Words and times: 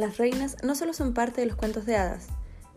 Las 0.00 0.16
reinas 0.16 0.56
no 0.62 0.74
solo 0.74 0.94
son 0.94 1.12
parte 1.12 1.42
de 1.42 1.46
los 1.46 1.56
cuentos 1.56 1.84
de 1.84 1.94
hadas, 1.94 2.28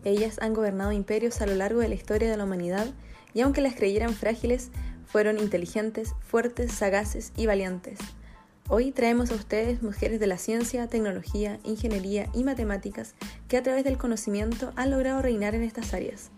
ellas 0.04 0.36
han 0.42 0.52
gobernado 0.52 0.92
imperios 0.92 1.40
a 1.40 1.46
lo 1.46 1.54
largo 1.54 1.80
de 1.80 1.88
la 1.88 1.94
historia 1.94 2.30
de 2.30 2.36
la 2.36 2.44
humanidad 2.44 2.92
y 3.32 3.40
aunque 3.40 3.62
las 3.62 3.74
creyeran 3.74 4.12
frágiles, 4.12 4.68
fueron 5.06 5.38
inteligentes, 5.38 6.12
fuertes, 6.20 6.72
sagaces 6.72 7.32
y 7.34 7.46
valientes. 7.46 7.98
Hoy 8.68 8.92
traemos 8.92 9.30
a 9.30 9.36
ustedes 9.36 9.82
mujeres 9.82 10.20
de 10.20 10.26
la 10.26 10.36
ciencia, 10.36 10.86
tecnología, 10.86 11.60
ingeniería 11.64 12.28
y 12.34 12.44
matemáticas 12.44 13.14
que 13.48 13.56
a 13.56 13.62
través 13.62 13.84
del 13.84 13.96
conocimiento 13.96 14.74
han 14.76 14.90
logrado 14.90 15.22
reinar 15.22 15.54
en 15.54 15.62
estas 15.62 15.94
áreas. 15.94 16.30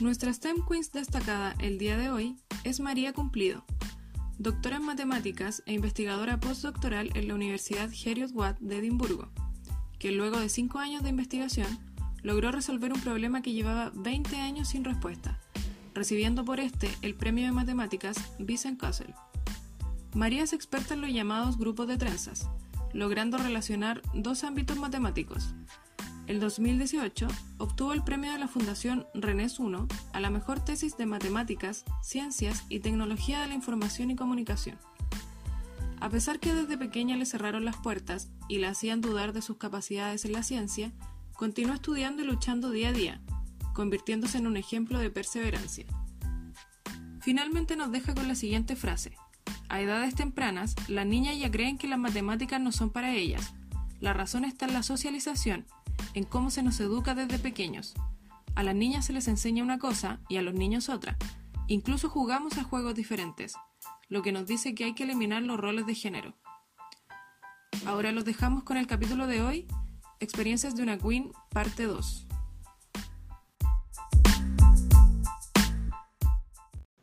Nuestra 0.00 0.32
STEM 0.32 0.56
Queens 0.68 0.90
destacada 0.90 1.54
el 1.60 1.78
día 1.78 1.96
de 1.96 2.10
hoy 2.10 2.36
es 2.64 2.80
María 2.80 3.12
Cumplido, 3.12 3.64
doctora 4.40 4.76
en 4.76 4.86
matemáticas 4.86 5.62
e 5.66 5.74
investigadora 5.74 6.40
postdoctoral 6.40 7.10
en 7.12 7.28
la 7.28 7.34
Universidad 7.34 7.90
Heriot-Watt 7.92 8.58
de 8.60 8.78
Edimburgo, 8.78 9.28
que 9.98 10.12
luego 10.12 10.40
de 10.40 10.48
cinco 10.48 10.78
años 10.78 11.02
de 11.02 11.10
investigación 11.10 11.78
logró 12.22 12.50
resolver 12.50 12.90
un 12.90 13.02
problema 13.02 13.42
que 13.42 13.52
llevaba 13.52 13.92
20 13.94 14.36
años 14.36 14.68
sin 14.68 14.82
respuesta, 14.82 15.38
recibiendo 15.92 16.42
por 16.42 16.58
este 16.58 16.88
el 17.02 17.14
premio 17.14 17.44
de 17.44 17.52
matemáticas 17.52 18.16
Vincent 18.38 18.80
Castle. 18.80 19.14
María 20.14 20.42
es 20.42 20.54
experta 20.54 20.94
en 20.94 21.02
los 21.02 21.12
llamados 21.12 21.58
grupos 21.58 21.86
de 21.86 21.98
trenzas, 21.98 22.48
logrando 22.94 23.36
relacionar 23.36 24.00
dos 24.14 24.42
ámbitos 24.42 24.78
matemáticos, 24.78 25.54
el 26.30 26.38
2018 26.38 27.26
obtuvo 27.58 27.92
el 27.92 28.04
premio 28.04 28.30
de 28.30 28.38
la 28.38 28.46
Fundación 28.46 29.04
Renés 29.14 29.58
I 29.58 29.64
a 30.12 30.20
la 30.20 30.30
mejor 30.30 30.64
tesis 30.64 30.96
de 30.96 31.04
matemáticas, 31.04 31.84
ciencias 32.04 32.64
y 32.68 32.78
tecnología 32.78 33.40
de 33.40 33.48
la 33.48 33.54
información 33.54 34.12
y 34.12 34.16
comunicación. 34.16 34.78
A 35.98 36.08
pesar 36.08 36.38
que 36.38 36.54
desde 36.54 36.78
pequeña 36.78 37.16
le 37.16 37.26
cerraron 37.26 37.64
las 37.64 37.78
puertas 37.78 38.28
y 38.46 38.58
la 38.58 38.68
hacían 38.68 39.00
dudar 39.00 39.32
de 39.32 39.42
sus 39.42 39.56
capacidades 39.56 40.24
en 40.24 40.32
la 40.32 40.44
ciencia, 40.44 40.92
continuó 41.32 41.74
estudiando 41.74 42.22
y 42.22 42.26
luchando 42.26 42.70
día 42.70 42.90
a 42.90 42.92
día, 42.92 43.20
convirtiéndose 43.74 44.38
en 44.38 44.46
un 44.46 44.56
ejemplo 44.56 45.00
de 45.00 45.10
perseverancia. 45.10 45.86
Finalmente 47.22 47.74
nos 47.74 47.90
deja 47.90 48.14
con 48.14 48.28
la 48.28 48.36
siguiente 48.36 48.76
frase. 48.76 49.16
A 49.68 49.80
edades 49.80 50.14
tempranas, 50.14 50.76
las 50.86 51.06
niñas 51.06 51.36
ya 51.40 51.50
creen 51.50 51.76
que 51.76 51.88
las 51.88 51.98
matemáticas 51.98 52.60
no 52.60 52.70
son 52.70 52.90
para 52.90 53.16
ellas. 53.16 53.52
La 53.98 54.12
razón 54.12 54.44
está 54.44 54.66
en 54.66 54.74
la 54.74 54.84
socialización 54.84 55.66
en 56.14 56.24
cómo 56.24 56.50
se 56.50 56.62
nos 56.62 56.80
educa 56.80 57.14
desde 57.14 57.38
pequeños. 57.38 57.94
A 58.54 58.62
las 58.62 58.74
niñas 58.74 59.06
se 59.06 59.12
les 59.12 59.28
enseña 59.28 59.62
una 59.62 59.78
cosa 59.78 60.20
y 60.28 60.36
a 60.36 60.42
los 60.42 60.54
niños 60.54 60.88
otra. 60.88 61.16
Incluso 61.66 62.08
jugamos 62.08 62.58
a 62.58 62.64
juegos 62.64 62.94
diferentes, 62.94 63.54
lo 64.08 64.22
que 64.22 64.32
nos 64.32 64.46
dice 64.46 64.74
que 64.74 64.84
hay 64.84 64.94
que 64.94 65.04
eliminar 65.04 65.42
los 65.42 65.58
roles 65.58 65.86
de 65.86 65.94
género. 65.94 66.34
Ahora 67.86 68.12
los 68.12 68.24
dejamos 68.24 68.64
con 68.64 68.76
el 68.76 68.86
capítulo 68.86 69.26
de 69.26 69.42
hoy, 69.42 69.68
Experiencias 70.18 70.76
de 70.76 70.82
una 70.82 70.98
Queen, 70.98 71.32
parte 71.50 71.84
2. 71.84 72.26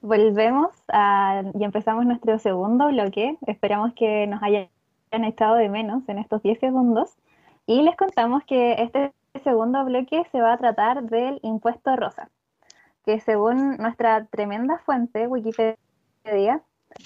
Volvemos 0.01 0.69
y 1.59 1.63
empezamos 1.63 2.05
nuestro 2.05 2.37
segundo 2.39 2.87
bloque. 2.87 3.37
Esperamos 3.47 3.93
que 3.95 4.27
nos 4.27 4.41
hayan 4.43 4.69
echado 5.11 5.55
de 5.55 5.67
menos 5.67 6.07
en 6.07 6.19
estos 6.19 6.43
10 6.43 6.59
segundos. 6.59 7.17
Y 7.67 7.81
les 7.81 7.97
contamos 7.97 8.45
que 8.45 8.81
este 8.81 9.13
segundo 9.43 9.83
bloque 9.83 10.23
se 10.31 10.41
va 10.41 10.53
a 10.53 10.57
tratar 10.57 11.03
del 11.03 11.39
impuesto 11.43 11.97
rosa, 11.97 12.29
que 13.05 13.19
según 13.19 13.75
nuestra 13.75 14.25
tremenda 14.25 14.77
fuente, 14.79 15.27
Wikipedia, 15.27 16.61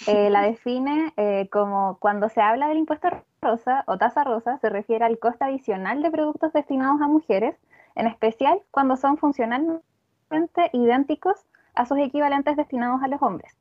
eh, 0.05 0.29
la 0.29 0.41
define 0.43 1.13
eh, 1.17 1.49
como 1.51 1.97
cuando 1.99 2.29
se 2.29 2.41
habla 2.41 2.67
del 2.67 2.77
impuesto 2.77 3.09
rosa 3.41 3.83
o 3.87 3.97
tasa 3.97 4.23
rosa, 4.23 4.59
se 4.59 4.69
refiere 4.69 5.03
al 5.03 5.17
costo 5.17 5.45
adicional 5.45 6.03
de 6.03 6.11
productos 6.11 6.53
destinados 6.53 7.01
a 7.01 7.07
mujeres, 7.07 7.55
en 7.95 8.05
especial 8.05 8.61
cuando 8.69 8.97
son 8.97 9.17
funcionalmente 9.17 9.81
idénticos 10.73 11.43
a 11.73 11.87
sus 11.87 11.97
equivalentes 11.97 12.55
destinados 12.55 13.01
a 13.01 13.07
los 13.07 13.19
hombres. 13.23 13.51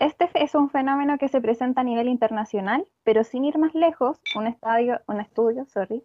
Este 0.00 0.28
es 0.32 0.54
un 0.54 0.70
fenómeno 0.70 1.18
que 1.18 1.28
se 1.28 1.42
presenta 1.42 1.82
a 1.82 1.84
nivel 1.84 2.08
internacional, 2.08 2.86
pero 3.04 3.22
sin 3.22 3.44
ir 3.44 3.58
más 3.58 3.74
lejos, 3.74 4.18
un, 4.34 4.56
un 5.06 5.20
estudio 5.20 5.66
sorry, 5.66 6.02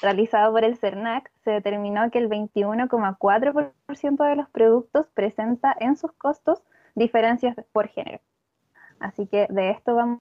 realizado 0.00 0.52
por 0.52 0.62
el 0.62 0.76
CERNAC 0.76 1.28
se 1.42 1.50
determinó 1.50 2.08
que 2.12 2.20
el 2.20 2.28
21,4% 2.28 4.28
de 4.28 4.36
los 4.36 4.48
productos 4.48 5.08
presenta 5.08 5.76
en 5.80 5.96
sus 5.96 6.12
costos 6.12 6.62
diferencias 6.94 7.56
por 7.72 7.88
género. 7.88 8.20
Así 9.00 9.26
que 9.26 9.48
de 9.50 9.70
esto 9.70 9.96
vamos 9.96 10.20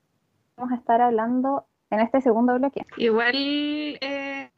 a 0.57 0.75
estar 0.75 0.99
hablando 0.99 1.67
en 1.91 1.99
este 1.99 2.21
segundo 2.21 2.55
bloque. 2.55 2.87
Igual 2.97 3.99
eh, 4.01 4.49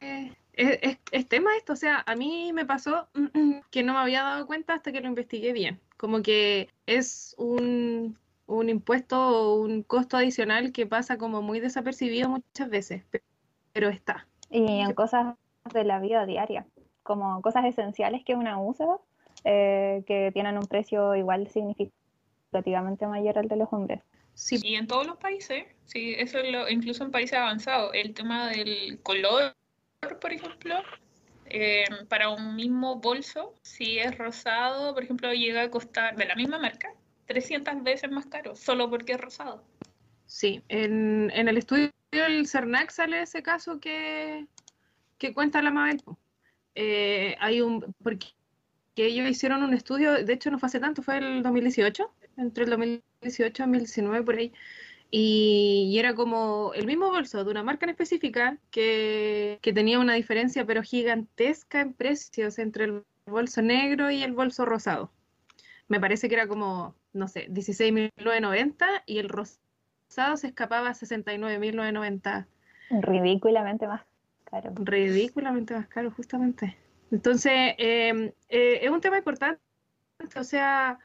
es, 0.54 0.98
es, 1.12 1.28
tema 1.28 1.54
esto, 1.58 1.74
o 1.74 1.76
sea, 1.76 2.02
a 2.06 2.16
mí 2.16 2.50
me 2.54 2.64
pasó 2.64 3.08
que 3.70 3.82
no 3.82 3.92
me 3.92 3.98
había 3.98 4.22
dado 4.22 4.46
cuenta 4.46 4.72
hasta 4.72 4.90
que 4.90 5.02
lo 5.02 5.08
investigué 5.08 5.52
bien. 5.52 5.82
Como 5.96 6.22
que 6.22 6.68
es 6.86 7.34
un, 7.38 8.18
un 8.46 8.68
impuesto 8.68 9.18
o 9.18 9.60
un 9.60 9.82
costo 9.82 10.16
adicional 10.16 10.72
que 10.72 10.86
pasa 10.86 11.18
como 11.18 11.42
muy 11.42 11.60
desapercibido 11.60 12.28
muchas 12.28 12.70
veces, 12.70 13.04
pero 13.72 13.88
está. 13.88 14.26
Y 14.50 14.80
en 14.80 14.92
cosas 14.94 15.36
de 15.72 15.84
la 15.84 15.98
vida 16.00 16.26
diaria, 16.26 16.66
como 17.02 17.40
cosas 17.42 17.64
esenciales 17.64 18.24
que 18.24 18.34
uno 18.34 18.64
usa, 18.64 18.98
eh, 19.44 20.02
que 20.06 20.30
tienen 20.32 20.56
un 20.56 20.66
precio 20.66 21.14
igual 21.14 21.48
significativamente 21.48 23.06
mayor 23.06 23.38
al 23.38 23.48
de 23.48 23.56
los 23.56 23.72
hombres. 23.72 24.02
Sí, 24.34 24.58
y 24.62 24.74
en 24.74 24.86
todos 24.86 25.06
los 25.06 25.16
países, 25.16 25.64
sí, 25.84 26.14
eso 26.18 26.38
es 26.38 26.52
lo, 26.52 26.68
incluso 26.68 27.04
en 27.04 27.10
países 27.10 27.38
avanzados, 27.38 27.90
el 27.94 28.12
tema 28.12 28.48
del 28.48 29.00
color, 29.02 29.56
por 30.20 30.32
ejemplo, 30.32 30.74
eh, 31.48 31.84
para 32.08 32.30
un 32.30 32.56
mismo 32.56 32.96
bolso, 32.96 33.54
si 33.62 33.98
es 33.98 34.16
rosado, 34.16 34.94
por 34.94 35.02
ejemplo, 35.02 35.32
llega 35.32 35.62
a 35.62 35.70
costar 35.70 36.16
de 36.16 36.26
la 36.26 36.34
misma 36.34 36.58
marca 36.58 36.92
300 37.26 37.82
veces 37.82 38.10
más 38.10 38.26
caro, 38.26 38.54
solo 38.54 38.88
porque 38.88 39.12
es 39.12 39.20
rosado. 39.20 39.64
Sí, 40.26 40.62
en, 40.68 41.30
en 41.34 41.48
el 41.48 41.56
estudio 41.56 41.90
del 42.10 42.46
CERNAC 42.46 42.90
sale 42.90 43.22
ese 43.22 43.42
caso 43.42 43.80
que, 43.80 44.46
que 45.18 45.32
cuenta 45.32 45.62
la 45.62 45.70
Mabel. 45.70 46.02
Eh, 46.74 47.36
hay 47.40 47.60
un, 47.60 47.94
porque 48.02 48.28
ellos 48.96 49.28
hicieron 49.28 49.62
un 49.62 49.74
estudio, 49.74 50.24
de 50.24 50.32
hecho 50.32 50.50
no 50.50 50.58
fue 50.58 50.68
hace 50.68 50.80
tanto, 50.80 51.02
fue 51.02 51.18
el 51.18 51.42
2018, 51.42 52.10
entre 52.36 52.64
el 52.64 52.70
2018 52.70 53.62
y 53.62 53.66
2019 53.66 54.24
por 54.24 54.36
ahí, 54.36 54.52
y, 55.10 55.96
era 55.98 56.14
como 56.14 56.72
el 56.74 56.86
mismo 56.86 57.10
bolso 57.10 57.44
de 57.44 57.50
una 57.50 57.62
marca 57.62 57.86
en 57.86 57.90
específica 57.90 58.58
que, 58.70 59.58
tenía 59.62 59.98
una 59.98 60.14
diferencia 60.14 60.64
pero 60.64 60.82
gigantesca 60.82 61.80
en 61.80 61.92
precios 61.92 62.58
entre 62.58 62.84
el 62.84 63.02
bolso 63.26 63.62
negro 63.62 64.10
y 64.10 64.22
el 64.22 64.32
bolso 64.32 64.64
rosado. 64.64 65.12
Me 65.88 66.00
parece 66.00 66.28
que 66.28 66.34
era 66.34 66.48
como, 66.48 66.94
no 67.12 67.28
sé, 67.28 67.48
16.990 67.48 69.02
y 69.06 69.18
el 69.18 69.28
rosado 69.28 70.36
se 70.36 70.48
escapaba 70.48 70.88
a 70.88 70.94
69.990. 70.94 72.46
Ridículamente 72.90 73.86
más 73.86 74.02
caro. 74.44 74.72
Ridículamente 74.76 75.74
más 75.74 75.86
caro, 75.88 76.10
justamente. 76.10 76.76
Entonces, 77.10 77.74
em, 77.78 78.32
eh, 78.48 78.80
es 78.82 78.90
un 78.90 79.00
tema 79.00 79.18
importante. 79.18 79.60
O 80.36 80.44
sea, 80.44 80.98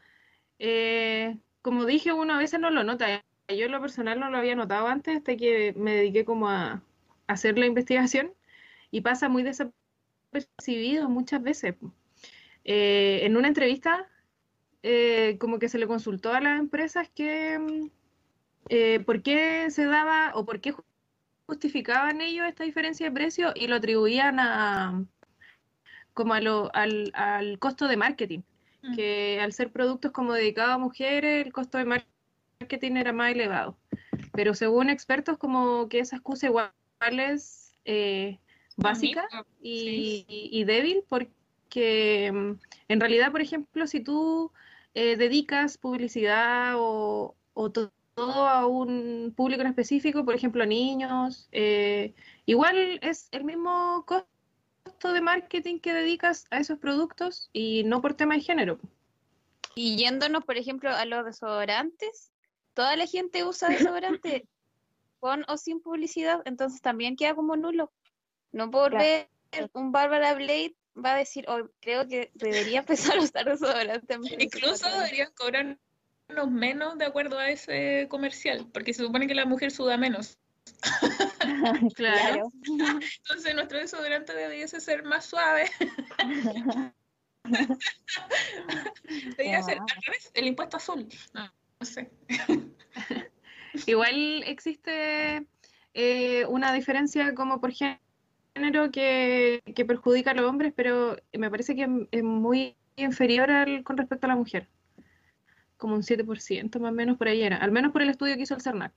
eh, 0.57 1.38
como 1.62 1.85
dije, 1.85 2.12
uno 2.12 2.33
a 2.33 2.39
veces 2.39 2.59
no 2.59 2.72
lo 2.72 2.83
nota 2.83 3.23
yo 3.53 3.66
en 3.66 3.72
lo 3.72 3.81
personal 3.81 4.19
no 4.19 4.29
lo 4.29 4.38
había 4.38 4.56
notado 4.56 4.88
antes 4.88 5.17
hasta 5.17 5.35
que 5.35 5.73
me 5.78 5.95
dediqué 5.95 6.25
como 6.25 6.50
a, 6.50 6.81
hacer 7.28 7.57
la 7.57 7.66
investigación 7.66 8.34
y 8.91 9.01
pasa 9.01 9.29
muy 9.29 9.44
desapercibido 9.44 11.09
muchas 11.09 11.41
veces. 11.41 11.75
Eh, 12.63 13.22
en 13.23 13.38
una 13.38 13.47
entrevista, 13.47 14.07
eh, 14.83 15.38
como 15.39 15.59
que 15.59 15.69
se 15.69 15.80
le 15.80 15.88
consultó 15.88 16.33
a 16.33 16.42
las 16.42 16.59
empresas 16.59 17.09
que 17.09 17.57
mm, 17.59 17.89
eh, 18.69 19.00
por 19.00 19.24
qué 19.24 19.69
se 19.71 19.86
daba 19.86 20.31
o 20.36 20.45
por 20.45 20.59
qué 20.62 20.74
justificaban 21.45 22.21
ellos 22.21 22.48
esta 22.48 22.63
diferencia 22.63 23.07
de 23.07 23.12
precio 23.12 23.51
y 23.56 23.68
lo 23.68 23.75
atribuían 23.75 24.39
a 24.39 25.06
como 26.13 26.33
a 26.33 26.42
lo, 26.42 26.69
al, 26.75 27.12
al 27.13 27.57
costo 27.59 27.88
de 27.88 27.98
marketing, 27.98 28.42
mm. 28.81 28.95
que 28.95 29.39
al 29.42 29.53
ser 29.53 29.71
productos 29.71 30.12
como 30.12 30.33
dedicados 30.33 30.75
a 30.75 30.77
mujeres, 30.77 31.45
el 31.45 31.53
costo 31.53 31.77
de 31.77 31.86
marketing 31.86 32.20
marketing 32.62 32.98
era 32.98 33.12
más 33.12 33.31
elevado. 33.31 33.78
Pero 34.34 34.54
según 34.54 34.90
expertos, 34.90 35.38
como 35.38 35.90
que 35.90 36.00
esa 36.00 36.18
excusa 36.18 36.48
igual 36.48 36.72
es 37.19 37.74
eh, 37.86 38.40
básica 38.78 39.28
y, 39.62 40.63
débil, 40.66 41.04
porque 41.10 42.31
mm, 42.34 42.52
en 42.88 43.00
realidad, 43.00 43.31
por 43.31 43.42
ejemplo, 43.42 43.88
si 43.88 44.00
tú 44.00 44.52
eh, 44.94 45.18
dedicas 45.18 45.78
publicidad 45.78 46.75
o, 46.78 47.36
todo 47.54 47.92
a 48.48 48.68
un 48.68 49.34
público 49.36 49.62
en 49.62 49.68
específico, 49.68 50.24
por 50.24 50.36
ejemplo, 50.36 50.66
niños, 50.66 51.48
eh, 51.52 52.13
igual 52.46 53.00
es 53.02 53.28
el 53.31 53.44
mismo 53.44 54.06
costo 54.06 55.13
de 55.13 55.22
marketing 55.22 55.80
que 55.80 55.94
dedicas 55.94 56.46
a 56.52 56.60
esos 56.60 56.78
productos 56.78 57.50
y 57.54 57.84
no 57.86 58.02
por 58.02 58.13
tema 58.13 58.36
de 58.36 58.42
género. 58.42 58.80
Y 59.74 59.96
yéndonos, 59.96 60.44
por 60.44 60.58
ejemplo, 60.58 60.90
a 60.90 61.06
los 61.06 61.25
desodorantes, 61.25 62.31
toda 62.73 62.95
la 62.95 63.06
gente 63.06 63.44
usa 63.44 63.69
desodorante 63.69 64.47
con 65.19 65.45
o 65.47 65.57
sin 65.57 65.81
publicidad, 65.81 66.41
entonces 66.45 66.81
también 66.81 67.15
queda 67.15 67.35
como 67.35 67.56
nulo. 67.56 67.91
No 68.51 68.69
por 68.69 68.97
ver 68.97 69.29
un 69.73 69.91
Bárbara 69.91 70.33
Blade 70.33 70.75
va 70.97 71.13
a 71.13 71.18
decir, 71.18 71.45
oh, 71.47 71.69
creo 71.79 72.07
que 72.07 72.31
debería 72.33 72.79
empezar 72.79 73.18
a 73.18 73.21
usar 73.21 73.45
desodorante. 73.45 74.18
Incluso 74.39 74.89
deberían 74.89 75.31
cobrar 75.33 75.77
menos 76.50 76.97
de 76.97 77.06
acuerdo 77.06 77.38
a 77.38 77.50
ese 77.50 78.07
comercial, 78.09 78.68
porque 78.74 78.94
se 78.94 79.03
supone 79.03 79.27
que 79.27 79.35
la 79.35 79.45
mujer 79.45 79.71
suda 79.71 79.97
menos. 79.97 80.38
claro. 81.95 82.51
Entonces 82.63 83.56
nuestro 83.56 83.77
desodorante 83.77 84.33
debiese 84.33 84.79
ser 84.79 85.03
más 85.03 85.25
suave. 85.25 85.69
Debería 89.38 89.63
ser 89.63 89.79
el 90.33 90.45
impuesto 90.45 90.77
azul. 90.77 91.07
No, 91.33 91.51
sé. 91.86 92.12
Igual 93.88 94.44
existe 94.44 95.45
eh, 95.94 96.45
una 96.48 96.74
diferencia 96.74 97.33
como 97.33 97.62
por 97.62 97.72
género 97.72 98.92
que, 98.92 99.62
que, 99.75 99.86
perjudica 99.86 100.31
a 100.31 100.33
los 100.33 100.45
hombres, 100.45 100.74
pero 100.75 101.18
me 101.33 101.50
parece 101.50 101.75
que 101.75 101.88
es 102.12 102.24
muy 102.24 102.75
inferior 102.95 103.50
al, 103.50 103.83
con 103.83 103.98
respecto 103.98 104.28
a 104.28 104.30
la 104.30 104.36
mujer. 104.36 104.68
Como 105.78 105.95
un 105.95 106.04
7% 106.04 106.80
más 106.80 106.92
o 106.92 106.95
menos 106.95 107.18
por 107.18 107.28
ahí 107.28 107.42
era, 107.42 107.57
al 107.57 107.72
menos 107.72 107.92
por 107.92 108.01
el 108.01 108.10
estudio 108.10 108.36
que 108.36 108.44
hizo 108.44 108.56
el 108.56 108.62
CERNAC 108.62 108.94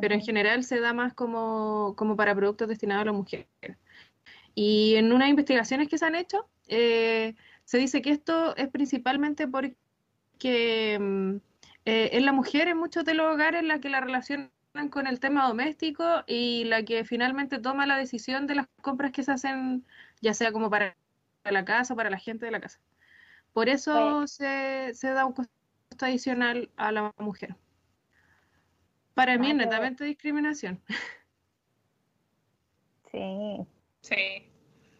pero 0.00 0.14
en 0.14 0.20
general 0.20 0.64
se 0.64 0.80
da 0.80 0.92
más 0.92 1.14
como, 1.14 1.94
para 2.16 2.34
productos 2.34 2.68
destinados 2.68 3.02
a 3.02 3.06
la 3.06 3.12
mujer. 3.12 3.46
Y 4.54 4.94
en 4.94 5.12
unas 5.12 5.28
investigaciones 5.28 5.88
que 5.88 5.98
se 5.98 6.06
han 6.06 6.14
hecho, 6.14 6.48
eh, 6.68 7.34
se 7.64 7.78
dice 7.78 8.02
que 8.02 8.10
esto 8.10 8.56
es 8.56 8.68
principalmente 8.68 9.48
porque 9.48 9.76
mm, 10.48 11.36
eh, 11.86 12.10
es 12.12 12.22
la 12.22 12.32
mujer 12.32 12.68
en 12.68 12.78
muchos 12.78 13.04
de 13.04 13.14
los 13.14 13.32
hogares 13.32 13.62
la 13.62 13.80
que 13.80 13.88
la 13.88 14.00
relacionan 14.00 14.50
con 14.90 15.06
el 15.06 15.20
tema 15.20 15.46
doméstico 15.46 16.04
y 16.26 16.64
la 16.64 16.82
que 16.84 17.04
finalmente 17.04 17.58
toma 17.58 17.86
la 17.86 17.96
decisión 17.96 18.46
de 18.46 18.56
las 18.56 18.66
compras 18.82 19.12
que 19.12 19.22
se 19.22 19.32
hacen, 19.32 19.84
ya 20.20 20.34
sea 20.34 20.52
como 20.52 20.70
para 20.70 20.96
la 21.44 21.64
casa 21.64 21.94
o 21.94 21.96
para 21.96 22.10
la 22.10 22.18
gente 22.18 22.46
de 22.46 22.52
la 22.52 22.60
casa. 22.60 22.80
Por 23.52 23.68
eso 23.68 24.26
se, 24.26 24.92
se 24.94 25.10
da 25.10 25.26
un 25.26 25.32
costo 25.32 25.50
adicional 26.00 26.70
a 26.76 26.90
la 26.90 27.12
mujer. 27.18 27.56
Para 29.14 29.38
mí, 29.38 29.52
netamente 29.54 30.04
discriminación. 30.04 30.80
Sí. 33.10 33.64
Sí. 34.00 34.50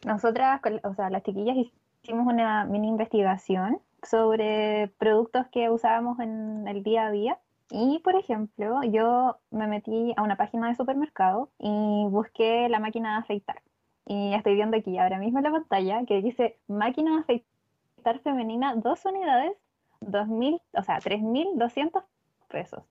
Nosotras, 0.06 0.60
o 0.84 0.94
sea, 0.94 1.10
las 1.10 1.24
chiquillas 1.24 1.56
hicimos 2.00 2.32
una 2.32 2.64
mini 2.64 2.86
investigación 2.86 3.80
sobre 4.04 4.88
productos 4.98 5.46
que 5.48 5.70
usábamos 5.70 6.18
en 6.20 6.66
el 6.68 6.82
día 6.82 7.06
a 7.06 7.10
día. 7.10 7.38
Y, 7.70 8.00
por 8.00 8.14
ejemplo, 8.16 8.82
yo 8.84 9.36
me 9.50 9.66
metí 9.66 10.12
a 10.16 10.22
una 10.22 10.36
página 10.36 10.68
de 10.68 10.74
supermercado 10.74 11.50
y 11.58 12.06
busqué 12.08 12.68
la 12.68 12.78
máquina 12.78 13.12
de 13.12 13.18
afeitar. 13.20 13.62
Y 14.06 14.34
estoy 14.34 14.54
viendo 14.54 14.76
aquí 14.76 14.98
ahora 14.98 15.18
mismo 15.18 15.38
en 15.38 15.44
la 15.44 15.50
pantalla 15.50 16.04
que 16.04 16.20
dice 16.20 16.58
máquina 16.68 17.12
de 17.12 17.20
afeitar 17.20 18.20
femenina, 18.22 18.74
dos 18.76 19.04
unidades, 19.04 19.56
2.000, 20.00 20.60
o 20.74 20.82
sea, 20.82 20.98
3.200 20.98 22.04
pesos. 22.48 22.84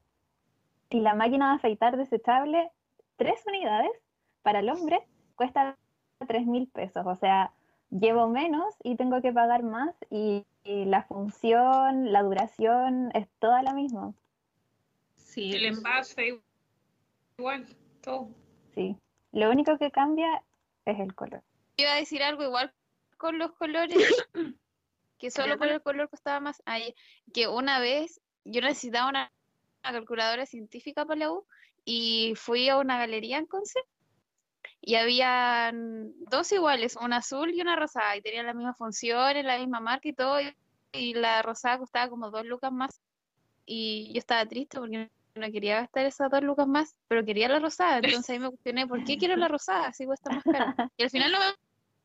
Y 0.89 0.99
la 0.99 1.15
máquina 1.15 1.49
de 1.49 1.55
afeitar 1.55 1.97
desechable, 1.97 2.71
tres 3.17 3.43
unidades 3.47 3.91
para 4.41 4.59
el 4.59 4.69
hombre, 4.69 5.07
cuesta 5.35 5.77
tres 6.27 6.45
mil 6.45 6.67
pesos. 6.67 7.05
O 7.05 7.15
sea, 7.15 7.51
llevo 7.89 8.27
menos 8.27 8.75
y 8.83 8.95
tengo 8.95 9.21
que 9.21 9.31
pagar 9.31 9.63
más 9.63 9.95
la 10.65 11.03
función, 11.03 12.11
la 12.11 12.23
duración 12.23 13.11
es 13.13 13.27
toda 13.39 13.61
la 13.63 13.73
misma. 13.73 14.13
Sí. 15.17 15.53
El 15.53 15.65
envase 15.65 16.41
igual, 17.37 17.65
todo. 18.01 18.29
Sí. 18.73 18.95
Lo 19.31 19.49
único 19.49 19.77
que 19.77 19.91
cambia 19.91 20.43
es 20.85 20.99
el 20.99 21.15
color. 21.15 21.43
Iba 21.77 21.93
a 21.93 21.95
decir 21.95 22.21
algo 22.23 22.43
igual 22.43 22.73
con 23.17 23.39
los 23.39 23.51
colores, 23.53 23.97
que 25.17 25.31
solo 25.31 25.57
por 25.57 25.67
el 25.67 25.81
color 25.81 26.09
costaba 26.09 26.39
más. 26.39 26.61
Ay, 26.65 26.93
que 27.33 27.47
una 27.47 27.79
vez 27.79 28.21
yo 28.45 28.61
necesitaba 28.61 29.09
una 29.09 29.31
calculadora 29.81 30.45
científica 30.45 31.05
para 31.05 31.19
la 31.19 31.31
U 31.31 31.45
y 31.85 32.33
fui 32.35 32.69
a 32.69 32.77
una 32.77 32.97
galería 32.97 33.37
en 33.37 33.45
Conce 33.45 33.79
y 34.85 34.95
había 34.95 35.71
dos 35.73 36.51
iguales, 36.51 36.97
una 37.01 37.17
azul 37.17 37.53
y 37.53 37.61
una 37.61 37.77
rosada, 37.77 38.17
y 38.17 38.21
tenían 38.21 38.45
la 38.45 38.53
misma 38.53 38.73
función, 38.73 39.33
la 39.45 39.57
misma 39.57 39.79
marca 39.79 40.09
y 40.09 40.13
todo, 40.13 40.39
y, 40.91 41.13
la 41.13 41.41
rosada 41.41 41.77
costaba 41.77 42.09
como 42.09 42.29
dos 42.29 42.45
lucas 42.45 42.71
más. 42.71 43.01
Y 43.65 44.11
yo 44.13 44.19
estaba 44.19 44.45
triste 44.45 44.77
porque 44.77 45.09
no 45.35 45.51
quería 45.51 45.77
gastar 45.77 46.05
esas 46.05 46.29
dos 46.29 46.43
lucas 46.43 46.67
más, 46.67 46.95
pero 47.07 47.23
quería 47.23 47.47
la 47.47 47.59
rosada, 47.59 47.99
entonces 47.99 48.29
ahí 48.29 48.39
me 48.39 48.49
cuestioné, 48.49 48.85
¿por 48.85 49.01
qué 49.05 49.17
quiero 49.17 49.37
la 49.37 49.47
rosada? 49.47 49.93
Si 49.93 50.05
cuesta 50.05 50.29
más 50.31 50.43
cara. 50.43 50.75
Y 50.97 51.03
al 51.03 51.09
final 51.09 51.31
no 51.31 51.39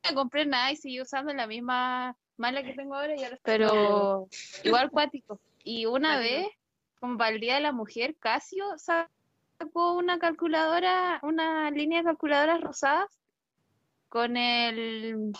me 0.09 0.15
compré 0.15 0.47
nada 0.47 0.71
y 0.71 0.77
seguí 0.77 1.01
usando 1.01 1.35
la 1.35 1.49
misma 1.49 2.17
mala 2.37 2.63
que 2.63 2.75
tengo 2.75 2.95
ahora, 2.95 3.17
y 3.17 3.27
pero 3.43 4.29
igual 4.63 4.91
cuático. 4.91 5.41
Y 5.65 5.87
una 5.87 6.17
vez 6.19 6.47
como 7.01 7.19
para 7.19 7.35
el 7.35 7.41
Día 7.41 7.57
de 7.57 7.61
la 7.61 7.73
Mujer, 7.73 8.15
Casio 8.21 8.79
sacó 8.79 9.11
una 9.75 10.19
calculadora, 10.19 11.21
una 11.23 11.71
línea 11.71 11.99
de 11.99 12.05
calculadoras 12.05 12.61
rosadas 12.61 13.09
con 14.09 14.37
el 14.37 15.33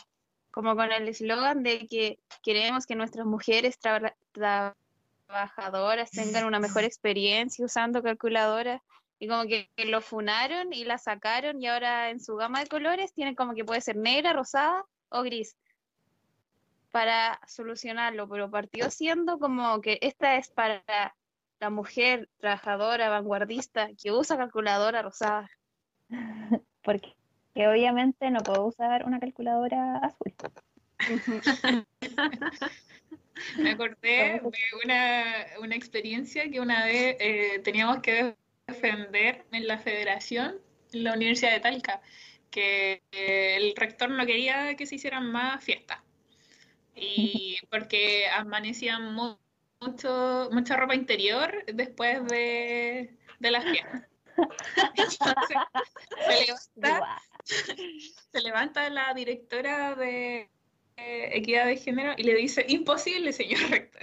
como 0.51 0.75
con 0.75 0.91
el 0.91 1.09
eslogan 1.09 1.63
de 1.63 1.87
que 1.87 2.19
queremos 2.43 2.87
que 2.87 2.97
nuestras 2.97 3.27
mujeres 3.27 3.79
trabajadoras 3.79 6.11
tengan 6.11 6.47
una 6.47 6.59
mejor 6.59 6.85
experiencia 6.85 7.65
usando 7.65 8.03
calculadoras 8.03 8.81
y 9.21 9.29
como 9.29 9.45
que, 9.45 9.69
lo 9.85 10.01
funaron 10.01 10.73
y 10.73 10.85
la 10.85 10.99
sacaron 10.99 11.63
y 11.63 11.67
ahora 11.67 12.11
en 12.11 12.21
su 12.21 12.37
gama 12.37 12.61
de 12.61 12.67
colores 12.67 13.13
tiene 13.13 13.35
como 13.35 13.55
que 13.55 13.65
puede 13.65 13.81
ser 13.81 13.97
negra, 13.97 14.33
rosada 14.33 14.85
o 15.11 15.23
gris 15.23 15.57
para 16.91 17.39
solucionarlo, 17.47 18.29
pero 18.29 18.51
partió 18.51 18.91
siendo 18.91 19.39
como 19.39 19.81
que 19.81 19.99
esta 20.01 20.37
es 20.37 20.51
para 20.51 20.83
la 21.61 21.71
mujer 21.71 22.29
trabajadora, 22.39 23.09
vanguardista, 23.09 23.91
que 24.01 24.13
usa 24.13 24.37
calculadora 24.37 25.03
rosada. 25.03 25.51
Porque 26.83 27.15
obviamente 27.55 28.31
no 28.31 28.41
puedo 28.41 28.67
usar 28.67 29.05
una 29.05 29.21
calculadora 29.21 29.99
azul. 29.99 30.35
Me 33.57 33.71
acordé 33.71 34.41
de 34.41 34.51
una, 34.85 35.25
una, 35.61 35.77
experiencia 35.77 36.51
que 36.51 36.61
una 36.61 36.85
vez 36.87 37.17
eh, 37.21 37.61
teníamos 37.63 38.01
que 38.01 38.37
defender 38.67 39.47
en 39.53 39.69
la 39.69 39.79
federación, 39.79 40.57
en 40.93 41.05
la 41.05 41.15
Universidad 41.15 41.53
de 41.53 41.61
Talca, 41.61 42.03
que 42.51 43.03
eh, 43.13 43.57
el 43.57 43.77
rector 43.77 44.11
no 44.11 44.27
quería 44.27 44.75
que 44.75 44.87
se 44.87 44.97
hicieran 44.97 45.31
más 45.31 45.63
fiestas. 45.63 46.01
Y 46.95 47.59
porque 47.71 48.29
amanecían 48.29 49.15
muy 49.15 49.37
mucho, 49.81 50.49
mucha 50.53 50.77
ropa 50.77 50.95
interior 50.95 51.65
después 51.73 52.25
de, 52.27 53.17
de 53.39 53.51
las 53.51 53.65
fiestas. 53.65 54.03
se, 57.43 58.41
levanta, 58.41 58.89
la 58.91 59.13
directora 59.15 59.97
de 59.97 60.49
Equidad 60.97 61.67
de 61.67 61.77
Género 61.77 62.15
y 62.17 62.23
le 62.23 62.35
dice, 62.35 62.65
imposible, 62.69 63.33
señor 63.33 63.61
rector, 63.71 64.03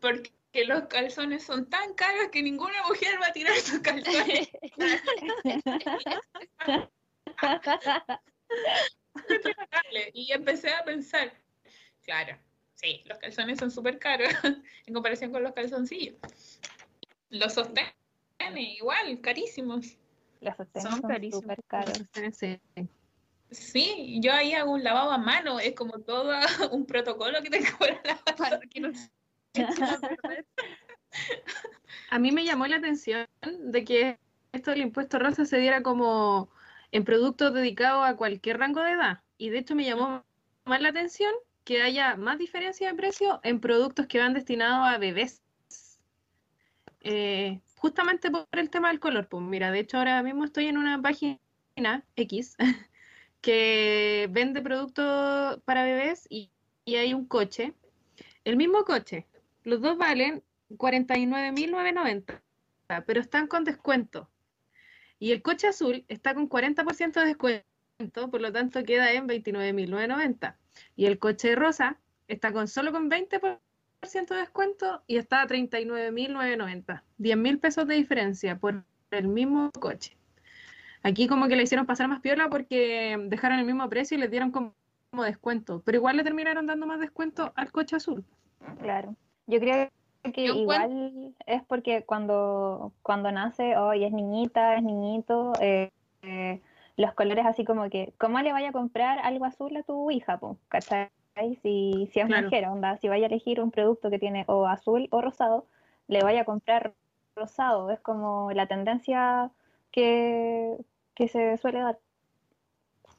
porque 0.00 0.32
los 0.66 0.86
calzones 0.86 1.44
son 1.44 1.68
tan 1.68 1.94
caros 1.94 2.30
que 2.32 2.42
ninguna 2.42 2.82
mujer 2.88 3.20
va 3.20 3.28
a 3.28 3.32
tirar 3.32 3.54
sus 3.56 3.78
calzones. 3.80 4.48
y 10.14 10.32
empecé 10.32 10.72
a 10.72 10.82
pensar, 10.84 11.32
claro, 12.02 12.38
Sí, 12.74 13.02
los 13.06 13.18
calzones 13.18 13.58
son 13.58 13.70
súper 13.70 13.98
caros 13.98 14.28
en 14.94 15.02
comparación 15.02 15.32
con 15.32 15.42
los 15.42 15.52
calzoncillos. 15.52 16.14
Los 17.30 17.54
sostenes 17.54 17.92
igual, 18.56 19.20
carísimos. 19.20 19.96
Los 20.40 20.56
sostenes 20.56 20.88
son, 20.88 21.02
carísimos. 21.02 21.56
caros. 21.66 22.00
Sí. 23.50 24.20
yo 24.20 24.32
ahí 24.32 24.52
hago 24.52 24.72
un 24.72 24.84
lavado 24.84 25.10
a 25.10 25.18
mano, 25.18 25.58
es 25.58 25.74
como 25.74 25.98
todo 25.98 26.32
un 26.72 26.86
protocolo 26.86 27.42
que 27.42 27.50
tengo 27.50 27.76
para 27.78 28.00
lavar 28.04 28.36
para 28.38 28.60
que 28.60 28.80
no 28.80 28.92
A 32.10 32.18
mí 32.18 32.30
me 32.30 32.44
llamó 32.44 32.66
la 32.68 32.76
atención 32.76 33.26
de 33.42 33.84
que 33.84 34.18
esto 34.52 34.70
del 34.70 34.82
impuesto 34.82 35.18
rosa 35.18 35.44
se 35.44 35.58
diera 35.58 35.82
como 35.82 36.48
en 36.92 37.04
productos 37.04 37.52
dedicados 37.52 38.06
a 38.06 38.16
cualquier 38.16 38.58
rango 38.58 38.80
de 38.80 38.92
edad. 38.92 39.22
Y 39.38 39.50
de 39.50 39.58
hecho 39.58 39.74
me 39.74 39.84
llamó 39.84 40.24
más 40.64 40.80
la 40.80 40.90
atención 40.90 41.32
que 41.64 41.82
haya 41.82 42.16
más 42.16 42.38
diferencia 42.38 42.88
de 42.88 42.94
precio 42.94 43.40
en 43.42 43.58
productos 43.60 44.06
que 44.06 44.18
van 44.18 44.34
destinados 44.34 44.86
a 44.86 44.98
bebés. 44.98 45.42
Eh, 47.00 47.60
justamente 47.76 48.30
por 48.30 48.46
el 48.52 48.70
tema 48.70 48.88
del 48.88 49.00
color. 49.00 49.28
Pues 49.28 49.42
mira, 49.42 49.70
de 49.70 49.80
hecho 49.80 49.98
ahora 49.98 50.22
mismo 50.22 50.44
estoy 50.44 50.66
en 50.66 50.78
una 50.78 51.00
página 51.00 51.38
X 52.16 52.56
que 53.40 54.28
vende 54.30 54.62
productos 54.62 55.60
para 55.64 55.84
bebés 55.84 56.26
y, 56.30 56.50
hay 56.86 57.14
un 57.14 57.26
coche. 57.26 57.74
El 58.44 58.56
mismo 58.56 58.84
coche. 58.84 59.26
Los 59.64 59.80
dos 59.80 59.96
valen 59.96 60.42
49.990, 60.70 62.42
pero 63.06 63.20
están 63.20 63.46
con 63.46 63.64
descuento. 63.64 64.30
Y 65.18 65.32
el 65.32 65.40
coche 65.40 65.68
azul 65.68 66.04
está 66.08 66.34
con 66.34 66.48
40% 66.48 67.12
de 67.12 67.26
descuento, 67.26 67.66
por 68.30 68.40
lo 68.40 68.52
tanto 68.52 68.82
queda 68.84 69.12
en 69.12 69.28
29.990. 69.28 70.54
Y 70.96 71.06
el 71.06 71.18
coche 71.18 71.54
rosa 71.54 71.98
está 72.28 72.52
con 72.52 72.68
solo 72.68 72.92
con 72.92 73.10
20% 73.10 73.58
de 74.28 74.36
descuento 74.36 75.02
y 75.06 75.16
está 75.16 75.42
a 75.42 75.46
39.990. 75.46 77.02
10.000 77.18 77.60
pesos 77.60 77.86
de 77.86 77.94
diferencia 77.94 78.58
por 78.58 78.84
el 79.10 79.28
mismo 79.28 79.70
coche. 79.78 80.16
Aquí 81.02 81.28
como 81.28 81.48
que 81.48 81.56
le 81.56 81.62
hicieron 81.62 81.86
pasar 81.86 82.08
más 82.08 82.20
piola 82.20 82.48
porque 82.48 83.16
dejaron 83.28 83.58
el 83.58 83.66
mismo 83.66 83.88
precio 83.88 84.16
y 84.16 84.20
le 84.20 84.28
dieron 84.28 84.50
como, 84.50 84.74
descuento, 85.24 85.80
pero 85.84 85.98
igual 85.98 86.16
le 86.16 86.24
terminaron 86.24 86.66
dando 86.66 86.86
más 86.86 86.98
descuento 86.98 87.52
al 87.54 87.70
coche 87.70 87.94
azul. 87.94 88.24
Claro. 88.80 89.14
Yo 89.46 89.60
creo 89.60 89.88
que 90.32 90.46
igual 90.46 91.36
es 91.46 91.62
porque 91.62 92.02
cuando, 92.02 92.92
cuando 93.02 93.30
nace, 93.30 93.76
hoy 93.76 94.04
es 94.04 94.12
niñita, 94.12 94.74
es 94.74 94.82
niñito, 94.82 95.52
eh, 95.60 95.92
eh, 96.22 96.60
los 96.96 97.12
colores 97.14 97.44
así 97.46 97.64
como 97.64 97.88
que, 97.90 98.12
¿cómo 98.18 98.40
le 98.40 98.52
vaya 98.52 98.68
a 98.68 98.72
comprar 98.72 99.18
algo 99.20 99.44
azul 99.44 99.76
a 99.76 99.82
tu 99.82 100.10
hija? 100.10 100.38
Po? 100.38 100.58
¿Cachai? 100.68 101.10
Si, 101.62 102.08
si 102.12 102.20
es 102.20 102.28
mujer, 102.28 102.66
onda, 102.68 102.96
si 102.98 103.08
vaya 103.08 103.24
a 103.24 103.28
elegir 103.28 103.60
un 103.60 103.72
producto 103.72 104.08
que 104.08 104.20
tiene 104.20 104.44
o 104.46 104.66
azul 104.66 105.08
o 105.10 105.20
rosado, 105.20 105.66
le 106.06 106.20
vaya 106.20 106.42
a 106.42 106.44
comprar 106.44 106.94
rosado. 107.34 107.90
Es 107.90 107.98
como 108.00 108.52
la 108.52 108.68
tendencia 108.68 109.50
que, 109.90 110.76
que 111.14 111.28
se 111.28 111.56
suele 111.58 111.80
dar. 111.80 111.98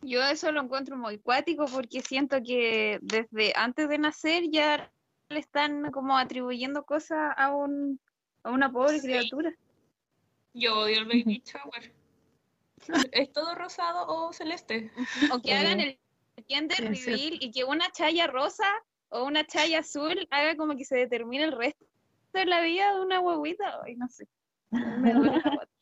Yo 0.01 0.23
eso 0.23 0.51
lo 0.51 0.61
encuentro 0.61 0.95
muy 0.95 1.17
cuático 1.17 1.65
porque 1.65 2.01
siento 2.01 2.37
que 2.41 2.99
desde 3.01 3.51
antes 3.55 3.89
de 3.89 3.97
nacer 3.97 4.43
ya 4.49 4.89
le 5.29 5.39
están 5.39 5.91
como 5.91 6.17
atribuyendo 6.17 6.85
cosas 6.85 7.33
a, 7.35 7.53
un, 7.53 7.99
a 8.43 8.51
una 8.51 8.71
pobre 8.71 9.01
criatura. 9.01 9.53
Yo 10.53 10.79
odio 10.79 10.99
el 10.99 11.05
baby 11.05 11.43
shower. 11.43 11.91
¿Es 13.11 13.31
todo 13.31 13.55
rosado 13.55 14.05
o 14.07 14.33
celeste? 14.33 14.91
O 15.31 15.41
que 15.41 15.53
hagan 15.53 15.79
el 15.79 15.99
gender 16.47 16.79
reveal 16.79 17.37
y 17.39 17.51
que 17.51 17.63
una 17.63 17.89
chaya 17.91 18.27
rosa 18.27 18.65
o 19.09 19.23
una 19.23 19.45
chaya 19.45 19.79
azul 19.79 20.27
haga 20.31 20.55
como 20.55 20.75
que 20.75 20.85
se 20.85 20.97
determine 20.97 21.45
el 21.45 21.51
resto 21.51 21.85
de 22.33 22.45
la 22.45 22.61
vida 22.61 22.93
de 22.93 23.01
una 23.01 23.19
huevita. 23.19 23.81
Ay, 23.83 23.95
no 23.95 24.07
sé. 24.09 24.27
Me 24.71 25.13
duele 25.13 25.41
la 25.43 25.67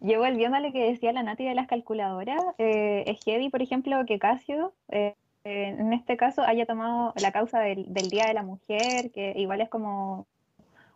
Yo 0.00 0.20
volviendo 0.20 0.56
a 0.56 0.60
lo 0.60 0.72
que 0.72 0.90
decía 0.90 1.12
la 1.12 1.24
Nati 1.24 1.44
de 1.44 1.56
las 1.56 1.66
calculadoras, 1.66 2.40
eh, 2.58 3.02
es 3.06 3.18
heavy, 3.24 3.50
por 3.50 3.62
ejemplo, 3.62 4.06
que 4.06 4.20
Casio, 4.20 4.72
eh, 4.90 5.16
en 5.42 5.92
este 5.92 6.16
caso, 6.16 6.42
haya 6.42 6.66
tomado 6.66 7.14
la 7.20 7.32
causa 7.32 7.60
del, 7.60 7.86
Día 8.08 8.26
de 8.26 8.34
la 8.34 8.42
Mujer, 8.42 9.10
que 9.12 9.32
igual 9.36 9.60
es 9.60 9.68
como 9.68 10.26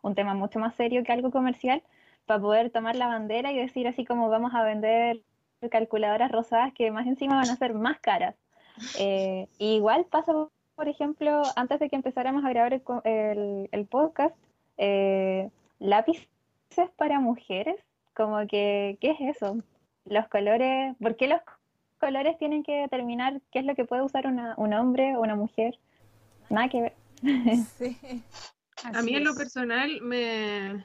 un 0.02 0.14
tema 0.14 0.34
mucho 0.34 0.58
más 0.58 0.74
serio 0.76 1.02
que 1.02 1.12
algo 1.12 1.30
comercial, 1.30 1.82
para 2.26 2.40
poder 2.40 2.70
tomar 2.70 2.96
la 2.96 3.06
bandera 3.06 3.52
y 3.52 3.56
decir 3.56 3.86
así 3.88 4.04
como 4.04 4.28
vamos 4.28 4.54
a 4.54 4.62
vender 4.62 5.22
calculadoras 5.70 6.32
rosadas 6.32 6.72
que 6.74 6.90
más 6.90 7.06
encima 7.06 7.36
van 7.36 7.50
a 7.50 7.56
ser 7.56 7.74
más 7.74 8.00
caras. 8.00 8.34
Eh, 8.98 9.48
igual 9.58 10.06
pasa, 10.06 10.32
por 10.74 10.88
ejemplo, 10.88 11.42
antes 11.56 11.78
de 11.78 11.88
que 11.88 11.96
empezáramos 11.96 12.44
a 12.44 12.48
grabar 12.50 12.72
el, 12.72 13.68
el 13.70 13.86
podcast, 13.86 14.34
lápices 15.78 16.28
para 16.96 17.20
mujeres 17.20 17.76
como 18.14 18.46
que, 18.46 18.98
¿qué 19.00 19.10
es 19.12 19.36
eso? 19.36 19.58
Los 20.04 20.28
colores, 20.28 20.94
¿por 21.00 21.16
qué 21.16 21.28
los 21.28 21.40
colores 21.98 22.36
tienen 22.38 22.62
que 22.62 22.72
determinar 22.72 23.40
qué 23.50 23.60
es 23.60 23.64
lo 23.64 23.74
que 23.74 23.84
puede 23.84 24.02
usar 24.02 24.26
una, 24.26 24.54
un 24.56 24.74
hombre 24.74 25.16
o 25.16 25.20
una 25.20 25.36
mujer? 25.36 25.78
Nada 26.50 26.68
que 26.68 26.80
ver. 26.80 26.94
Sí. 27.78 27.96
a 28.82 29.02
mí 29.02 29.14
en 29.14 29.24
lo 29.24 29.34
personal 29.34 30.00
me, 30.02 30.84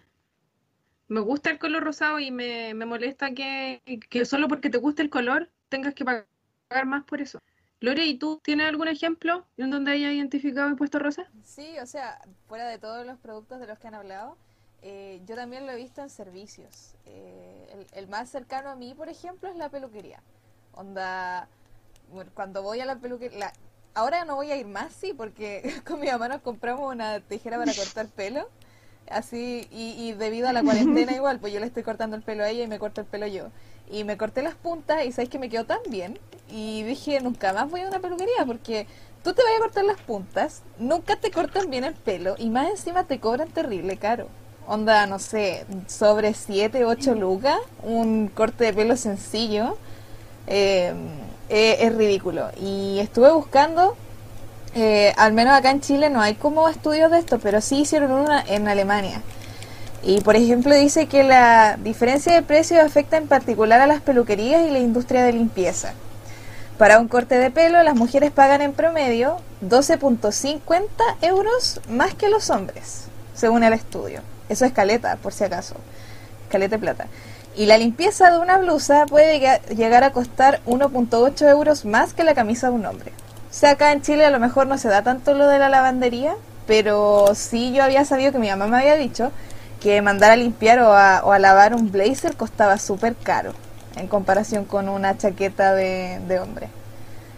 me 1.07 1.21
gusta 1.21 1.49
el 1.49 1.59
color 1.59 1.83
rosado 1.83 2.19
y 2.19 2.31
me, 2.31 2.73
molesta 2.73 3.31
que, 3.31 3.81
que, 4.09 4.25
solo 4.25 4.47
porque 4.47 4.69
te 4.69 4.77
guste 4.77 5.01
el 5.01 5.09
color 5.09 5.49
tengas 5.69 5.93
que 5.93 6.05
pagar 6.05 6.85
más 6.85 7.03
por 7.03 7.21
eso. 7.21 7.39
Lore, 7.79 8.05
¿y 8.05 8.17
tú 8.17 8.39
tienes 8.43 8.67
algún 8.67 8.87
ejemplo 8.87 9.45
en 9.57 9.69
donde 9.69 9.91
haya 9.91 10.11
identificado 10.11 10.69
y 10.71 10.75
puesto 10.75 10.97
rosa? 10.97 11.29
Sí, 11.43 11.77
o 11.79 11.85
sea, 11.85 12.19
fuera 12.47 12.67
de 12.67 12.79
todos 12.79 13.05
los 13.05 13.19
productos 13.19 13.59
de 13.59 13.67
los 13.67 13.77
que 13.77 13.87
han 13.87 13.93
hablado, 13.93 14.35
eh, 14.81 15.21
yo 15.25 15.35
también 15.35 15.65
lo 15.65 15.71
he 15.71 15.75
visto 15.75 16.01
en 16.01 16.09
servicios. 16.09 16.95
Eh, 17.05 17.85
el, 17.93 18.07
más 18.07 18.29
cercano 18.29 18.69
a 18.69 18.75
mí, 18.75 18.95
por 18.95 19.09
ejemplo, 19.09 19.49
es 19.49 19.55
la 19.57 19.69
peluquería. 19.69 20.21
Onda, 20.73 21.47
cuando 22.33 22.63
voy 22.63 22.79
a 22.79 22.85
la 22.85 22.95
peluquería, 22.95 23.53
ahora 23.93 24.25
no 24.25 24.35
voy 24.35 24.51
a 24.51 24.55
ir 24.55 24.67
más, 24.67 24.93
sí, 24.93 25.13
porque 25.13 25.61
con 25.85 25.99
mi 25.99 26.07
mamá 26.07 26.27
nos 26.29 26.41
compramos 26.41 26.91
una 26.91 27.19
tijera 27.19 27.57
para 27.57 27.73
cortar 27.73 28.07
pelo. 28.15 28.49
Así, 29.09 29.67
y, 29.71 29.95
y 29.97 30.13
debido 30.13 30.47
a 30.47 30.53
la 30.53 30.63
cuarentena 30.63 31.11
igual, 31.15 31.39
pues 31.39 31.53
yo 31.53 31.59
le 31.59 31.65
estoy 31.65 31.83
cortando 31.83 32.15
el 32.15 32.21
pelo 32.21 32.43
a 32.43 32.49
ella 32.49 32.63
y 32.63 32.67
me 32.67 32.79
corto 32.79 33.01
el 33.01 33.07
pelo 33.07 33.27
yo. 33.27 33.47
Y 33.89 34.03
me 34.03 34.17
corté 34.17 34.41
las 34.41 34.55
puntas 34.55 35.05
y 35.05 35.11
sabes 35.11 35.29
que 35.29 35.39
me 35.39 35.49
quedó 35.49 35.65
tan 35.65 35.79
bien. 35.89 36.19
Y 36.49 36.83
dije, 36.83 37.19
nunca 37.21 37.53
más 37.53 37.69
voy 37.69 37.81
a 37.81 37.87
una 37.87 37.99
peluquería 37.99 38.45
porque 38.45 38.87
tú 39.23 39.33
te 39.33 39.43
vas 39.43 39.51
a 39.57 39.59
cortar 39.59 39.85
las 39.85 39.99
puntas, 40.01 40.63
nunca 40.77 41.15
te 41.15 41.31
cortan 41.31 41.69
bien 41.69 41.83
el 41.83 41.93
pelo 41.93 42.35
y 42.37 42.49
más 42.49 42.69
encima 42.69 43.03
te 43.05 43.19
cobran 43.19 43.49
terrible 43.49 43.97
caro 43.97 44.27
onda, 44.67 45.07
no 45.07 45.17
sé, 45.17 45.65
sobre 45.87 46.33
7, 46.33 46.85
8 46.85 47.15
lucas, 47.15 47.57
un 47.83 48.27
corte 48.27 48.65
de 48.65 48.73
pelo 48.73 48.97
sencillo, 48.97 49.77
eh, 50.45 50.93
eh, 51.49 51.77
es 51.79 51.95
ridículo. 51.95 52.49
Y 52.61 52.99
estuve 52.99 53.31
buscando, 53.31 53.95
eh, 54.79 55.11
al 55.17 55.33
menos 55.33 55.57
acá 55.57 55.71
en 55.71 55.81
Chile 55.81 56.11
no 56.11 56.21
hay 56.21 56.35
como 56.35 56.69
estudios 56.69 57.09
de 57.09 57.17
esto, 57.17 57.39
pero 57.39 57.61
sí 57.61 57.79
hicieron 57.79 58.11
una 58.11 58.39
en 58.41 58.67
Alemania. 58.67 59.23
Y 60.03 60.21
por 60.21 60.35
ejemplo 60.35 60.75
dice 60.75 61.07
que 61.07 61.23
la 61.23 61.77
diferencia 61.77 62.31
de 62.35 62.43
precios 62.43 62.85
afecta 62.85 63.17
en 63.17 63.27
particular 63.27 63.81
a 63.81 63.87
las 63.87 64.01
peluquerías 64.01 64.67
y 64.67 64.69
la 64.69 64.77
industria 64.77 65.23
de 65.23 65.33
limpieza. 65.33 65.93
Para 66.77 66.99
un 66.99 67.07
corte 67.07 67.39
de 67.39 67.49
pelo, 67.49 67.81
las 67.81 67.95
mujeres 67.95 68.29
pagan 68.29 68.61
en 68.61 68.73
promedio 68.73 69.37
12.50 69.67 70.83
euros 71.21 71.81
más 71.89 72.13
que 72.13 72.29
los 72.29 72.51
hombres, 72.51 73.05
según 73.33 73.63
el 73.63 73.73
estudio. 73.73 74.21
Eso 74.47 74.63
es 74.65 74.73
caleta, 74.73 75.15
por 75.15 75.33
si 75.33 75.43
acaso. 75.43 75.73
Caleta 76.49 76.75
de 76.75 76.81
plata. 76.81 77.07
Y 77.55 77.65
la 77.65 77.79
limpieza 77.79 78.29
de 78.29 78.37
una 78.37 78.59
blusa 78.59 79.07
puede 79.07 79.39
llegar 79.75 80.03
a 80.03 80.11
costar 80.11 80.61
1.8 80.67 81.49
euros 81.49 81.83
más 81.83 82.13
que 82.13 82.23
la 82.23 82.35
camisa 82.35 82.69
de 82.69 82.75
un 82.75 82.85
hombre. 82.85 83.11
O 83.57 83.59
sea, 83.59 83.71
acá 83.71 83.91
en 83.91 84.03
Chile 84.03 84.23
a 84.23 84.29
lo 84.29 84.39
mejor 84.39 84.67
no 84.67 84.77
se 84.77 84.87
da 84.87 85.01
tanto 85.01 85.33
lo 85.33 85.47
de 85.47 85.57
la 85.57 85.67
lavandería, 85.67 86.35
pero 86.67 87.33
sí 87.33 87.73
yo 87.73 87.83
había 87.83 88.05
sabido 88.05 88.31
que 88.31 88.37
mi 88.37 88.49
mamá 88.49 88.67
me 88.67 88.77
había 88.77 88.95
dicho 88.97 89.31
que 89.81 89.99
mandar 90.03 90.29
a 90.29 90.35
limpiar 90.35 90.77
o 90.77 90.93
a, 90.93 91.23
o 91.23 91.31
a 91.31 91.39
lavar 91.39 91.73
un 91.73 91.91
blazer 91.91 92.35
costaba 92.35 92.77
súper 92.77 93.15
caro 93.15 93.53
en 93.95 94.07
comparación 94.07 94.63
con 94.63 94.87
una 94.87 95.17
chaqueta 95.17 95.73
de, 95.73 96.39
hombre. 96.39 96.69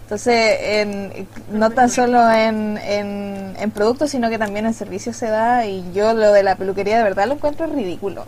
Entonces, 0.02 0.58
en, 0.60 1.26
no 1.54 1.70
tan 1.70 1.90
solo 1.90 2.30
en, 2.30 2.78
en, 2.78 3.72
productos, 3.72 4.10
sino 4.10 4.30
que 4.30 4.38
también 4.38 4.66
en 4.66 4.74
servicios 4.74 5.16
se 5.16 5.28
da 5.28 5.68
y 5.68 5.90
yo 5.94 6.14
lo 6.14 6.34
de 6.34 6.44
la 6.44 6.58
peluquería 6.58 6.98
de 6.98 7.04
verdad 7.04 7.28
lo 7.28 7.36
encuentro 7.36 7.66
ridículo. 7.66 8.26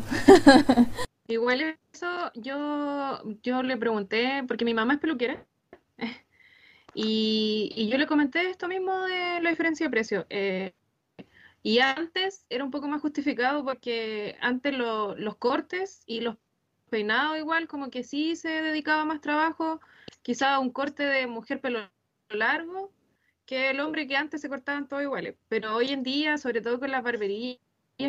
Igual 1.27 1.77
eso 1.91 2.07
yo, 2.35 3.21
yo 3.43 3.63
le 3.63 3.75
pregunté, 3.75 4.45
porque 4.47 4.63
mi 4.63 4.73
mamá 4.73 4.93
es 4.93 4.99
peluquera, 5.01 5.45
y, 6.93 7.71
y 7.75 7.89
yo 7.89 7.97
le 7.97 8.07
comenté 8.07 8.49
esto 8.49 8.67
mismo 8.67 9.01
de 9.03 9.41
la 9.41 9.49
diferencia 9.49 9.85
de 9.85 9.89
precio. 9.91 10.25
Eh, 10.29 10.73
y 11.63 11.79
antes 11.79 12.45
era 12.49 12.63
un 12.63 12.71
poco 12.71 12.87
más 12.87 13.01
justificado 13.01 13.63
porque 13.63 14.35
antes 14.41 14.73
los 14.75 15.35
cortes 15.37 16.03
y 16.05 16.21
los 16.21 16.37
peinados 16.89 17.37
igual 17.37 17.67
como 17.67 17.89
que 17.89 18.03
sí 18.03 18.35
se 18.35 18.49
dedicaba 18.49 19.05
más 19.05 19.21
trabajo 19.21 19.79
quizá 20.23 20.59
un 20.59 20.71
corte 20.71 21.03
de 21.03 21.27
mujer 21.27 21.61
pelo 21.61 21.79
largo 22.29 22.91
que 23.45 23.69
el 23.71 23.79
hombre 23.79 24.07
que 24.07 24.15
antes 24.17 24.41
se 24.41 24.49
cortaban 24.49 24.87
todos 24.87 25.03
iguales. 25.03 25.35
Pero 25.49 25.75
hoy 25.75 25.89
en 25.89 26.03
día, 26.03 26.37
sobre 26.37 26.61
todo 26.61 26.79
con 26.79 26.91
las 26.91 27.03
barberías 27.03 27.59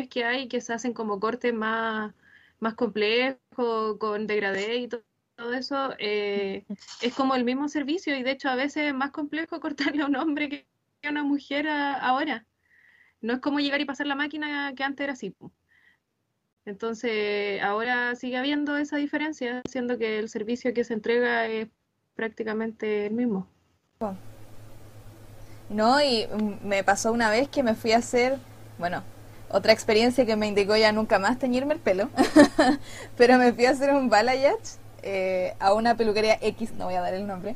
que 0.09 0.23
hay, 0.23 0.47
que 0.47 0.61
se 0.61 0.73
hacen 0.73 0.93
como 0.93 1.19
cortes 1.19 1.53
más, 1.53 2.13
más 2.59 2.75
complejos, 2.75 3.97
con 3.99 4.27
degradé 4.27 4.77
y 4.77 4.87
todo, 4.87 5.03
eso, 5.53 5.93
eh, 5.99 6.65
es 7.01 7.13
como 7.13 7.35
el 7.35 7.43
mismo 7.43 7.67
servicio 7.67 8.15
y 8.15 8.23
de 8.23 8.31
hecho 8.31 8.49
a 8.49 8.55
veces 8.55 8.89
es 8.89 8.93
más 8.93 9.11
complejo 9.11 9.59
cortarle 9.59 10.03
a 10.03 10.07
un 10.07 10.15
hombre 10.15 10.49
que 10.49 10.67
a 11.03 11.09
una 11.09 11.23
mujer 11.23 11.67
ahora. 11.67 12.45
No 13.21 13.33
es 13.33 13.39
como 13.39 13.59
llegar 13.59 13.79
y 13.81 13.85
pasar 13.85 14.07
la 14.07 14.15
máquina 14.15 14.73
que 14.75 14.83
antes 14.83 15.03
era 15.03 15.13
así. 15.13 15.33
Entonces, 16.65 17.61
ahora 17.61 18.15
sigue 18.15 18.37
habiendo 18.37 18.77
esa 18.77 18.97
diferencia, 18.97 19.61
siendo 19.69 19.97
que 19.97 20.19
el 20.19 20.29
servicio 20.29 20.73
que 20.73 20.83
se 20.83 20.93
entrega 20.93 21.47
es 21.47 21.67
prácticamente 22.15 23.07
el 23.07 23.13
mismo. 23.13 23.47
No, 25.69 26.01
y 26.01 26.27
me 26.63 26.83
pasó 26.83 27.11
una 27.11 27.29
vez 27.29 27.47
que 27.49 27.63
me 27.63 27.75
fui 27.75 27.91
a 27.91 27.97
hacer, 27.97 28.37
bueno, 28.77 29.03
otra 29.49 29.73
experiencia 29.73 30.25
que 30.25 30.35
me 30.35 30.47
indicó 30.47 30.75
ya 30.75 30.91
nunca 30.91 31.19
más 31.19 31.39
teñirme 31.39 31.73
el 31.73 31.79
pelo, 31.79 32.09
pero 33.17 33.37
me 33.37 33.53
fui 33.53 33.65
a 33.65 33.71
hacer 33.71 33.93
un 33.93 34.09
balayage 34.09 34.77
eh, 35.03 35.53
a 35.59 35.73
una 35.73 35.95
peluquería 35.95 36.37
X, 36.41 36.73
no 36.73 36.85
voy 36.85 36.95
a 36.95 37.01
dar 37.01 37.13
el 37.13 37.27
nombre, 37.27 37.55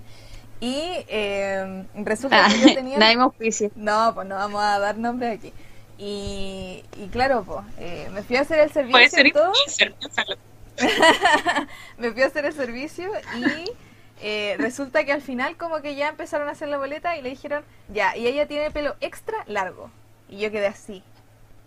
y 0.59 1.05
eh, 1.07 1.85
resulta 1.95 2.47
que 2.47 2.59
yo 2.59 2.73
tenía... 2.73 2.97
no, 3.15 3.33
No, 3.75 4.11
pues 4.15 4.27
no 4.27 4.35
vamos 4.35 4.61
a 4.63 4.79
dar 4.79 4.97
nombre 4.97 5.29
aquí. 5.29 5.53
Y, 5.99 6.83
y 6.97 7.07
claro, 7.11 7.43
pues, 7.43 7.65
eh, 7.79 8.09
me 8.11 8.23
fui 8.23 8.35
a 8.37 8.41
hacer 8.41 8.59
el 8.59 8.71
servicio 8.71 8.93
Puede 8.93 9.09
ser 9.09 9.27
y 9.27 9.31
todo. 9.31 9.51
me 11.97 12.11
fui 12.11 12.21
a 12.21 12.27
hacer 12.27 12.45
el 12.45 12.53
servicio 12.53 13.09
y 13.35 13.71
eh, 14.21 14.55
resulta 14.59 15.05
que 15.05 15.11
al 15.11 15.21
final 15.21 15.57
como 15.57 15.81
que 15.81 15.95
ya 15.95 16.09
empezaron 16.09 16.47
a 16.47 16.51
hacer 16.51 16.69
la 16.69 16.77
boleta 16.77 17.17
y 17.17 17.21
le 17.21 17.29
dijeron, 17.29 17.63
ya, 17.89 18.15
y 18.15 18.27
ella 18.27 18.47
tiene 18.47 18.71
pelo 18.71 18.95
extra 19.01 19.37
largo. 19.47 19.91
Y 20.29 20.39
yo 20.39 20.51
quedé 20.51 20.67
así. 20.67 21.03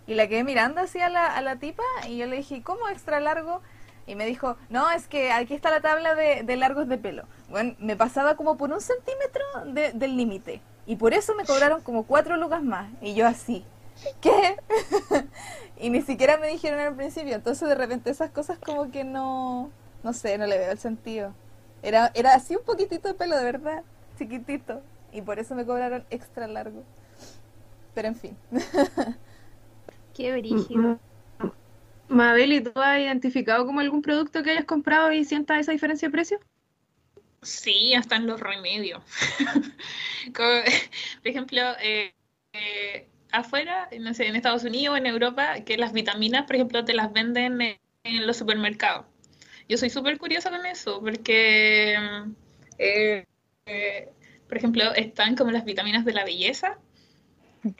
Y 0.07 0.15
la 0.15 0.27
quedé 0.27 0.43
mirando 0.43 0.81
así 0.81 0.99
a 0.99 1.09
la, 1.09 1.27
a 1.27 1.41
la 1.41 1.57
tipa 1.57 1.83
y 2.07 2.17
yo 2.17 2.25
le 2.25 2.37
dije, 2.37 2.61
¿cómo 2.61 2.89
extra 2.89 3.19
largo? 3.19 3.61
Y 4.11 4.15
me 4.15 4.25
dijo, 4.25 4.57
no, 4.69 4.91
es 4.91 5.07
que 5.07 5.31
aquí 5.31 5.53
está 5.53 5.71
la 5.71 5.79
tabla 5.79 6.15
de, 6.15 6.43
de 6.43 6.57
largos 6.57 6.89
de 6.89 6.97
pelo. 6.97 7.23
Bueno, 7.49 7.75
me 7.79 7.95
pasaba 7.95 8.35
como 8.35 8.57
por 8.57 8.69
un 8.69 8.81
centímetro 8.81 9.41
de- 9.67 9.93
del 9.93 10.17
límite. 10.17 10.61
Y 10.85 10.97
por 10.97 11.13
eso 11.13 11.33
me 11.33 11.45
cobraron 11.45 11.81
como 11.81 12.03
cuatro 12.03 12.35
lucas 12.35 12.61
más. 12.61 12.91
Y 13.01 13.13
yo 13.13 13.25
así, 13.25 13.63
¿qué? 14.19 14.57
y 15.77 15.89
ni 15.91 16.01
siquiera 16.01 16.35
me 16.35 16.47
dijeron 16.47 16.81
al 16.81 16.93
principio. 16.93 17.33
Entonces 17.35 17.69
de 17.69 17.75
repente 17.75 18.09
esas 18.09 18.31
cosas 18.31 18.57
como 18.59 18.91
que 18.91 19.05
no, 19.05 19.69
no 20.03 20.11
sé, 20.11 20.37
no 20.37 20.45
le 20.45 20.57
veo 20.57 20.71
el 20.73 20.79
sentido. 20.79 21.33
Era, 21.81 22.11
era 22.13 22.33
así 22.35 22.57
un 22.57 22.65
poquitito 22.65 23.07
de 23.07 23.13
pelo, 23.13 23.37
de 23.37 23.45
verdad, 23.45 23.81
chiquitito. 24.19 24.81
Y 25.13 25.21
por 25.21 25.39
eso 25.39 25.55
me 25.55 25.65
cobraron 25.65 26.03
extra 26.09 26.47
largo. 26.47 26.83
Pero 27.93 28.09
en 28.09 28.15
fin. 28.15 28.37
Qué 30.13 30.31
brígido. 30.33 30.99
Mabel, 32.11 32.51
¿y 32.51 32.61
tú 32.61 32.71
has 32.75 32.99
identificado 32.99 33.65
como 33.65 33.79
algún 33.79 34.01
producto 34.01 34.43
que 34.43 34.51
hayas 34.51 34.65
comprado 34.65 35.11
y 35.11 35.23
sientas 35.23 35.59
esa 35.59 35.71
diferencia 35.71 36.09
de 36.09 36.11
precio? 36.11 36.39
Sí, 37.41 37.93
hasta 37.95 38.17
en 38.17 38.27
los 38.27 38.39
remedios. 38.39 39.01
Como, 40.35 40.61
por 41.21 41.27
ejemplo, 41.27 41.61
eh, 41.81 42.13
eh, 42.53 43.07
afuera, 43.31 43.89
no 43.99 44.13
sé, 44.13 44.27
en 44.27 44.35
Estados 44.35 44.63
Unidos 44.63 44.93
o 44.93 44.97
en 44.97 45.07
Europa, 45.07 45.61
que 45.61 45.77
las 45.77 45.93
vitaminas, 45.93 46.45
por 46.45 46.55
ejemplo, 46.55 46.85
te 46.85 46.93
las 46.93 47.11
venden 47.13 47.61
en, 47.61 47.79
en 48.03 48.27
los 48.27 48.37
supermercados. 48.37 49.05
Yo 49.69 49.77
soy 49.77 49.89
súper 49.89 50.17
curiosa 50.17 50.49
con 50.49 50.65
eso, 50.65 50.99
porque, 50.99 51.95
eh, 52.77 53.25
eh, 53.65 54.09
por 54.47 54.57
ejemplo, 54.57 54.93
están 54.93 55.35
como 55.35 55.51
las 55.51 55.65
vitaminas 55.65 56.03
de 56.03 56.13
la 56.13 56.25
belleza, 56.25 56.77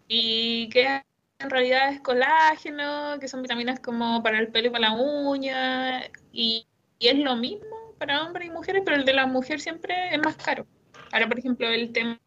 y 0.07 0.69
que 0.69 1.03
en 1.43 1.49
realidad 1.49 1.91
es 1.91 2.01
colágeno, 2.01 3.19
que 3.19 3.27
son 3.27 3.41
vitaminas 3.41 3.79
como 3.79 4.21
para 4.23 4.39
el 4.39 4.49
pelo 4.49 4.67
y 4.67 4.71
para 4.71 4.89
la 4.89 4.93
uña, 4.93 6.03
y, 6.31 6.67
es 6.99 7.17
lo 7.17 7.35
mismo 7.35 7.95
para 7.97 8.23
hombres 8.23 8.47
y 8.47 8.51
mujeres, 8.51 8.83
pero 8.85 8.97
el 8.97 9.05
de 9.05 9.13
la 9.13 9.25
mujer 9.25 9.59
siempre 9.59 10.13
es 10.13 10.19
más 10.19 10.35
caro. 10.37 10.65
Ahora, 11.11 11.27
por 11.27 11.39
ejemplo, 11.39 11.67
el 11.67 11.91
tema 11.91 12.19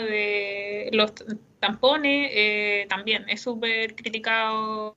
de 0.00 0.90
los 0.92 1.12
tampones 1.60 2.30
eh, 2.34 2.86
también 2.88 3.28
es 3.28 3.42
súper 3.42 3.94
criticado 3.94 4.96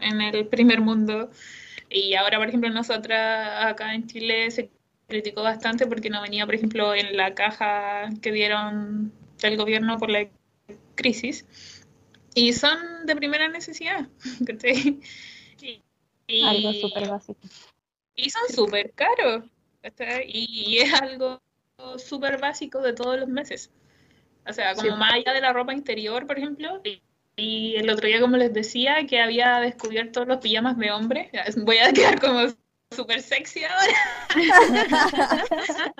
en 0.00 0.20
el 0.20 0.46
primer 0.46 0.80
mundo. 0.80 1.30
Y 1.88 2.14
ahora, 2.14 2.38
por 2.38 2.48
ejemplo, 2.48 2.70
nosotras 2.70 3.64
acá 3.64 3.94
en 3.94 4.06
Chile 4.06 4.50
se 4.50 4.70
criticó 5.08 5.42
bastante 5.42 5.86
porque 5.86 6.10
no 6.10 6.22
venía, 6.22 6.46
por 6.46 6.54
ejemplo, 6.54 6.94
en 6.94 7.16
la 7.16 7.34
caja 7.34 8.08
que 8.22 8.32
dieron 8.32 9.12
del 9.40 9.56
gobierno 9.56 9.98
por 9.98 10.10
la 10.10 10.26
crisis. 10.94 11.46
Y 12.34 12.52
son 12.52 13.06
de 13.06 13.16
primera 13.16 13.48
necesidad. 13.48 14.06
¿cachai? 14.46 15.00
Y- 15.60 15.82
y- 16.26 16.44
Algo 16.44 16.72
súper 16.72 17.08
básico. 17.08 17.40
y 18.16 18.30
son 18.30 18.42
súper 18.54 18.92
caros. 18.92 19.44
¿cachai? 19.82 20.24
Y, 20.26 20.74
y 20.74 20.78
es 20.78 20.92
algo 20.94 21.40
súper 21.98 22.38
básico 22.40 22.80
de 22.80 22.92
todos 22.92 23.18
los 23.18 23.28
meses. 23.28 23.70
O 24.46 24.52
sea, 24.52 24.74
como 24.74 24.88
Sí. 24.90 24.96
más 24.96 25.12
allá 25.14 25.32
de 25.32 25.40
la 25.40 25.52
ropa 25.52 25.72
interior, 25.72 26.26
por 26.26 26.38
ejemplo. 26.38 26.80
Y, 26.84 27.00
y 27.36 27.76
el 27.76 27.88
otro 27.90 28.06
día, 28.08 28.20
como 28.20 28.36
les 28.36 28.52
decía, 28.52 29.06
que 29.06 29.20
había 29.20 29.58
descubierto 29.60 30.24
los 30.24 30.38
pijamas 30.38 30.76
de 30.78 30.90
hombre. 30.90 31.30
Voy 31.56 31.78
a 31.78 31.92
quedar 31.92 32.20
como 32.20 32.40
súper 32.94 33.22
sexy 33.22 33.62
ahora. 33.64 34.34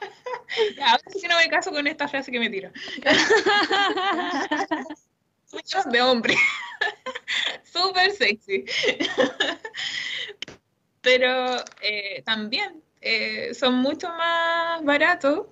Ahora 0.82 1.02
sí 1.12 1.20
que 1.20 1.28
no 1.28 1.36
me 1.36 1.48
caso 1.48 1.70
con 1.70 1.86
esta 1.86 2.08
frase 2.08 2.30
que 2.30 2.40
me 2.40 2.50
tiro. 2.50 2.70
Pijamas 5.50 5.92
de 5.92 6.02
hombre. 6.02 6.34
Súper 7.64 8.10
sexy. 8.12 8.64
Pero 11.00 11.56
eh, 11.82 12.22
también 12.24 12.82
eh, 13.00 13.54
son 13.54 13.76
mucho 13.76 14.08
más 14.08 14.82
baratos 14.84 15.46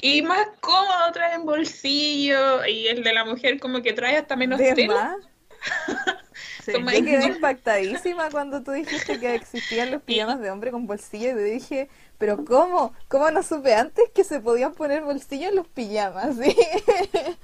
y 0.00 0.22
más 0.22 0.48
cómodos, 0.60 1.12
traen 1.12 1.44
bolsillo 1.44 2.64
y 2.64 2.86
el 2.86 3.04
de 3.04 3.12
la 3.12 3.24
mujer 3.24 3.60
como 3.60 3.82
que 3.82 3.92
trae 3.92 4.16
hasta 4.16 4.36
menos 4.36 4.58
¿De 4.58 4.74
tela. 4.74 5.16
Sí. 6.64 6.72
Yo 6.72 6.84
quedé 6.86 7.26
impactadísima 7.26 8.30
cuando 8.30 8.62
tú 8.62 8.72
dijiste 8.72 9.18
que 9.18 9.34
existían 9.34 9.90
los 9.90 10.02
pijamas 10.02 10.40
de 10.40 10.50
hombre 10.50 10.70
con 10.70 10.86
bolsillo 10.86 11.30
y 11.30 11.34
te 11.34 11.44
dije, 11.44 11.88
pero 12.20 12.44
¿cómo? 12.44 12.92
¿Cómo 13.08 13.30
no 13.30 13.42
supe 13.42 13.74
antes 13.74 14.10
que 14.14 14.24
se 14.24 14.40
podían 14.40 14.74
poner 14.74 15.02
bolsillo 15.02 15.48
en 15.48 15.56
los 15.56 15.66
pijamas? 15.68 16.36
¿sí? 16.36 16.54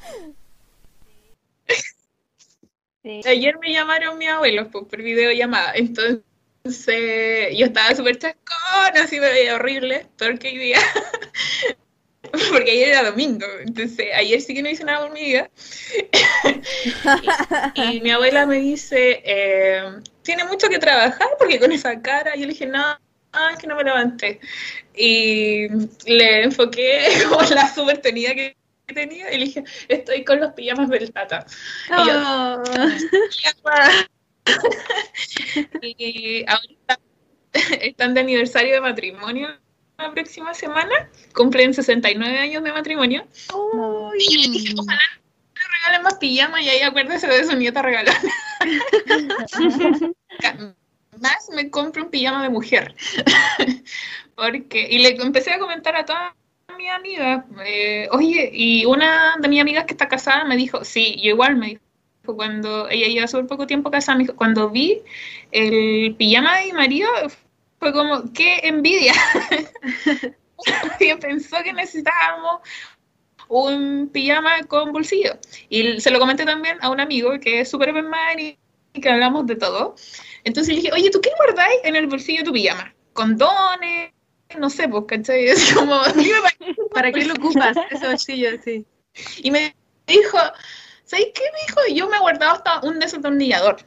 Sí. 3.03 3.21
Ayer 3.25 3.57
me 3.61 3.73
llamaron 3.73 4.19
mis 4.19 4.29
abuelos 4.29 4.67
pues, 4.73 4.85
por 4.87 5.01
videollamada, 5.01 5.75
entonces 5.77 6.25
yo 7.57 7.67
estaba 7.67 7.95
súper 7.95 8.19
chascona, 8.19 9.05
así 9.05 9.21
me 9.21 9.31
veía 9.31 9.55
horrible, 9.55 10.09
peor 10.19 10.39
que 10.41 10.49
hoy 10.49 10.59
día, 10.59 10.81
porque 12.51 12.73
ayer 12.73 12.89
era 12.89 13.09
domingo, 13.09 13.47
entonces 13.61 14.09
ayer 14.13 14.41
sí 14.41 14.55
que 14.55 14.63
no 14.63 14.71
hice 14.71 14.83
nada 14.83 15.07
por 15.07 15.13
mi 15.13 15.25
vida. 15.25 15.51
Y, 17.75 17.99
y 17.99 18.01
mi 18.01 18.11
abuela 18.11 18.45
me 18.47 18.57
dice, 18.57 19.23
eh, 19.25 20.01
tiene 20.23 20.45
mucho 20.45 20.69
que 20.69 20.81
trabajar 20.81 21.29
porque 21.39 21.61
con 21.61 21.71
esa 21.71 22.01
cara, 22.03 22.35
yo 22.35 22.43
le 22.43 22.49
dije, 22.49 22.67
no, 22.67 22.99
no, 23.33 23.49
es 23.51 23.59
que 23.59 23.67
no 23.67 23.77
me 23.77 23.85
levanté. 23.85 24.41
Y 24.95 25.69
le 26.07 26.45
enfoqué 26.45 27.09
como 27.29 27.43
la 27.43 27.73
súper 27.73 27.99
tenida 27.99 28.35
que 28.35 28.57
tenía 28.87 29.33
y 29.33 29.39
le 29.39 29.45
dije, 29.47 29.65
estoy 29.89 30.25
con 30.25 30.41
los 30.41 30.53
pijamas 30.53 30.89
del 30.89 31.13
tata. 31.13 31.45
Y 31.89 32.09
yo, 32.09 32.63
Oh. 33.65 34.07
y 35.81 36.45
ahorita 36.47 37.01
están 37.81 38.15
de 38.15 38.21
aniversario 38.21 38.75
de 38.75 38.81
matrimonio 38.81 39.49
la 39.99 40.13
próxima 40.13 40.53
semana, 40.55 41.11
cumplen 41.35 41.73
69 41.73 42.39
años 42.39 42.63
de 42.63 42.73
matrimonio. 42.73 43.27
Y 44.19 44.35
yo 44.35 44.39
les 44.41 44.53
dije, 44.53 44.75
ojalá 44.79 45.01
le 45.55 45.61
regalen 45.79 46.03
más 46.03 46.15
pijamas 46.19 46.61
y 46.61 46.69
ahí 46.69 46.83
acuérdese 46.83 47.27
de 47.27 47.45
su 47.45 47.57
nieta 47.57 47.81
regalona. 47.81 48.21
Más 51.21 51.49
me 51.55 51.71
compro 51.71 52.05
un 52.05 52.11
pijama 52.11 52.43
de 52.43 52.49
mujer. 52.49 52.95
Porque, 54.35 54.87
y 54.91 54.99
le 54.99 55.11
empecé 55.11 55.53
a 55.53 55.59
comentar 55.59 55.97
a 55.97 56.05
todas 56.05 56.33
mis 56.77 56.91
amigas, 56.91 57.45
eh, 57.65 58.09
oye, 58.11 58.51
y 58.53 58.85
una 58.85 59.37
de 59.41 59.49
mis 59.49 59.61
amigas 59.61 59.85
que 59.87 59.95
está 59.95 60.09
casada 60.09 60.45
me 60.45 60.57
dijo, 60.57 60.85
sí, 60.85 61.17
yo 61.23 61.31
igual 61.31 61.57
me 61.57 61.67
dijo, 61.69 62.37
cuando 62.37 62.89
ella 62.89 63.07
lleva 63.07 63.29
súper 63.29 63.47
poco 63.47 63.67
tiempo 63.67 63.91
casada, 63.91 64.19
me 64.19 64.25
dijo, 64.25 64.37
cuando 64.37 64.69
vi 64.69 65.01
el 65.53 66.15
pijama 66.17 66.59
de 66.59 66.67
mi 66.67 66.73
marido, 66.73 67.09
fue 67.79 67.93
como, 67.93 68.33
qué 68.33 68.61
envidia. 68.65 69.15
y 71.01 71.15
pensó 71.15 71.57
que 71.63 71.73
necesitábamos 71.73 72.61
un 73.49 74.11
pijama 74.13 74.63
con 74.65 74.93
bolsillo. 74.93 75.39
Y 75.69 76.01
se 76.01 76.11
lo 76.11 76.19
comenté 76.19 76.45
también 76.45 76.79
a 76.81 76.91
un 76.91 77.01
amigo 77.01 77.39
que 77.41 77.61
es 77.61 77.71
súper 77.71 77.93
mind 77.93 78.57
y 78.95 79.01
que 79.01 79.09
hablamos 79.09 79.47
de 79.47 79.57
todo. 79.57 79.95
Entonces 80.47 80.75
le 80.75 80.81
dije, 80.81 80.93
oye, 80.95 81.11
¿tú 81.11 81.21
qué 81.21 81.31
guardáis 81.37 81.81
en 81.83 81.97
el 81.97 82.07
bolsillo 82.07 82.39
de 82.39 82.45
tu 82.45 82.53
pijama? 82.53 82.95
¿Condones? 83.13 84.13
No 84.57 84.71
sé, 84.71 84.89
pues, 84.89 85.05
¿cachai? 85.09 85.45
Es 85.49 85.75
como, 85.75 86.01
¿Para 86.95 87.11
qué 87.13 87.25
lo 87.25 87.35
ocupas? 87.35 87.77
Ese 87.91 88.07
bolsillo, 88.07 88.51
sí. 88.65 88.87
y 89.39 89.51
me 89.51 89.75
dijo, 90.07 90.39
¿sabes 91.05 91.27
qué? 91.35 91.43
Me 91.53 91.59
dijo, 91.67 91.81
yo 91.99 92.09
me 92.09 92.17
he 92.17 92.21
guardado 92.21 92.53
hasta 92.53 92.81
un 92.87 93.01
desatornillador. 93.01 93.79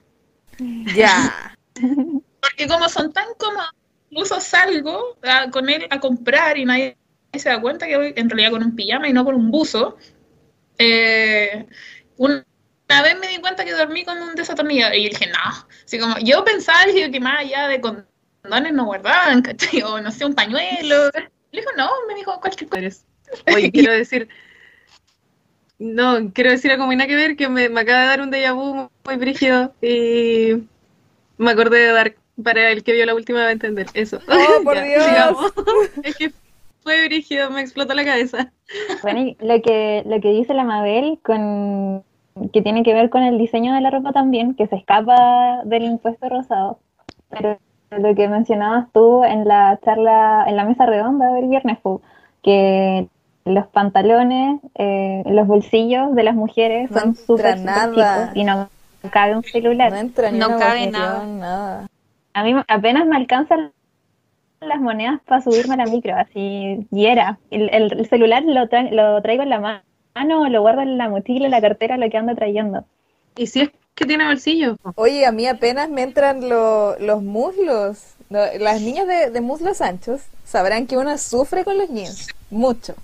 Ya. 0.94 1.56
Porque 2.42 2.68
como 2.68 2.90
son 2.90 3.14
tan 3.14 3.28
cómodos, 3.38 3.70
incluso 4.10 4.42
salgo 4.42 5.18
a- 5.24 5.50
con 5.50 5.70
él 5.70 5.88
a 5.90 6.00
comprar 6.02 6.58
y 6.58 6.66
nadie 6.66 6.98
se 7.34 7.48
da 7.48 7.62
cuenta 7.62 7.88
que 7.88 7.96
voy 7.96 8.14
en 8.18 8.30
realidad 8.30 8.52
con 8.52 8.64
un 8.64 8.76
pijama 8.76 9.08
y 9.08 9.14
no 9.14 9.24
con 9.24 9.36
un 9.36 9.50
buzo. 9.50 9.98
Eh, 10.78 11.66
un- 12.18 12.44
una 13.00 13.14
vez 13.14 13.20
me 13.20 13.28
di 13.28 13.38
cuenta 13.38 13.64
que 13.64 13.72
dormí 13.72 14.04
con 14.04 14.22
un 14.22 14.36
desatornillador 14.36 14.96
y 14.96 15.10
dije, 15.10 15.28
no. 15.28 15.66
Así 15.86 16.00
como, 16.00 16.18
yo 16.20 16.44
pensaba 16.44 16.86
dije, 16.86 17.12
que 17.12 17.20
más 17.20 17.40
allá 17.40 17.68
de 17.68 17.80
condones 17.82 18.74
no 18.74 18.86
guardaban, 18.86 19.42
¿cachai? 19.44 19.82
O 19.84 20.02
no 20.02 20.12
sé, 20.12 20.26
un 20.26 20.36
pañuelo. 20.36 21.10
Le 21.52 21.62
dijo, 21.62 21.72
no, 21.78 21.90
me 22.08 22.16
dijo 22.16 22.40
cualquier 22.40 22.70
cosa. 22.70 23.06
Oye, 23.54 23.72
quiero 23.74 23.94
decir, 23.94 24.28
no, 25.78 26.32
quiero 26.34 26.52
decir 26.52 26.72
algo 26.72 26.86
muy 26.86 26.96
nada 26.96 27.08
que 27.08 27.16
ver, 27.16 27.36
que 27.36 27.48
me, 27.48 27.70
me 27.70 27.82
acaba 27.82 28.02
de 28.02 28.08
dar 28.08 28.22
un 28.22 28.32
déjà 28.32 28.54
vu 28.54 28.90
muy 29.06 29.16
brígido 29.16 29.74
y 29.82 30.64
me 31.38 31.52
acordé 31.52 31.80
de 31.80 31.94
Dark, 31.94 32.18
para 32.44 32.72
el 32.72 32.84
que 32.84 32.94
vio 32.94 33.06
la 33.06 33.16
última 33.16 33.44
va 33.44 33.48
a 33.48 33.52
entender 33.52 33.88
eso. 33.94 34.20
Oh, 34.28 34.64
por 34.64 34.76
Ya, 34.76 34.84
Dios. 34.84 35.06
sigamos. 35.06 35.54
Es 36.04 36.16
que 36.16 36.32
fue 36.84 37.06
brígido, 37.06 37.50
me 37.50 37.62
explotó 37.62 37.94
la 37.94 38.06
cabeza. 38.06 38.52
Bueno, 39.02 39.22
y 39.22 39.38
lo 39.40 39.62
que, 39.62 40.04
lo 40.06 40.20
que 40.22 40.30
dice 40.30 40.54
la 40.54 40.64
Mabel 40.64 41.20
con 41.24 42.04
que 42.54 42.62
tiene 42.62 42.84
que 42.84 42.94
ver 42.94 43.10
con 43.10 43.24
el 43.24 43.38
diseño 43.38 43.74
de 43.74 43.82
la 43.82 43.90
ropa 43.90 44.12
también, 44.12 44.56
que 44.56 44.68
se 44.68 44.76
escapa 44.76 45.62
del 45.66 45.84
impuesto 45.84 46.30
rosado. 46.30 46.80
Pero 47.30 47.58
lo 47.92 48.16
que 48.16 48.28
mencionabas 48.28 48.92
tú 48.92 49.24
en 49.24 49.48
la 49.48 49.80
charla, 49.84 50.46
en 50.48 50.56
la 50.56 50.66
mesa 50.66 50.86
redonda 50.86 51.34
del 51.34 51.48
viernes, 51.48 51.80
fue 51.82 51.98
que 52.44 53.08
los 53.46 53.68
pantalones, 53.68 54.60
eh, 54.76 55.24
los 55.26 55.48
bolsillos 55.48 56.14
de 56.16 56.24
las 56.24 56.36
mujeres 56.36 56.92
No 56.92 57.00
son 57.00 57.16
súper 57.16 57.56
chicos 57.56 58.36
y 58.36 58.44
no 58.44 58.70
cabe 59.12 59.36
un 59.36 59.44
celular. 59.44 59.92
No 59.92 59.98
entra 59.98 60.32
ni 60.32 60.40
No 60.40 60.48
una 60.48 60.58
cabe 60.60 60.88
nada. 60.92 61.26
nada. 61.26 61.88
A 62.34 62.44
mí 62.44 62.54
apenas 62.68 63.06
me 63.08 63.16
alcanzan 63.16 63.72
las 64.62 64.80
monedas 64.82 65.20
para 65.26 65.42
subirme 65.42 65.76
a 65.76 65.78
la 65.78 65.86
micro, 65.86 66.16
así, 66.16 66.86
y 66.92 67.06
era. 67.06 67.40
El, 67.50 67.70
el- 67.74 67.94
el 67.94 68.06
celular 68.08 68.44
lo, 68.44 68.68
tra- 68.68 68.92
lo 68.92 69.22
traigo 69.22 69.44
en 69.44 69.50
la 69.50 69.60
ma- 70.16 70.22
mano, 70.22 70.50
lo 70.50 70.62
guardo 70.62 70.82
en 70.82 70.98
la 70.98 71.10
mochila, 71.10 71.46
en 71.46 71.52
la 71.52 71.62
cartera, 71.62 71.98
lo 71.98 72.10
que 72.10 72.18
ando 72.18 72.36
trayendo. 72.36 72.86
Y 73.36 73.48
si 73.48 73.62
es 73.62 73.70
que 73.96 74.06
tiene 74.06 74.26
bolsillo. 74.26 74.76
Oye, 74.96 75.26
a 75.26 75.32
mí 75.32 75.48
apenas 75.48 75.90
me 75.90 76.04
entran 76.04 76.48
lo- 76.48 76.98
los 77.00 77.22
muslos. 77.22 78.16
No, 78.30 78.40
Las 78.60 78.82
niñas 78.82 79.08
de, 79.08 79.30
de 79.32 79.42
muslos 79.42 79.82
anchos 79.82 80.22
sabrán 80.46 80.88
que 80.88 80.98
uno 80.98 81.18
sufre 81.18 81.64
con 81.64 81.78
los 81.78 81.90
jeans. 81.90 82.30
Mucho. 82.50 82.96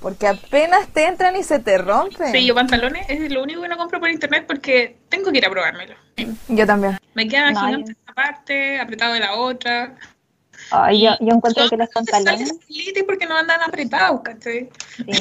Porque 0.00 0.26
apenas 0.26 0.88
te 0.88 1.06
entran 1.06 1.34
y 1.36 1.42
se 1.42 1.58
te 1.58 1.78
rompen. 1.78 2.32
Sí, 2.32 2.46
yo 2.46 2.54
pantalones 2.54 3.06
es 3.08 3.32
lo 3.32 3.42
único 3.42 3.62
que 3.62 3.68
no 3.68 3.76
compro 3.76 4.00
por 4.00 4.10
internet 4.10 4.44
porque 4.46 4.96
tengo 5.08 5.32
que 5.32 5.38
ir 5.38 5.46
a 5.46 5.50
probármelo. 5.50 5.94
Yo 6.48 6.66
también. 6.66 6.98
Me 7.14 7.26
quedan 7.26 7.54
No, 7.54 7.60
gigantes 7.60 7.96
de 7.96 8.02
una 8.04 8.14
parte, 8.14 8.80
apretado 8.80 9.14
de 9.14 9.20
la 9.20 9.34
otra. 9.34 9.94
Ay, 10.70 11.02
yo, 11.02 11.10
yo 11.20 11.34
encuentro 11.34 11.68
que 11.68 11.76
los 11.76 11.88
no 11.88 11.92
pantalones, 11.94 12.52
porque 13.06 13.26
no 13.26 13.36
andan 13.36 13.60
apretados, 13.62 14.20
¿cachai? 14.22 14.68
sí, 14.96 15.12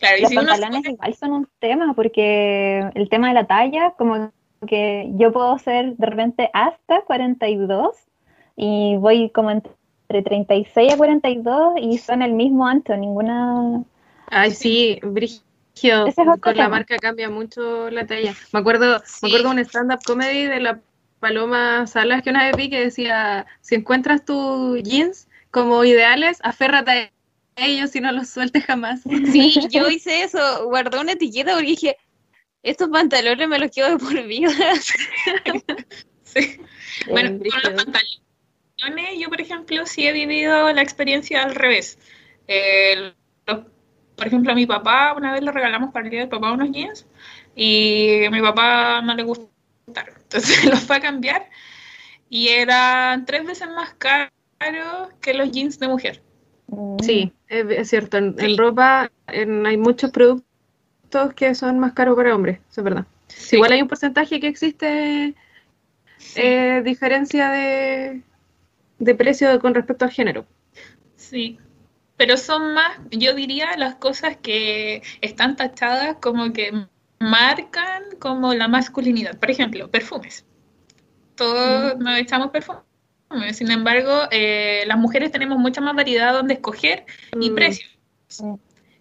Claro, 0.00 0.16
y 0.18 0.20
los 0.22 0.30
si 0.30 0.36
uno 0.36 0.46
pantalones 0.48 0.88
igual 0.88 1.14
son 1.14 1.32
un 1.32 1.48
tema, 1.60 1.94
porque 1.94 2.90
el 2.94 3.08
tema 3.08 3.28
de 3.28 3.34
la 3.34 3.46
talla, 3.46 3.92
como 3.96 4.32
que 4.66 5.10
yo 5.14 5.32
puedo 5.32 5.56
ser 5.58 5.96
de 5.96 6.06
repente 6.06 6.50
hasta 6.52 7.02
42 7.02 7.96
y 8.56 8.96
voy 8.96 9.30
como 9.30 9.50
entre 9.50 9.72
36 10.22 10.92
a 10.94 10.96
42 10.96 11.74
y 11.80 11.98
son 11.98 12.22
el 12.22 12.32
mismo 12.32 12.66
ancho, 12.66 12.96
ninguna... 12.96 13.82
Ay, 14.26 14.50
sí, 14.50 14.98
Brigio, 15.02 16.06
Ese 16.06 16.22
es 16.22 16.28
con 16.40 16.56
la 16.56 16.64
tema. 16.64 16.68
marca 16.68 16.96
cambia 16.98 17.30
mucho 17.30 17.90
la 17.90 18.06
talla. 18.06 18.34
Me 18.52 18.60
acuerdo, 18.60 19.00
Sí. 19.04 19.26
me 19.26 19.28
acuerdo 19.28 19.48
de 19.48 19.54
un 19.54 19.64
stand-up 19.64 20.00
comedy 20.04 20.46
de 20.46 20.60
la 20.60 20.80
Paloma 21.20 21.86
Salas 21.86 22.22
que 22.22 22.30
una 22.30 22.46
vez 22.46 22.56
vi 22.56 22.70
que 22.70 22.80
decía, 22.80 23.46
si 23.60 23.74
encuentras 23.74 24.24
tus 24.24 24.82
jeans 24.82 25.28
como 25.50 25.84
ideales, 25.84 26.38
aférrate 26.42 26.90
a 26.90 27.10
ellos 27.56 27.94
y 27.96 28.00
no 28.00 28.12
los 28.12 28.28
sueltes 28.28 28.64
jamás. 28.64 29.02
Sí, 29.02 29.54
yo 29.70 29.88
hice 29.90 30.22
eso, 30.22 30.64
guardé 30.66 30.98
una 31.00 31.12
etiqueta 31.12 31.52
porque 31.54 31.66
dije, 31.66 31.96
estos 32.62 32.88
pantalones 32.88 33.48
me 33.48 33.58
los 33.58 33.70
quedo 33.70 33.90
de 33.90 33.98
por 33.98 34.22
vida. 34.26 34.50
Sí. 36.24 36.60
Bueno, 37.06 37.38
con 37.38 37.60
los 37.74 37.84
pantalones, 37.84 39.18
yo 39.18 39.28
por 39.28 39.40
ejemplo 39.40 39.84
sí 39.86 40.06
he 40.06 40.12
vivido 40.12 40.72
la 40.72 40.82
experiencia 40.82 41.42
al 41.42 41.54
revés. 41.54 41.98
Eh, 42.46 43.12
los- 43.46 43.64
por 44.16 44.26
ejemplo, 44.26 44.52
a 44.52 44.54
mi 44.54 44.66
papá 44.66 45.14
una 45.16 45.32
vez 45.32 45.42
le 45.42 45.50
regalamos 45.50 45.92
para 45.92 46.04
el 46.04 46.10
día 46.10 46.20
del 46.20 46.28
papá 46.28 46.52
unos 46.52 46.70
jeans 46.70 47.06
y 47.56 48.24
a 48.26 48.30
mi 48.30 48.40
papá 48.42 49.00
no 49.02 49.14
le 49.14 49.22
gustaron. 49.22 50.14
Entonces 50.22 50.64
los 50.66 50.80
fue 50.80 50.96
a 50.96 51.00
cambiar 51.00 51.48
y 52.28 52.48
eran 52.48 53.24
tres 53.24 53.44
veces 53.44 53.68
más 53.68 53.94
caros 53.94 55.08
que 55.20 55.34
los 55.34 55.50
jeans 55.50 55.78
de 55.78 55.88
mujer. 55.88 56.22
mm, 56.68 56.98
Sí, 57.02 57.32
es, 57.50 57.88
cierto. 57.88 58.16
En, 58.16 58.56
ropa 58.56 59.10
en- 59.26 59.66
hay 59.66 59.76
muchos 59.76 60.10
productos 60.10 60.44
que 61.34 61.54
son 61.54 61.78
más 61.78 61.92
caros 61.92 62.16
para 62.16 62.34
hombres, 62.34 62.60
eso 62.70 62.80
es 62.80 62.84
verdad. 62.84 63.06
Sí. 63.28 63.56
Igual 63.56 63.72
hay 63.72 63.82
un 63.82 63.88
porcentaje 63.88 64.40
que 64.40 64.48
existe 64.48 65.34
eh, 66.36 66.82
diferencia 66.84 67.50
de, 67.50 68.22
de 68.98 69.14
precio 69.14 69.58
con 69.60 69.74
respecto 69.74 70.04
al 70.04 70.10
género. 70.10 70.46
Sí, 71.16 71.58
pero 72.16 72.36
son 72.36 72.74
más, 72.74 72.98
yo 73.10 73.34
diría, 73.34 73.76
las 73.76 73.96
cosas 73.96 74.36
que 74.36 75.02
están 75.20 75.56
tachadas 75.56 76.16
como 76.20 76.52
que 76.52 76.86
marcan 77.18 78.04
como 78.18 78.54
la 78.54 78.68
masculinidad. 78.68 79.38
Por 79.38 79.50
ejemplo, 79.50 79.90
perfumes. 79.90 80.44
Todos 81.34 81.98
nos 81.98 82.18
echamos 82.18 82.50
perfumes. 82.50 82.82
Sin 83.52 83.70
embargo, 83.70 84.22
eh, 84.30 84.82
las 84.86 84.98
mujeres 84.98 85.30
tenemos 85.30 85.58
mucha 85.58 85.80
más 85.80 85.94
variedad 85.94 86.32
donde 86.32 86.54
escoger 86.54 87.06
y 87.40 87.50
Mm, 87.50 87.54
precios. 87.54 87.90
Mm. 88.40 88.54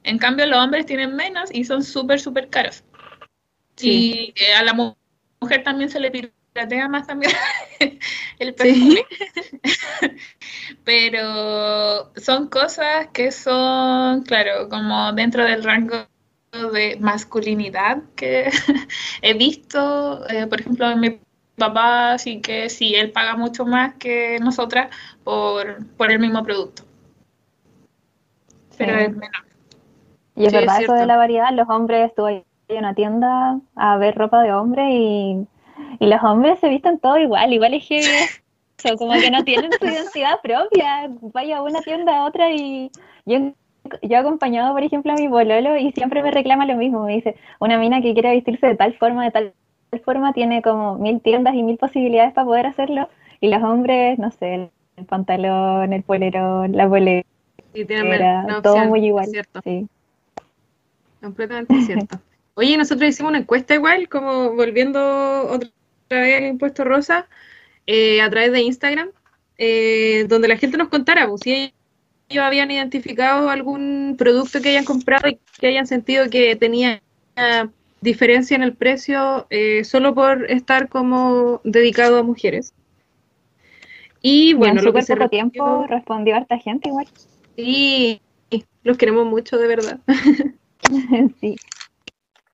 En 0.03 0.17
cambio, 0.17 0.45
los 0.45 0.59
hombres 0.59 0.85
tienen 0.85 1.15
menos 1.15 1.49
y 1.53 1.63
son 1.65 1.83
súper, 1.83 2.19
súper 2.19 2.49
caros. 2.49 2.83
Sí. 3.75 4.33
Y 4.37 4.43
eh, 4.43 4.53
a 4.53 4.63
la 4.63 4.73
mu- 4.73 4.95
mujer 5.41 5.63
también 5.63 5.89
se 5.89 5.99
le 5.99 6.11
piratea 6.11 6.87
más 6.87 7.07
también 7.07 7.31
el 8.39 8.53
perfume. 8.53 9.05
Pero 10.83 12.11
son 12.15 12.47
cosas 12.49 13.07
que 13.13 13.31
son, 13.31 14.23
claro, 14.23 14.69
como 14.69 15.11
dentro 15.13 15.43
del 15.43 15.63
rango 15.63 16.07
de 16.73 16.97
masculinidad 16.99 18.03
que 18.15 18.49
he 19.21 19.33
visto. 19.33 20.27
Eh, 20.29 20.47
por 20.47 20.61
ejemplo, 20.61 20.95
mi 20.97 21.19
papá 21.59 22.17
sí 22.17 22.41
que 22.41 22.69
sí, 22.69 22.95
él 22.95 23.11
paga 23.11 23.35
mucho 23.35 23.65
más 23.65 23.93
que 23.95 24.39
nosotras 24.39 24.89
por, 25.23 25.85
por 25.97 26.11
el 26.11 26.19
mismo 26.19 26.43
producto. 26.43 26.83
Pero 28.77 28.93
Sí. 28.93 28.99
es 29.03 29.11
menor. 29.11 29.45
Y 30.35 30.45
es 30.45 30.51
Sí, 30.51 30.57
es 30.57 30.79
eso 30.79 30.93
de 30.93 31.05
la 31.05 31.17
variedad, 31.17 31.51
los 31.53 31.69
hombres, 31.69 32.11
vas 32.15 32.33
a 32.69 32.73
una 32.73 32.93
tienda 32.95 33.59
a 33.75 33.97
ver 33.97 34.15
ropa 34.15 34.41
de 34.41 34.53
hombre 34.53 34.89
y, 34.91 35.47
y 35.99 36.07
los 36.07 36.23
hombres 36.23 36.59
se 36.59 36.69
visten 36.69 36.99
todo 36.99 37.17
igual, 37.17 37.51
igual 37.53 37.73
es 37.73 37.87
que 37.87 38.23
eso, 38.83 38.97
como 38.97 39.19
que 39.19 39.31
no 39.31 39.43
tienen 39.43 39.75
su 39.77 39.85
identidad 39.85 40.39
propia, 40.41 41.09
vaya 41.33 41.57
a 41.57 41.61
una 41.63 41.81
tienda 41.81 42.17
a 42.17 42.25
otra 42.25 42.51
y 42.51 42.91
yo, 43.25 43.53
yo 44.01 44.15
he 44.15 44.15
acompañado, 44.15 44.73
por 44.73 44.83
ejemplo, 44.83 45.11
a 45.11 45.15
mi 45.15 45.27
bololo 45.27 45.77
y 45.77 45.91
siempre 45.91 46.23
me 46.23 46.31
reclama 46.31 46.65
lo 46.65 46.75
mismo, 46.75 47.03
me 47.05 47.15
dice, 47.15 47.35
una 47.59 47.77
mina 47.77 48.01
que 48.01 48.13
quiere 48.13 48.31
vestirse 48.31 48.67
de 48.67 48.75
tal 48.75 48.93
forma, 48.97 49.25
de 49.25 49.31
tal 49.31 49.53
forma, 49.97 50.33
tiene 50.33 50.61
como 50.61 50.99
mil 50.99 51.19
tiendas 51.21 51.55
y 51.55 51.63
mil 51.63 51.77
posibilidades 51.77 52.33
para 52.33 52.45
poder 52.45 52.67
hacerlo, 52.67 53.09
y 53.41 53.49
los 53.49 53.63
hombres, 53.63 54.19
no 54.19 54.29
sé, 54.31 54.69
el, 54.95 55.05
pantalón, 55.05 55.93
el 55.93 56.03
polerón, 56.03 56.73
la 56.73 56.85
bolera, 56.85 57.25
Sí, 57.73 57.85
menos 57.85 58.61
todo 58.61 58.85
muy 58.85 59.05
igual, 59.05 59.27
cierto. 59.27 59.61
sí. 59.63 59.87
Completamente 61.21 61.81
cierto. 61.81 62.19
Oye, 62.55 62.75
nosotros 62.77 63.09
hicimos 63.09 63.29
una 63.29 63.39
encuesta 63.39 63.73
igual, 63.73 64.09
como 64.09 64.53
volviendo 64.53 64.99
otra 65.49 65.69
vez 66.09 66.37
al 66.37 66.47
impuesto 66.47 66.83
rosa, 66.83 67.27
eh, 67.87 68.21
a 68.21 68.29
través 68.29 68.51
de 68.51 68.61
Instagram, 68.61 69.11
eh, 69.57 70.25
donde 70.27 70.47
la 70.47 70.57
gente 70.57 70.77
nos 70.77 70.89
contara 70.89 71.27
pues, 71.27 71.41
si 71.41 71.73
ellos 72.29 72.43
habían 72.43 72.69
identificado 72.69 73.49
algún 73.49 74.15
producto 74.17 74.61
que 74.61 74.69
hayan 74.69 74.85
comprado 74.85 75.29
y 75.29 75.39
que 75.59 75.67
hayan 75.67 75.87
sentido 75.87 76.29
que 76.29 76.55
tenía 76.55 77.01
diferencia 78.01 78.55
en 78.55 78.63
el 78.63 78.75
precio 78.75 79.47
eh, 79.49 79.83
solo 79.83 80.13
por 80.15 80.49
estar 80.49 80.89
como 80.89 81.61
dedicado 81.63 82.17
a 82.19 82.23
mujeres. 82.23 82.73
Y 84.21 84.49
Y 84.49 84.53
bueno, 84.53 84.79
en 84.79 84.85
lo 84.85 84.93
que 84.93 85.01
se 85.01 85.15
poco 85.15 85.29
tiempo 85.29 85.83
repitió- 85.83 85.87
respondió 85.87 86.35
harta 86.35 86.57
gente 86.59 86.89
igual. 86.89 87.07
sí, 87.55 88.21
los 88.83 88.97
queremos 88.97 89.25
mucho, 89.25 89.57
de 89.57 89.67
verdad. 89.67 89.99
sí. 91.41 91.55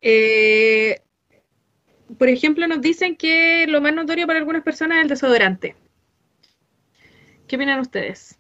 Eh, 0.02 1.00
por 2.18 2.30
ejemplo, 2.30 2.68
nos 2.68 2.82
dicen 2.82 3.16
que 3.16 3.66
lo 3.68 3.82
más 3.82 3.94
notorio 3.94 4.28
para 4.28 4.40
algunas 4.40 4.64
personas 4.64 4.98
es 4.98 5.04
el 5.04 5.10
desodorante. 5.10 5.76
¿Qué 7.48 7.56
opinan 7.56 7.80
ustedes? 7.80 8.38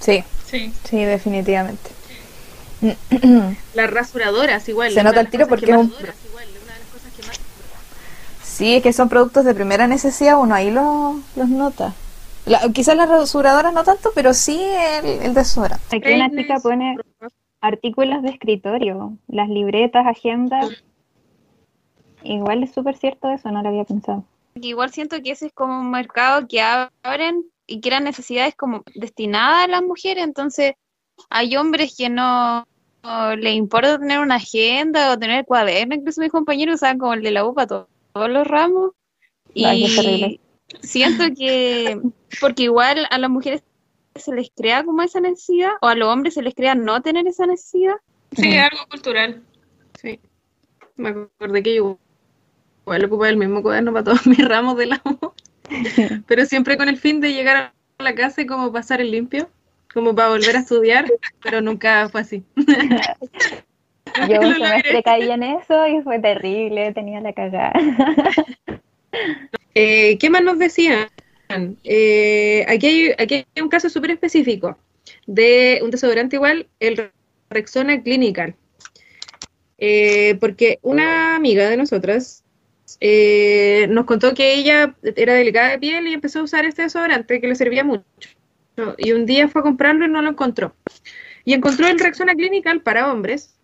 Sí, 0.00 0.22
Sí. 0.44 0.72
sí, 0.84 1.04
definitivamente. 1.04 1.90
Las 3.74 3.90
rasuradoras 3.90 4.68
igual. 4.68 4.92
Se 4.92 5.02
nota 5.02 5.20
el 5.20 5.30
tiro 5.30 5.46
porque 5.48 5.66
que 5.66 5.72
es 5.72 5.78
un- 5.78 5.84
rasuradoras 5.90 6.16
igual, 6.26 6.44
una 6.62 6.72
de 6.74 6.78
las 6.80 6.88
cosas 6.88 7.12
que 7.12 7.26
más- 7.26 7.40
Sí, 8.42 8.74
es 8.76 8.82
que 8.82 8.92
son 8.92 9.08
productos 9.08 9.44
de 9.44 9.54
primera 9.54 9.86
necesidad, 9.86 10.38
uno 10.38 10.54
ahí 10.54 10.70
los, 10.70 11.16
los 11.36 11.48
nota. 11.48 11.94
La- 12.46 12.60
quizás 12.72 12.96
las 12.96 13.08
rasuradoras 13.08 13.72
no 13.72 13.82
tanto, 13.84 14.10
pero 14.14 14.32
sí 14.34 14.60
el, 14.62 15.06
el 15.22 15.34
desodorante. 15.34 15.96
Aquí 15.96 16.12
una 16.14 16.30
chica 16.30 16.56
pone 16.62 16.96
artículos 17.60 18.22
de 18.22 18.28
escritorio, 18.30 19.16
las 19.26 19.48
libretas, 19.48 20.06
agendas. 20.06 20.66
Igual 22.22 22.62
es 22.62 22.72
súper 22.72 22.96
cierto 22.96 23.30
eso, 23.30 23.50
no 23.50 23.62
lo 23.62 23.68
había 23.68 23.84
pensado. 23.84 24.24
Igual 24.54 24.90
siento 24.92 25.20
que 25.22 25.32
ese 25.32 25.46
es 25.46 25.52
como 25.52 25.80
un 25.80 25.90
mercado 25.90 26.46
que 26.48 26.60
abren 26.62 27.44
y 27.66 27.80
que 27.80 27.88
eran 27.88 28.04
necesidades 28.04 28.54
como 28.54 28.82
destinadas 28.94 29.64
a 29.64 29.68
las 29.68 29.82
mujeres, 29.82 30.24
entonces 30.24 30.74
hay 31.30 31.56
hombres 31.56 31.94
que 31.96 32.08
no, 32.08 32.66
no 33.02 33.36
le 33.36 33.52
importa 33.52 33.98
tener 33.98 34.18
una 34.20 34.36
agenda 34.36 35.12
o 35.12 35.18
tener 35.18 35.44
cuaderno, 35.44 35.94
incluso 35.94 36.20
mis 36.20 36.30
compañeros 36.30 36.76
usaban 36.76 36.98
como 36.98 37.14
el 37.14 37.22
de 37.22 37.30
la 37.30 37.44
UPA 37.44 37.66
to- 37.66 37.88
todos 38.12 38.30
los 38.30 38.46
ramos 38.46 38.92
y 39.54 40.40
siento 40.80 41.24
que, 41.36 42.00
porque 42.40 42.64
igual 42.64 43.06
a 43.10 43.18
las 43.18 43.30
mujeres 43.30 43.62
se 44.14 44.34
les 44.34 44.50
crea 44.54 44.84
como 44.84 45.02
esa 45.02 45.20
necesidad 45.20 45.72
o 45.82 45.88
a 45.88 45.94
los 45.94 46.08
hombres 46.08 46.34
se 46.34 46.42
les 46.42 46.54
crea 46.54 46.74
no 46.74 47.02
tener 47.02 47.26
esa 47.26 47.46
necesidad. 47.46 47.94
Sí, 48.32 48.48
es 48.54 48.62
algo 48.62 48.86
cultural. 48.90 49.42
Sí. 50.00 50.18
Me 50.96 51.10
acordé 51.10 51.62
que 51.62 51.74
yo 51.76 51.98
igual 52.82 53.04
ocupaba 53.04 53.28
el 53.28 53.36
mismo 53.36 53.62
cuaderno 53.62 53.92
para 53.92 54.04
todos 54.04 54.26
mis 54.26 54.46
ramos 54.46 54.76
de 54.76 54.86
la 54.86 55.02
U, 55.04 55.32
pero 56.26 56.46
siempre 56.46 56.76
con 56.76 56.88
el 56.88 56.96
fin 56.98 57.20
de 57.20 57.32
llegar 57.32 57.72
a 57.98 58.02
la 58.02 58.14
casa 58.14 58.40
y 58.40 58.46
como 58.46 58.72
pasar 58.72 59.00
el 59.00 59.10
limpio, 59.10 59.48
como 59.96 60.14
para 60.14 60.28
volver 60.28 60.54
a 60.54 60.58
estudiar, 60.58 61.10
pero 61.42 61.62
nunca 61.62 62.10
fue 62.10 62.20
así. 62.20 62.44
Yo 64.28 64.40
un 64.40 64.54
semestre 64.54 65.02
caí 65.02 65.30
en 65.30 65.42
eso 65.42 65.86
y 65.86 66.02
fue 66.02 66.18
terrible, 66.18 66.92
tenía 66.92 67.20
la 67.20 67.32
cagada. 67.32 67.72
Eh, 69.78 70.16
¿Qué 70.18 70.30
más 70.30 70.42
nos 70.42 70.58
decían? 70.58 71.08
Eh, 71.84 72.64
aquí, 72.66 72.86
hay, 72.86 73.10
aquí 73.18 73.46
hay 73.54 73.62
un 73.62 73.68
caso 73.68 73.90
súper 73.90 74.10
específico 74.10 74.78
de 75.26 75.80
un 75.82 75.90
desodorante 75.90 76.36
igual, 76.36 76.66
el 76.80 77.10
Rexona 77.50 78.02
Clinical. 78.02 78.54
Eh, 79.78 80.36
porque 80.40 80.78
una 80.82 81.36
amiga 81.36 81.68
de 81.68 81.76
nosotras 81.76 82.42
eh, 83.00 83.86
nos 83.90 84.06
contó 84.06 84.34
que 84.34 84.54
ella 84.54 84.94
era 85.02 85.34
delicada 85.34 85.70
de 85.70 85.78
piel 85.78 86.06
y 86.06 86.14
empezó 86.14 86.40
a 86.40 86.44
usar 86.44 86.64
este 86.64 86.82
desodorante 86.82 87.40
que 87.40 87.48
le 87.48 87.54
servía 87.54 87.84
mucho. 87.84 88.04
Y 88.98 89.12
un 89.12 89.26
día 89.26 89.48
fue 89.48 89.60
a 89.60 89.64
comprarlo 89.64 90.04
y 90.04 90.08
no 90.08 90.22
lo 90.22 90.30
encontró. 90.30 90.74
Y 91.44 91.54
encontró 91.54 91.86
el 91.86 91.98
Rexona 91.98 92.34
Clinical 92.34 92.80
para 92.82 93.10
hombres. 93.10 93.58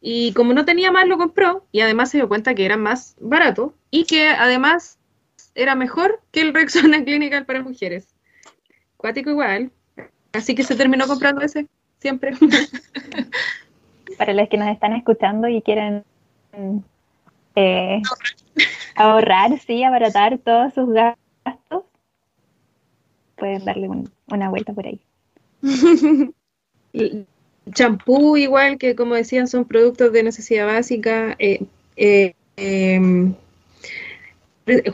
Y 0.00 0.32
como 0.32 0.52
no 0.52 0.64
tenía 0.64 0.90
más, 0.90 1.06
lo 1.06 1.16
compró. 1.16 1.66
Y 1.72 1.80
además 1.80 2.10
se 2.10 2.18
dio 2.18 2.28
cuenta 2.28 2.54
que 2.54 2.64
era 2.64 2.76
más 2.76 3.16
barato. 3.20 3.74
Y 3.90 4.04
que 4.04 4.28
además 4.28 4.98
era 5.54 5.74
mejor 5.74 6.20
que 6.32 6.42
el 6.42 6.52
Rexona 6.52 7.04
Clinical 7.04 7.46
para 7.46 7.62
mujeres. 7.62 8.08
Cuático 8.96 9.30
igual. 9.30 9.70
Así 10.32 10.54
que 10.54 10.64
se 10.64 10.76
terminó 10.76 11.06
comprando 11.06 11.40
ese. 11.40 11.66
Siempre. 11.98 12.32
Para 14.18 14.34
los 14.34 14.48
que 14.48 14.56
nos 14.56 14.68
están 14.68 14.92
escuchando 14.92 15.48
y 15.48 15.62
quieren 15.62 16.04
eh, 17.54 18.02
ahorrar, 18.94 19.58
sí, 19.58 19.82
abaratar 19.82 20.38
todos 20.38 20.74
sus 20.74 20.92
gastos, 20.92 21.25
pueden 23.46 23.64
darle 23.64 23.88
un- 23.88 24.10
una 24.28 24.50
vuelta 24.50 24.72
por 24.72 24.86
ahí. 24.86 25.00
Champú 27.72 28.36
igual, 28.36 28.78
que 28.78 28.94
como 28.94 29.14
decían, 29.14 29.46
son 29.48 29.64
productos 29.64 30.12
de 30.12 30.22
necesidad 30.22 30.66
básica. 30.66 31.36
eh, 31.38 31.64
eh, 31.96 32.34
em, 32.56 33.34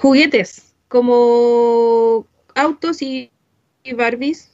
juguetes, 0.01 0.75
como 0.89 2.27
autos 2.55 3.03
y, 3.03 3.31
Barbies. 3.97 4.51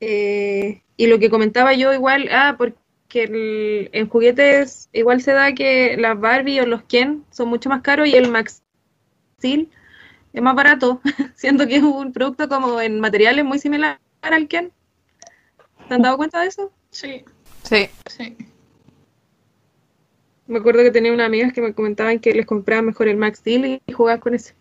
Eh, 0.00 0.82
y 0.96 1.06
lo 1.06 1.18
que 1.18 1.30
comentaba 1.30 1.72
yo 1.74 1.92
igual, 1.92 2.28
ah, 2.30 2.54
porque 2.58 3.88
en 3.92 4.08
juguetes 4.08 4.88
igual 4.92 5.22
se 5.22 5.32
da 5.32 5.54
que 5.54 5.96
las 5.96 6.18
Barbie 6.20 6.60
o 6.60 6.66
los 6.66 6.82
Ken 6.82 7.24
son 7.30 7.48
mucho 7.48 7.68
más 7.68 7.82
caros 7.82 8.08
y 8.08 8.14
el 8.14 8.30
Max 8.30 8.62
Steel 9.38 9.68
es 10.34 10.42
más 10.42 10.56
barato, 10.56 11.00
siendo 11.36 11.66
que 11.66 11.76
es 11.76 11.82
un 11.82 12.12
producto 12.12 12.48
como 12.48 12.80
en 12.80 13.00
materiales 13.00 13.44
muy 13.44 13.60
similar 13.60 14.00
al 14.20 14.48
Ken. 14.48 14.72
¿Se 15.88 15.94
han 15.94 16.02
dado 16.02 16.16
cuenta 16.16 16.40
de 16.40 16.48
eso? 16.48 16.72
Sí, 16.90 17.24
Sí. 17.62 17.88
sí. 18.10 18.36
Me 20.46 20.58
acuerdo 20.58 20.82
que 20.82 20.90
tenía 20.90 21.12
unas 21.12 21.26
amigas 21.26 21.52
que 21.52 21.62
me 21.62 21.72
comentaban 21.72 22.18
que 22.18 22.34
les 22.34 22.44
compraban 22.44 22.84
mejor 22.84 23.08
el 23.08 23.16
Max 23.16 23.38
Steel 23.38 23.80
y, 23.86 23.92
jugaban 23.92 24.20
con 24.20 24.34
ese. 24.34 24.54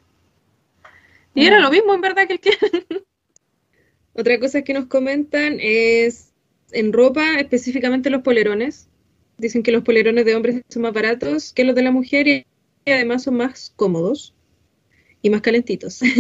Y 1.36 1.46
era 1.46 1.60
lo 1.60 1.70
mismo, 1.70 1.94
en 1.94 2.02
verdad, 2.02 2.28
que 2.28 2.34
el 2.34 2.40
que. 2.40 2.52
Otra 4.14 4.40
cosa 4.40 4.62
que 4.62 4.74
nos 4.74 4.86
comentan 4.86 5.58
es 5.60 6.32
en 6.72 6.94
ropa, 6.94 7.40
específicamente 7.40 8.10
los 8.10 8.22
polerones. 8.22 8.88
Dicen 9.38 9.64
que 9.64 9.72
los 9.72 9.84
polerones 9.84 10.24
de 10.24 10.36
hombres 10.36 10.62
son 10.70 10.84
más 10.84 10.94
baratos 10.94 11.52
que 11.52 11.64
los 11.64 11.76
de 11.76 11.82
la 11.82 11.92
mujer 11.92 12.28
y 12.28 12.46
además 12.86 13.24
son 13.24 13.38
más 13.38 13.74
cómodos 13.76 14.33
y 15.24 15.30
más 15.32 15.42
calentitos. 15.42 16.00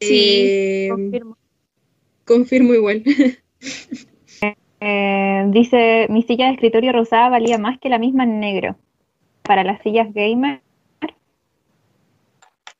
Sí, 0.00 0.10
Eh, 0.10 0.88
confirmo. 0.90 1.38
confirmo 2.24 2.74
igual. 2.74 3.04
Eh, 4.86 5.44
dice, 5.48 6.06
mi 6.10 6.22
silla 6.24 6.46
de 6.48 6.52
escritorio 6.54 6.92
rosada 6.92 7.30
valía 7.30 7.56
más 7.56 7.78
que 7.78 7.88
la 7.88 7.98
misma 7.98 8.24
en 8.24 8.38
negro. 8.38 8.76
Para 9.42 9.64
las 9.64 9.80
sillas 9.82 10.12
gamer, 10.12 10.60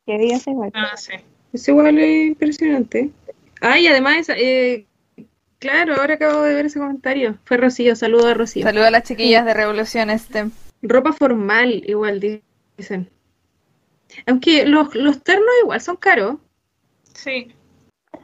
¿qué 0.04 0.18
día 0.18 0.36
es 0.36 0.46
igual? 0.46 0.70
Ah, 0.74 0.94
sí. 0.98 1.12
Es 1.54 1.66
igual 1.66 1.98
es 1.98 2.26
impresionante. 2.26 3.10
Ah, 3.62 3.78
y 3.78 3.86
además, 3.86 4.28
eh, 4.36 4.84
claro, 5.60 5.94
ahora 5.94 6.14
acabo 6.14 6.42
de 6.42 6.52
ver 6.52 6.66
ese 6.66 6.78
comentario. 6.78 7.38
Fue 7.44 7.56
Rocío, 7.56 7.96
saludo 7.96 8.26
a 8.26 8.34
Rocío. 8.34 8.64
Saludos 8.64 8.88
a 8.88 8.90
las 8.90 9.04
chiquillas 9.04 9.46
de 9.46 9.54
Revolución 9.54 10.10
STEM. 10.10 10.50
Ropa 10.82 11.14
formal, 11.14 11.82
igual 11.86 12.20
di- 12.20 12.42
dicen. 12.76 13.08
Aunque 14.26 14.66
los, 14.66 14.94
los 14.94 15.22
ternos 15.22 15.48
igual 15.62 15.80
son 15.80 15.96
caros. 15.96 16.36
Sí. 17.14 17.54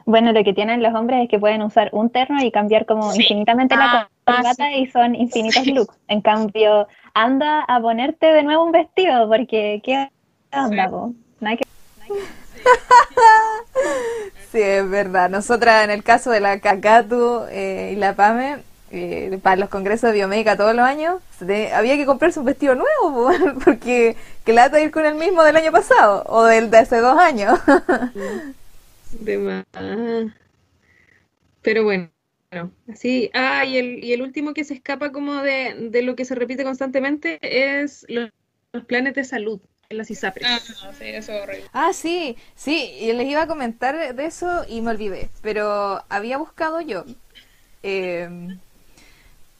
Bueno, 0.05 0.31
lo 0.31 0.43
que 0.43 0.53
tienen 0.53 0.81
los 0.81 0.93
hombres 0.95 1.23
es 1.23 1.29
que 1.29 1.39
pueden 1.39 1.61
usar 1.61 1.89
un 1.93 2.09
terno 2.09 2.41
y 2.43 2.51
cambiar 2.51 2.85
como 2.85 3.11
Sí. 3.11 3.21
infinitamente 3.21 3.75
la 3.75 3.91
Ah, 3.91 4.09
corbata 4.25 4.71
y 4.73 4.87
son 4.87 5.15
infinitos 5.15 5.65
looks. 5.67 5.95
En 6.07 6.21
cambio, 6.21 6.87
anda 7.13 7.61
a 7.63 7.79
ponerte 7.81 8.27
de 8.27 8.43
nuevo 8.43 8.63
un 8.65 8.71
vestido 8.71 9.27
porque 9.29 9.81
¿qué 9.83 10.09
onda, 10.53 10.85
Sí. 10.85 10.89
po? 10.91 11.13
Nada 11.39 11.57
que- 11.57 11.65
Sí, 14.51 14.61
es 14.61 14.89
verdad. 14.89 15.29
Nosotras, 15.29 15.83
en 15.85 15.91
el 15.91 16.03
caso 16.03 16.29
de 16.31 16.41
la 16.41 16.59
Cacatu 16.59 17.43
eh, 17.49 17.91
y 17.93 17.95
la 17.95 18.15
Pame, 18.15 18.57
eh, 18.91 19.39
para 19.41 19.55
los 19.55 19.69
congresos 19.69 20.09
de 20.09 20.17
biomédica 20.17 20.57
todos 20.57 20.75
los 20.75 20.85
años, 20.85 21.21
había 21.73 21.95
que 21.95 22.05
comprarse 22.05 22.39
un 22.39 22.45
vestido 22.45 22.75
nuevo, 22.75 23.31
po, 23.31 23.59
porque 23.63 24.15
que 24.45 24.53
lata 24.53 24.81
ir 24.81 24.91
con 24.91 25.05
el 25.05 25.15
mismo 25.15 25.43
del 25.43 25.55
año 25.55 25.71
pasado 25.71 26.23
o 26.27 26.43
del 26.43 26.69
de 26.69 26.77
hace 26.77 26.97
dos 26.97 27.17
años. 27.17 27.59
De 29.11 29.37
más. 29.37 29.65
Pero 31.61 31.83
bueno, 31.83 32.09
así. 32.89 33.29
Ah, 33.33 33.65
y 33.65 33.77
el, 33.77 34.03
y 34.03 34.13
el 34.13 34.21
último 34.21 34.53
que 34.53 34.63
se 34.63 34.73
escapa 34.73 35.11
como 35.11 35.41
de, 35.41 35.89
de 35.89 36.01
lo 36.01 36.15
que 36.15 36.23
se 36.23 36.33
repite 36.33 36.63
constantemente 36.63 37.39
es 37.41 38.05
los, 38.07 38.29
los 38.71 38.85
planes 38.85 39.15
de 39.15 39.25
salud 39.25 39.59
en 39.89 39.97
las 39.97 40.09
ISAPRES. 40.09 40.47
Ah, 40.47 40.59
no, 40.85 40.93
sí, 40.93 41.05
eso 41.05 41.33
es 41.33 41.43
horrible. 41.43 41.65
Ah, 41.73 41.91
sí, 41.91 42.37
sí, 42.55 42.93
y 43.01 43.11
les 43.11 43.27
iba 43.27 43.41
a 43.41 43.47
comentar 43.47 44.15
de 44.15 44.25
eso 44.25 44.63
y 44.67 44.79
me 44.79 44.91
olvidé, 44.91 45.29
pero 45.41 46.03
había 46.07 46.37
buscado 46.37 46.79
yo 46.79 47.03
eh, 47.83 48.29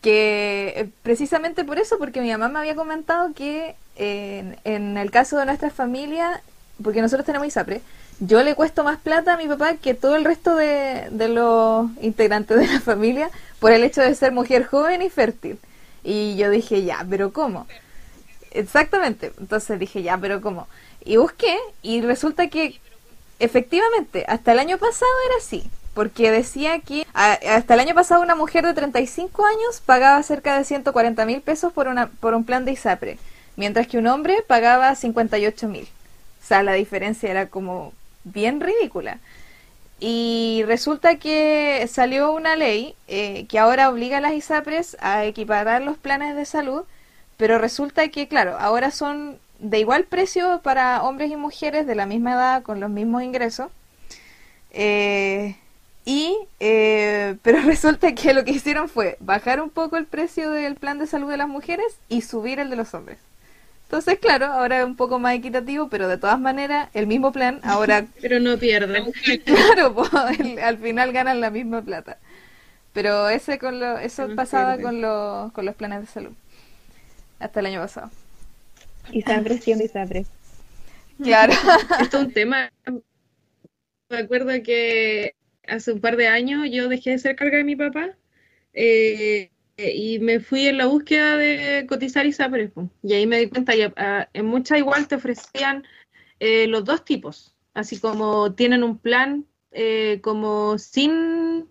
que 0.01 0.73
eh, 0.75 0.89
precisamente 1.03 1.63
por 1.63 1.77
eso, 1.77 1.97
porque 1.97 2.21
mi 2.21 2.31
mamá 2.31 2.49
me 2.49 2.59
había 2.59 2.75
comentado 2.75 3.33
que 3.33 3.75
en, 3.95 4.57
en 4.63 4.97
el 4.97 5.11
caso 5.11 5.37
de 5.37 5.45
nuestra 5.45 5.69
familia, 5.69 6.41
porque 6.83 7.01
nosotros 7.01 7.25
tenemos 7.25 7.47
ISAPRE, 7.47 7.81
yo 8.19 8.43
le 8.43 8.55
cuesto 8.55 8.83
más 8.83 8.99
plata 8.99 9.33
a 9.33 9.37
mi 9.37 9.47
papá 9.47 9.75
que 9.75 9.93
todo 9.93 10.15
el 10.15 10.25
resto 10.25 10.55
de, 10.55 11.07
de 11.11 11.27
los 11.27 11.89
integrantes 12.01 12.57
de 12.57 12.67
la 12.67 12.79
familia 12.79 13.29
por 13.59 13.71
el 13.71 13.83
hecho 13.83 14.01
de 14.01 14.13
ser 14.15 14.31
mujer 14.31 14.65
joven 14.65 15.01
y 15.01 15.09
fértil. 15.09 15.57
Y 16.03 16.35
yo 16.35 16.49
dije, 16.49 16.83
ya, 16.83 17.05
pero 17.09 17.31
¿cómo? 17.31 17.67
Exactamente. 18.51 19.31
Entonces 19.39 19.79
dije, 19.79 20.03
ya, 20.03 20.17
pero 20.17 20.41
¿cómo? 20.41 20.67
Y 21.03 21.17
busqué 21.17 21.57
y 21.81 22.01
resulta 22.01 22.47
que 22.47 22.79
efectivamente, 23.39 24.25
hasta 24.27 24.51
el 24.51 24.59
año 24.59 24.77
pasado 24.77 25.11
era 25.27 25.37
así. 25.37 25.63
Porque 25.93 26.31
decía 26.31 26.79
que 26.79 27.05
hasta 27.13 27.73
el 27.73 27.79
año 27.79 27.93
pasado 27.93 28.21
una 28.21 28.35
mujer 28.35 28.65
de 28.65 28.73
35 28.73 29.45
años 29.45 29.81
pagaba 29.85 30.23
cerca 30.23 30.57
de 30.57 30.63
140 30.63 31.25
mil 31.25 31.41
pesos 31.41 31.73
por, 31.73 31.87
una, 31.87 32.07
por 32.07 32.33
un 32.33 32.45
plan 32.45 32.63
de 32.63 32.71
ISAPRE, 32.71 33.17
mientras 33.57 33.87
que 33.87 33.97
un 33.97 34.07
hombre 34.07 34.43
pagaba 34.47 34.95
58 34.95 35.67
mil. 35.67 35.83
O 36.41 36.45
sea, 36.45 36.63
la 36.63 36.73
diferencia 36.73 37.29
era 37.29 37.47
como 37.47 37.93
bien 38.23 38.61
ridícula. 38.61 39.19
Y 39.99 40.63
resulta 40.65 41.17
que 41.17 41.87
salió 41.87 42.31
una 42.31 42.55
ley 42.55 42.95
eh, 43.07 43.45
que 43.47 43.59
ahora 43.59 43.89
obliga 43.89 44.17
a 44.17 44.21
las 44.21 44.33
ISAPRES 44.33 44.97
a 44.99 45.25
equiparar 45.25 45.83
los 45.83 45.97
planes 45.97 46.35
de 46.35 46.45
salud, 46.45 46.85
pero 47.37 47.59
resulta 47.59 48.07
que, 48.07 48.27
claro, 48.27 48.57
ahora 48.57 48.89
son 48.89 49.37
de 49.59 49.79
igual 49.79 50.05
precio 50.05 50.61
para 50.63 51.03
hombres 51.03 51.29
y 51.29 51.35
mujeres 51.35 51.85
de 51.85 51.93
la 51.93 52.07
misma 52.07 52.33
edad, 52.33 52.63
con 52.63 52.79
los 52.79 52.89
mismos 52.89 53.21
ingresos. 53.21 53.69
Eh, 54.71 55.55
y, 56.05 56.35
eh, 56.59 57.35
pero 57.43 57.61
resulta 57.65 58.13
que 58.15 58.33
lo 58.33 58.43
que 58.43 58.51
hicieron 58.51 58.89
fue 58.89 59.17
bajar 59.19 59.61
un 59.61 59.69
poco 59.69 59.97
el 59.97 60.05
precio 60.05 60.51
del 60.51 60.75
plan 60.75 60.99
de 60.99 61.07
salud 61.07 61.29
de 61.29 61.37
las 61.37 61.47
mujeres 61.47 61.85
y 62.09 62.21
subir 62.21 62.59
el 62.59 62.69
de 62.69 62.75
los 62.75 62.93
hombres. 62.93 63.19
Entonces, 63.83 64.19
claro, 64.19 64.45
ahora 64.47 64.79
es 64.79 64.85
un 64.85 64.95
poco 64.95 65.19
más 65.19 65.35
equitativo, 65.35 65.89
pero 65.89 66.07
de 66.07 66.17
todas 66.17 66.39
maneras, 66.39 66.89
el 66.93 67.07
mismo 67.07 67.31
plan, 67.33 67.59
ahora 67.63 68.05
Pero 68.21 68.39
no 68.39 68.57
pierden. 68.57 69.11
Claro, 69.45 69.95
el- 70.39 70.59
al 70.59 70.77
final 70.77 71.11
ganan 71.11 71.41
la 71.41 71.49
misma 71.51 71.81
plata. 71.81 72.17
Pero 72.93 73.29
ese 73.29 73.59
con 73.59 73.79
lo, 73.79 73.97
eso 73.99 74.27
No 74.27 74.35
pasaba 74.35 74.77
con, 74.79 75.01
los 75.01 75.51
con 75.53 75.65
los 75.65 75.75
planes 75.75 76.01
de 76.01 76.07
salud. 76.07 76.31
Hasta 77.39 77.59
el 77.59 77.65
año 77.67 77.81
pasado. 77.81 78.09
Isapre 79.11 79.57
siendo 79.59 79.83
Isapre. 79.83 80.25
Claro. 81.21 81.53
Esto 81.99 82.17
es 82.17 82.23
un 82.25 82.33
tema. 82.33 82.71
Me 84.09 84.17
acuerdo 84.17 84.49
que 84.63 85.33
hace 85.67 85.93
un 85.93 86.01
par 86.01 86.17
de 86.17 86.27
años 86.27 86.67
yo 86.71 86.89
dejé 86.89 87.11
de 87.11 87.19
ser 87.19 87.35
carga 87.35 87.57
de 87.57 87.63
mi 87.63 87.75
papá 87.75 88.15
eh, 88.73 89.51
y 89.77 90.19
me 90.19 90.39
fui 90.39 90.67
en 90.67 90.77
la 90.77 90.85
búsqueda 90.85 91.37
de 91.37 91.85
cotizar 91.87 92.25
ISAPRES. 92.25 92.71
Y 93.03 93.13
ahí 93.13 93.25
me 93.25 93.39
di 93.39 93.49
cuenta, 93.49 93.75
y 93.75 93.81
ah, 93.95 94.29
en 94.33 94.45
muchas 94.45 94.77
igual 94.77 95.07
te 95.07 95.15
ofrecían 95.15 95.83
eh, 96.39 96.67
los 96.67 96.85
dos 96.85 97.03
tipos, 97.05 97.55
así 97.73 97.99
como 97.99 98.53
tienen 98.53 98.83
un 98.83 98.97
plan 98.97 99.45
eh, 99.71 100.19
como 100.21 100.77
sin 100.77 101.69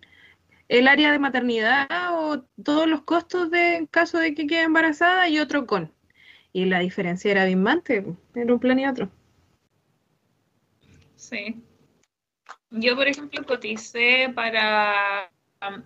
el 0.67 0.87
área 0.87 1.11
de 1.11 1.19
maternidad 1.19 1.87
o 2.13 2.45
todos 2.63 2.87
los 2.87 3.01
costos 3.01 3.51
de 3.51 3.75
en 3.75 3.85
caso 3.87 4.17
de 4.17 4.33
que 4.33 4.47
quede 4.47 4.63
embarazada 4.63 5.27
y 5.29 5.39
otro 5.39 5.67
con. 5.67 5.91
Y 6.53 6.65
la 6.65 6.79
diferencia 6.79 7.31
era 7.31 7.43
abismante 7.43 8.05
entre 8.33 8.53
un 8.53 8.59
plan 8.59 8.79
y 8.79 8.87
otro. 8.87 9.11
Sí. 11.15 11.61
Yo, 12.71 12.95
por 12.95 13.07
ejemplo, 13.07 13.43
coticé 13.45 14.31
para 14.33 15.29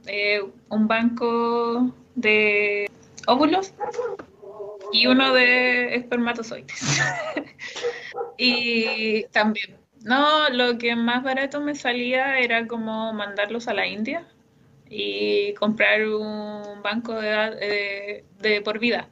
eh, 0.07 0.39
un 0.69 0.87
banco 0.87 1.91
de 2.13 2.89
óvulos 3.25 3.73
y 4.91 5.07
uno 5.07 5.33
de 5.33 5.95
espermatozoides. 5.95 7.01
y 8.37 9.23
también, 9.25 9.77
no, 10.03 10.49
lo 10.49 10.77
que 10.77 10.95
más 10.95 11.23
barato 11.23 11.59
me 11.59 11.73
salía 11.73 12.37
era 12.39 12.67
como 12.67 13.11
mandarlos 13.13 13.67
a 13.67 13.73
la 13.73 13.87
India 13.87 14.27
y 14.87 15.53
comprar 15.55 16.07
un 16.07 16.83
banco 16.83 17.13
de, 17.13 17.57
eh, 17.61 18.25
de 18.39 18.61
por 18.61 18.77
vida. 18.77 19.09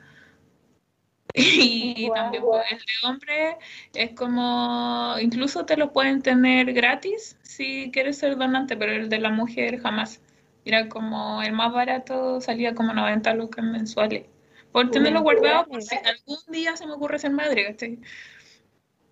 Y 2.06 2.12
también 2.14 2.44
pues, 2.44 2.64
el 2.72 2.78
de 2.78 3.08
hombre 3.08 3.58
es 3.96 4.12
como, 4.12 5.16
incluso 5.20 5.66
te 5.66 5.78
lo 5.78 5.92
pueden 5.92 6.22
tener 6.22 6.74
gratis 6.74 7.38
si 7.42 7.90
quieres 7.92 8.20
ser 8.20 8.38
donante, 8.38 8.78
pero 8.78 8.92
el 8.92 9.10
de 9.10 9.18
la 9.18 9.32
mujer 9.32 9.80
jamás. 9.80 10.22
Era 10.66 10.88
como 10.88 11.42
el 11.42 11.52
más 11.52 11.74
barato, 11.74 12.40
salía 12.40 12.76
como 12.76 12.94
90 12.94 13.34
lucas 13.34 13.66
mensuales. 13.66 14.26
Por 14.72 14.92
tenerlo 14.92 15.22
guardado 15.22 15.66
por 15.68 15.82
si 15.82 15.96
algún 15.96 16.40
día 16.50 16.76
se 16.78 16.86
me 16.86 16.94
ocurre 16.94 17.20
ser 17.20 17.32
madre. 17.32 17.76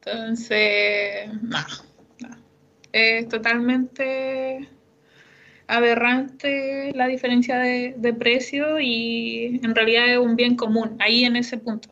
Entonces, 0.06 1.34
no, 1.42 1.60
no. 2.20 2.38
Es 2.92 3.28
totalmente 3.28 4.70
aberrante 5.68 6.92
la 6.94 7.08
diferencia 7.08 7.58
de, 7.58 7.96
de 7.98 8.14
precio 8.14 8.80
y 8.80 9.60
en 9.64 9.76
realidad 9.76 10.08
es 10.08 10.18
un 10.18 10.36
bien 10.36 10.56
común, 10.56 10.98
ahí 11.00 11.26
en 11.26 11.36
ese 11.36 11.58
punto. 11.58 11.90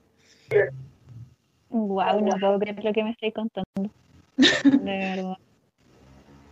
Wow, 1.69 2.21
no 2.21 2.37
puedo 2.39 2.59
creer 2.59 2.83
lo 2.83 2.93
que 2.93 3.03
me 3.03 3.11
estoy 3.11 3.31
contando. 3.31 3.91
De 4.37 4.97
verdad. 4.97 5.37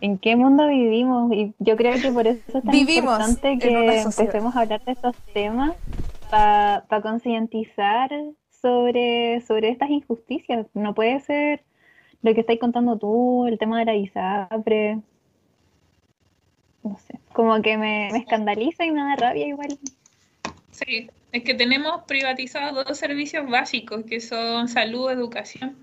¿En 0.00 0.18
qué 0.18 0.36
mundo 0.36 0.68
vivimos? 0.68 1.32
Y 1.32 1.54
yo 1.58 1.76
creo 1.76 2.00
que 2.00 2.12
por 2.12 2.26
eso 2.26 2.40
es 2.46 2.64
tan 2.64 2.72
Vivimos 2.72 3.18
importante 3.18 3.58
que 3.58 4.00
empecemos 4.00 4.54
a 4.54 4.60
hablar 4.60 4.84
de 4.84 4.92
estos 4.92 5.16
temas 5.34 5.72
para 6.30 7.02
concientizar 7.02 8.10
sobre, 8.48 9.40
sobre 9.40 9.70
estas 9.70 9.90
injusticias. 9.90 10.66
No 10.74 10.94
puede 10.94 11.18
ser 11.20 11.64
lo 12.22 12.32
que 12.34 12.40
estáis 12.40 12.60
contando 12.60 12.96
tú, 12.96 13.46
el 13.46 13.58
tema 13.58 13.80
de 13.80 13.84
la 13.86 13.94
ISAPRE. 13.96 15.00
No 16.84 16.96
sé, 16.98 17.18
como 17.32 17.60
que 17.60 17.76
me, 17.76 18.10
me 18.12 18.18
escandaliza 18.18 18.84
y 18.84 18.92
me 18.92 19.02
da 19.02 19.16
rabia 19.16 19.48
igual. 19.48 19.78
Sí, 20.70 21.10
es 21.32 21.42
que 21.42 21.54
tenemos 21.54 22.02
privatizados 22.06 22.86
dos 22.86 22.98
servicios 22.98 23.48
básicos 23.48 24.04
que 24.04 24.20
son 24.20 24.68
salud, 24.68 25.10
educación. 25.10 25.76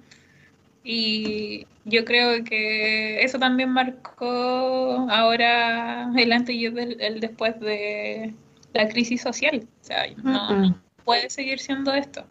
Y 0.83 1.65
yo 1.85 2.05
creo 2.05 2.43
que 2.43 3.23
eso 3.23 3.39
también 3.39 3.69
marcó 3.69 5.07
ahora 5.09 6.11
el 6.15 6.31
antes 6.31 6.55
y 6.55 6.65
el, 6.65 7.01
el 7.01 7.19
después 7.19 7.59
de 7.59 8.33
la 8.73 8.87
crisis 8.87 9.21
social. 9.21 9.67
O 9.81 9.83
sea, 9.83 10.05
no, 10.23 10.51
no 10.51 10.81
puede 11.05 11.29
seguir 11.29 11.59
siendo 11.59 11.93
esto. 11.93 12.25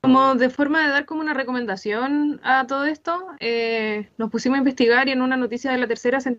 Como 0.00 0.36
de 0.36 0.48
forma 0.48 0.84
de 0.84 0.90
dar 0.90 1.04
como 1.04 1.20
una 1.20 1.34
recomendación 1.34 2.40
a 2.44 2.66
todo 2.66 2.86
esto, 2.86 3.26
eh, 3.40 4.08
nos 4.16 4.30
pusimos 4.30 4.56
a 4.56 4.60
investigar 4.60 5.08
y 5.08 5.12
en 5.12 5.20
una 5.20 5.36
noticia 5.36 5.72
de 5.72 5.78
la 5.78 5.88
tercera 5.88 6.20
se 6.20 6.38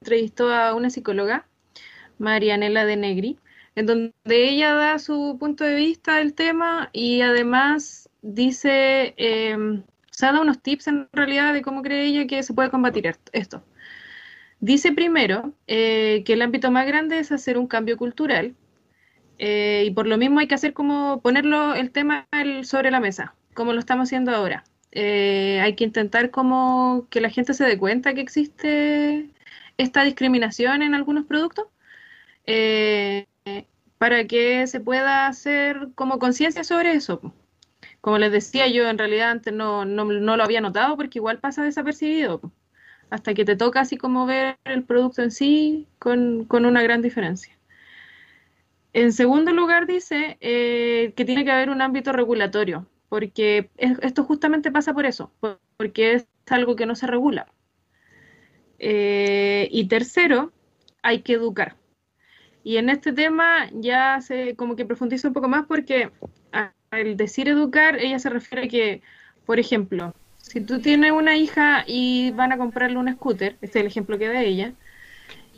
entrevistó 0.00 0.52
a 0.52 0.74
una 0.74 0.90
psicóloga, 0.90 1.46
Marianela 2.18 2.84
de 2.84 2.96
Negri, 2.96 3.38
en 3.74 3.86
donde 3.86 4.14
ella 4.28 4.74
da 4.74 4.98
su 4.98 5.36
punto 5.38 5.64
de 5.64 5.74
vista 5.74 6.16
del 6.16 6.34
tema 6.34 6.90
y 6.92 7.20
además 7.22 8.08
dice, 8.22 9.14
eh, 9.16 9.56
o 9.56 9.84
sea, 10.16 10.32
da 10.32 10.40
unos 10.40 10.62
tips 10.62 10.88
en 10.88 11.08
realidad 11.12 11.52
de 11.54 11.62
cómo 11.62 11.82
cree 11.82 12.06
ella 12.06 12.26
que 12.26 12.42
se 12.42 12.54
puede 12.54 12.70
combatir 12.70 13.06
est- 13.06 13.28
esto. 13.32 13.64
Dice 14.60 14.92
primero 14.92 15.52
eh, 15.66 16.22
que 16.24 16.32
el 16.34 16.42
ámbito 16.42 16.70
más 16.70 16.86
grande 16.86 17.18
es 17.18 17.32
hacer 17.32 17.58
un 17.58 17.66
cambio 17.66 17.96
cultural 17.96 18.54
eh, 19.38 19.84
y 19.86 19.90
por 19.92 20.06
lo 20.06 20.18
mismo 20.18 20.40
hay 20.40 20.48
que 20.48 20.54
hacer 20.54 20.74
como 20.74 21.20
ponerlo 21.22 21.74
el 21.74 21.90
tema 21.92 22.28
sobre 22.64 22.90
la 22.90 23.00
mesa, 23.00 23.34
como 23.54 23.72
lo 23.72 23.80
estamos 23.80 24.08
haciendo 24.08 24.32
ahora. 24.34 24.64
Eh, 24.92 25.60
hay 25.62 25.74
que 25.76 25.84
intentar 25.84 26.30
como 26.30 27.08
que 27.10 27.20
la 27.20 27.30
gente 27.30 27.54
se 27.54 27.64
dé 27.64 27.78
cuenta 27.78 28.14
que 28.14 28.20
existe 28.22 29.30
esta 29.78 30.04
discriminación 30.04 30.82
en 30.82 30.94
algunos 30.94 31.26
productos 31.26 31.66
para 33.98 34.26
que 34.26 34.66
se 34.66 34.80
pueda 34.80 35.26
hacer 35.26 35.88
como 35.94 36.18
conciencia 36.18 36.64
sobre 36.64 36.92
eso. 36.94 37.20
Como 38.02 38.18
les 38.18 38.32
decía, 38.32 38.68
yo 38.68 38.88
en 38.88 38.98
realidad 38.98 39.30
antes 39.32 39.52
no, 39.54 39.84
no, 39.86 40.04
no 40.06 40.36
lo 40.36 40.44
había 40.44 40.60
notado 40.62 40.96
porque 40.96 41.18
igual 41.20 41.40
pasa 41.40 41.64
desapercibido, 41.64 42.40
hasta 43.10 43.34
que 43.34 43.44
te 43.46 43.56
toca 43.56 43.80
así 43.82 43.96
como 43.98 44.26
ver 44.26 44.58
el 44.64 44.84
producto 44.84 45.22
en 45.22 45.30
sí 45.32 45.88
con, 46.00 46.44
con 46.46 46.66
una 46.66 46.82
gran 46.82 47.02
diferencia. 47.02 47.58
En 48.94 49.12
segundo 49.12 49.52
lugar, 49.52 49.86
dice 49.86 50.38
eh, 50.40 51.12
que 51.16 51.24
tiene 51.26 51.44
que 51.44 51.50
haber 51.50 51.68
un 51.70 51.82
ámbito 51.82 52.12
regulatorio, 52.12 52.86
porque 53.08 53.70
es- 53.76 53.98
esto 54.02 54.24
justamente 54.24 54.70
pasa 54.72 54.94
por 54.94 55.04
eso, 55.06 55.30
por- 55.40 55.60
porque 55.76 56.14
es 56.14 56.26
algo 56.48 56.76
que 56.76 56.86
no 56.86 56.94
se 56.94 57.06
regula. 57.06 57.46
Eh, 58.78 59.68
y 59.70 59.88
tercero, 59.88 60.52
hay 61.02 61.22
que 61.22 61.34
educar. 61.34 61.76
Y 62.64 62.78
en 62.78 62.88
este 62.90 63.12
tema 63.12 63.68
ya 63.72 64.20
se 64.20 64.56
como 64.56 64.74
que 64.76 64.86
profundiza 64.86 65.28
un 65.28 65.34
poco 65.34 65.48
más 65.48 65.66
porque 65.66 66.10
al 66.90 67.16
decir 67.16 67.48
educar, 67.48 67.96
ella 67.98 68.18
se 68.18 68.30
refiere 68.30 68.66
a 68.66 68.68
que, 68.68 69.02
por 69.46 69.58
ejemplo, 69.60 70.12
si 70.38 70.60
tú 70.60 70.80
tienes 70.80 71.12
una 71.12 71.36
hija 71.36 71.84
y 71.86 72.30
van 72.32 72.52
a 72.52 72.58
comprarle 72.58 72.98
un 72.98 73.12
scooter, 73.12 73.56
este 73.60 73.78
es 73.78 73.82
el 73.82 73.86
ejemplo 73.86 74.18
que 74.18 74.28
da 74.28 74.42
ella, 74.42 74.72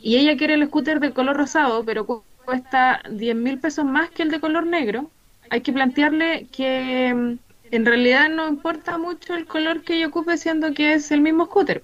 y 0.01 0.17
ella 0.17 0.37
quiere 0.37 0.55
el 0.55 0.65
scooter 0.67 0.99
de 0.99 1.13
color 1.13 1.37
rosado, 1.37 1.83
pero 1.85 2.05
cu- 2.05 2.23
cuesta 2.45 3.01
10 3.11 3.35
mil 3.35 3.59
pesos 3.59 3.85
más 3.85 4.09
que 4.11 4.23
el 4.23 4.31
de 4.31 4.39
color 4.39 4.65
negro, 4.65 5.09
hay 5.49 5.61
que 5.61 5.73
plantearle 5.73 6.47
que 6.51 7.13
mm, 7.13 7.39
en 7.71 7.85
realidad 7.85 8.29
no 8.29 8.47
importa 8.47 8.97
mucho 8.97 9.35
el 9.35 9.45
color 9.45 9.83
que 9.83 9.97
ella 9.97 10.07
ocupe, 10.07 10.37
siendo 10.37 10.73
que 10.73 10.93
es 10.93 11.11
el 11.11 11.21
mismo 11.21 11.45
scooter. 11.45 11.83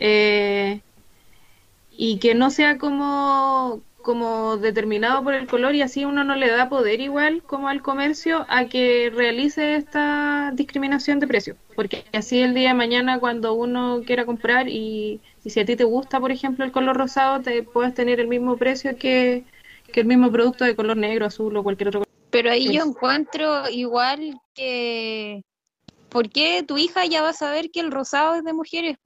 Eh, 0.00 0.80
y 1.96 2.18
que 2.18 2.34
no 2.34 2.50
sea 2.50 2.78
como, 2.78 3.80
como 4.04 4.58
determinado 4.58 5.24
por 5.24 5.34
el 5.34 5.48
color 5.48 5.74
y 5.74 5.82
así 5.82 6.04
uno 6.04 6.22
no 6.22 6.36
le 6.36 6.48
da 6.48 6.68
poder 6.68 7.00
igual 7.00 7.42
como 7.42 7.68
al 7.68 7.82
comercio 7.82 8.46
a 8.48 8.66
que 8.66 9.10
realice 9.12 9.74
esta 9.74 10.52
discriminación 10.54 11.18
de 11.18 11.26
precio. 11.26 11.56
Porque 11.74 12.04
así 12.12 12.40
el 12.40 12.54
día 12.54 12.68
de 12.68 12.74
mañana 12.74 13.18
cuando 13.18 13.54
uno 13.54 14.02
quiera 14.06 14.26
comprar 14.26 14.68
y, 14.68 15.20
y 15.42 15.50
si 15.50 15.58
a 15.58 15.64
ti 15.64 15.74
te 15.74 15.84
gusta, 15.84 16.20
por 16.20 16.30
ejemplo, 16.30 16.64
el 16.64 16.70
color 16.70 16.96
rosado, 16.96 17.40
te 17.40 17.64
puedes 17.64 17.94
tener 17.94 18.20
el 18.20 18.28
mismo 18.28 18.56
precio 18.56 18.96
que, 18.96 19.44
que 19.90 20.00
el 20.00 20.06
mismo 20.06 20.30
producto 20.30 20.64
de 20.64 20.76
color 20.76 20.96
negro, 20.96 21.26
azul 21.26 21.56
o 21.56 21.62
cualquier 21.64 21.88
otro 21.88 22.00
color. 22.00 22.14
Pero 22.30 22.50
ahí 22.50 22.72
yo 22.72 22.84
encuentro 22.84 23.68
igual 23.70 24.38
que, 24.54 25.42
¿por 26.10 26.28
qué 26.28 26.62
tu 26.62 26.76
hija 26.76 27.06
ya 27.06 27.22
va 27.22 27.30
a 27.30 27.32
saber 27.32 27.70
que 27.70 27.80
el 27.80 27.90
rosado 27.90 28.34
es 28.34 28.44
de 28.44 28.52
mujeres? 28.52 28.98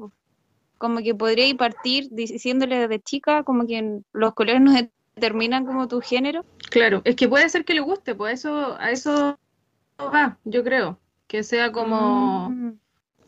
Como 0.79 1.01
que 1.01 1.15
podría 1.15 1.53
partir 1.57 2.09
diciéndole 2.11 2.79
desde 2.79 3.01
chica 3.01 3.43
como 3.43 3.67
que 3.67 4.01
los 4.13 4.35
colores 4.35 4.61
no 4.63 4.73
determinan 5.17 5.67
como 5.67 5.89
tu 5.89 6.01
género. 6.01 6.45
Claro, 6.71 7.03
es 7.05 7.17
que 7.17 7.29
puede 7.29 7.49
ser 7.49 7.65
que 7.65 7.75
le 7.75 7.81
guste, 7.81 8.15
pues 8.15 8.41
eso, 8.41 8.77
a 8.79 8.91
eso 8.93 9.37
va, 10.01 10.39
yo 10.45 10.63
creo, 10.63 10.99
que 11.27 11.43
sea 11.43 11.73
como... 11.73 12.51
Mm. 12.51 12.79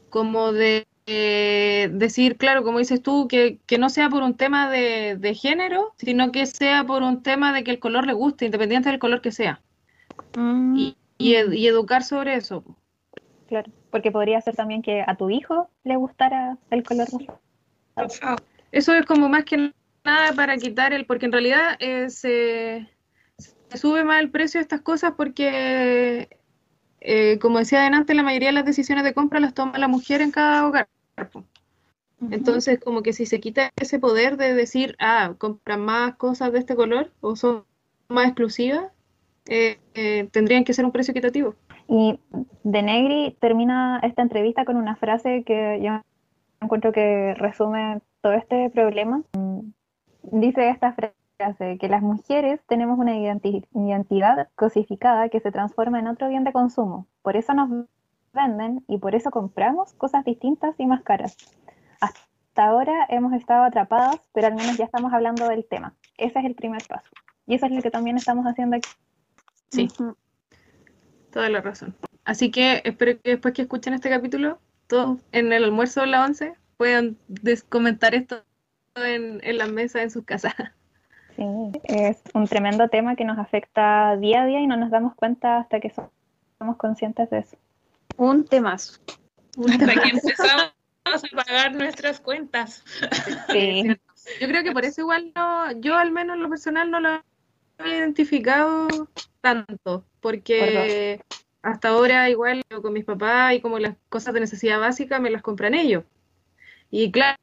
como 0.09 0.53
de 0.53 0.87
eh, 1.07 1.91
decir, 1.93 2.37
claro, 2.37 2.63
como 2.63 2.79
dices 2.79 3.03
tú, 3.03 3.27
que, 3.27 3.59
que 3.67 3.79
no 3.79 3.91
sea 3.91 4.09
por 4.09 4.23
un 4.23 4.35
tema 4.35 4.71
de, 4.71 5.17
de 5.19 5.35
género, 5.35 5.93
sino 5.99 6.31
que 6.31 6.47
sea 6.47 6.85
por 6.85 7.03
un 7.03 7.23
tema 7.25 7.53
de 7.53 7.65
que 7.65 7.73
el 7.73 7.81
color 7.81 8.07
le 8.07 8.13
guste, 8.13 8.45
independiente 8.45 8.91
del 8.91 9.01
color 9.01 9.21
que 9.21 9.33
sea. 9.33 9.61
Mm. 10.37 10.77
Y, 10.77 10.97
y, 11.19 11.35
ed- 11.35 11.53
y 11.53 11.67
educar 11.67 12.05
sobre 12.05 12.35
eso. 12.37 12.63
Claro, 13.51 13.73
porque 13.91 14.13
podría 14.13 14.41
ser 14.41 14.55
también 14.55 14.81
que 14.81 15.03
a 15.05 15.17
tu 15.17 15.29
hijo 15.29 15.69
le 15.83 15.97
gustara 15.97 16.57
el 16.71 16.85
color 16.85 17.09
rosa. 17.97 18.37
Eso 18.71 18.95
es 18.95 19.05
como 19.05 19.29
más 19.29 19.45
que 19.45 19.73
nada 20.05 20.33
para 20.37 20.57
quitar 20.57 20.93
el, 20.93 21.05
porque 21.05 21.27
en 21.27 21.33
realidad 21.33 21.77
eh, 21.81 22.11
se, 22.11 22.89
se 23.39 23.77
sube 23.77 24.05
más 24.05 24.21
el 24.21 24.31
precio 24.31 24.59
de 24.61 24.63
estas 24.63 24.83
cosas 24.83 25.15
porque, 25.17 26.29
eh, 27.01 27.41
como 27.41 27.59
decía 27.59 27.81
adelante, 27.81 28.15
la 28.15 28.23
mayoría 28.23 28.51
de 28.51 28.55
las 28.55 28.65
decisiones 28.65 29.03
de 29.03 29.15
compra 29.15 29.41
las 29.41 29.53
toma 29.53 29.79
la 29.79 29.89
mujer 29.89 30.23
en 30.23 30.31
cada 30.31 30.69
hogar. 30.69 30.89
Entonces, 32.31 32.79
como 32.79 33.03
que 33.03 33.13
si 33.13 33.27
se 33.27 33.41
quita 33.41 33.73
ese 33.75 33.99
poder 33.99 34.37
de 34.37 34.55
decir, 34.55 34.95
ah, 35.01 35.35
compran 35.39 35.81
más 35.81 36.15
cosas 36.15 36.53
de 36.53 36.61
este 36.61 36.77
color 36.77 37.11
o 37.21 37.35
son 37.35 37.65
más 38.07 38.27
exclusivas, 38.27 38.93
eh, 39.47 39.81
eh, 39.95 40.29
tendrían 40.31 40.63
que 40.63 40.73
ser 40.73 40.85
un 40.85 40.93
precio 40.93 41.11
equitativo. 41.11 41.57
Y 41.93 42.21
De 42.63 42.83
Negri 42.83 43.37
termina 43.41 43.99
esta 44.05 44.23
entrevista 44.23 44.65
con 44.65 44.77
una 44.77 44.95
frase 44.95 45.43
que 45.43 45.81
yo 45.83 46.01
encuentro 46.61 46.93
que 46.93 47.35
resume 47.35 48.01
todo 48.21 48.35
este 48.35 48.71
problema. 48.71 49.23
Dice 50.23 50.69
esta 50.69 50.93
frase, 50.93 51.79
que 51.79 51.89
las 51.89 52.01
mujeres 52.01 52.61
tenemos 52.69 52.97
una 52.97 53.17
identi- 53.17 53.67
identidad 53.75 54.49
cosificada 54.55 55.31
que 55.31 55.41
se 55.41 55.51
transforma 55.51 55.99
en 55.99 56.07
otro 56.07 56.29
bien 56.29 56.45
de 56.45 56.53
consumo. 56.53 57.07
Por 57.23 57.37
eso 57.37 57.55
nos 57.55 57.69
venden 58.33 58.85
y 58.87 58.99
por 58.99 59.17
eso 59.17 59.33
compramos 59.33 59.93
cosas 59.95 60.25
distintas 60.25 60.79
y 60.79 60.87
más 60.87 61.03
caras. 61.03 61.37
Hasta 62.01 62.67
ahora 62.67 63.07
hemos 63.09 63.33
estado 63.33 63.65
atrapados, 63.65 64.21
pero 64.33 64.47
al 64.47 64.55
menos 64.55 64.77
ya 64.77 64.85
estamos 64.85 65.13
hablando 65.13 65.49
del 65.49 65.65
tema. 65.65 65.95
Ese 66.19 66.39
es 66.39 66.45
el 66.45 66.55
primer 66.55 66.83
paso. 66.87 67.11
Y 67.47 67.55
eso 67.55 67.67
es 67.67 67.73
lo 67.73 67.83
que 67.83 67.91
también 67.91 68.17
estamos 68.17 68.45
haciendo 68.47 68.77
aquí. 68.77 68.91
Sí. 69.71 69.89
Ujú. 69.99 70.15
Toda 71.33 71.49
la 71.49 71.61
razón. 71.61 71.95
Así 72.25 72.51
que 72.51 72.83
espero 72.85 73.21
que 73.21 73.31
después 73.31 73.55
que 73.55 73.63
escuchen 73.63 73.95
este 73.95 74.11
capítulo, 74.11 74.59
todos 74.87 75.19
en 75.33 75.53
el 75.53 75.65
almuerzo 75.65 76.01
de 76.01 76.09
la 76.09 76.25
once 76.25 76.55
puedan 76.77 77.17
des- 77.29 77.63
comentar 77.63 78.15
esto 78.15 78.43
en, 78.97 79.41
en 79.43 79.59
la 79.59 79.67
mesa 79.67 80.03
en 80.03 80.11
sus 80.11 80.25
casas. 80.25 80.55
Sí, 81.37 81.45
es 81.85 82.19
un 82.35 82.47
tremendo 82.47 82.89
tema 82.89 83.17
que 83.17 83.25
nos 83.25 83.39
afecta 83.39 84.15
día 84.17 84.43
a 84.43 84.47
día 84.47 84.61
y 84.61 84.67
no 84.67 84.77
nos 84.77 84.91
damos 84.91 85.15
cuenta 85.15 85.59
hasta 85.59 85.81
que 85.81 85.89
so- 85.89 86.11
somos 86.59 86.77
conscientes 86.77 87.31
de 87.31 87.39
eso. 87.39 87.57
Un 88.19 88.45
temazo. 88.45 89.01
Hasta 89.71 89.87
que 89.95 90.09
empezamos 90.11 90.73
a 91.07 91.37
pagar 91.37 91.73
nuestras 91.75 92.21
cuentas. 92.21 92.85
Sí, 93.51 93.85
Yo 94.41 94.49
creo 94.49 94.63
que 94.65 94.73
por 94.73 94.85
eso 94.85 95.01
igual 95.01 95.33
no, 95.35 95.73
yo 95.81 95.97
al 95.97 96.11
menos 96.11 96.37
en 96.37 96.43
lo 96.43 96.51
personal 96.51 96.91
no 96.91 97.01
lo 97.01 97.23
he 97.79 97.89
identificado 97.97 98.89
tanto, 99.41 100.05
porque 100.21 101.21
hasta 101.63 101.89
ahora 101.89 102.31
igual 102.31 102.63
yo 102.71 102.83
con 102.83 102.93
mis 102.93 103.05
papás 103.05 103.55
y 103.55 103.61
como 103.61 103.79
las 103.79 103.97
cosas 104.09 104.35
de 104.35 104.41
necesidad 104.41 104.81
básica 104.81 105.19
me 105.19 105.31
las 105.31 105.43
compran 105.43 105.75
ellos. 105.75 106.05
Y 106.91 107.11
claro, 107.11 107.39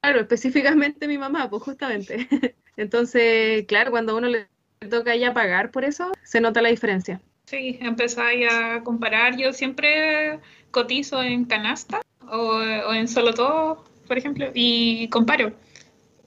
claro, 0.00 0.20
específicamente 0.20 1.08
mi 1.08 1.18
mamá, 1.18 1.50
pues 1.50 1.62
justamente. 1.62 2.28
Entonces, 2.76 3.64
claro, 3.66 3.90
cuando 3.90 4.12
a 4.12 4.16
uno 4.16 4.28
le 4.28 4.48
toca 4.90 5.16
ya 5.16 5.32
pagar 5.32 5.70
por 5.70 5.84
eso, 5.84 6.12
se 6.22 6.40
nota 6.40 6.62
la 6.62 6.68
diferencia. 6.68 7.20
Sí, 7.46 7.78
empezáis 7.80 8.46
a 8.52 8.82
comparar. 8.82 9.36
Yo 9.36 9.52
siempre 9.52 10.40
cotizo 10.70 11.22
en 11.22 11.44
canasta 11.44 12.00
o, 12.28 12.58
o 12.58 12.92
en 12.92 13.08
solo 13.08 13.32
todo, 13.34 13.84
por 14.06 14.18
ejemplo, 14.18 14.50
y 14.52 15.08
comparo. 15.08 15.52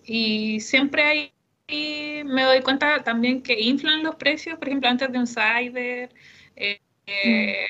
Y 0.03 0.60
siempre 0.62 1.03
hay, 1.03 1.34
y 1.70 2.24
me 2.26 2.43
doy 2.43 2.61
cuenta 2.61 3.03
también 3.03 3.41
que 3.41 3.59
inflan 3.59 4.03
los 4.03 4.15
precios, 4.15 4.57
por 4.57 4.67
ejemplo, 4.67 4.89
antes 4.89 5.11
de 5.11 5.17
un 5.20 5.28
cider. 5.28 6.09
eh, 6.55 6.80
eh, 7.07 7.65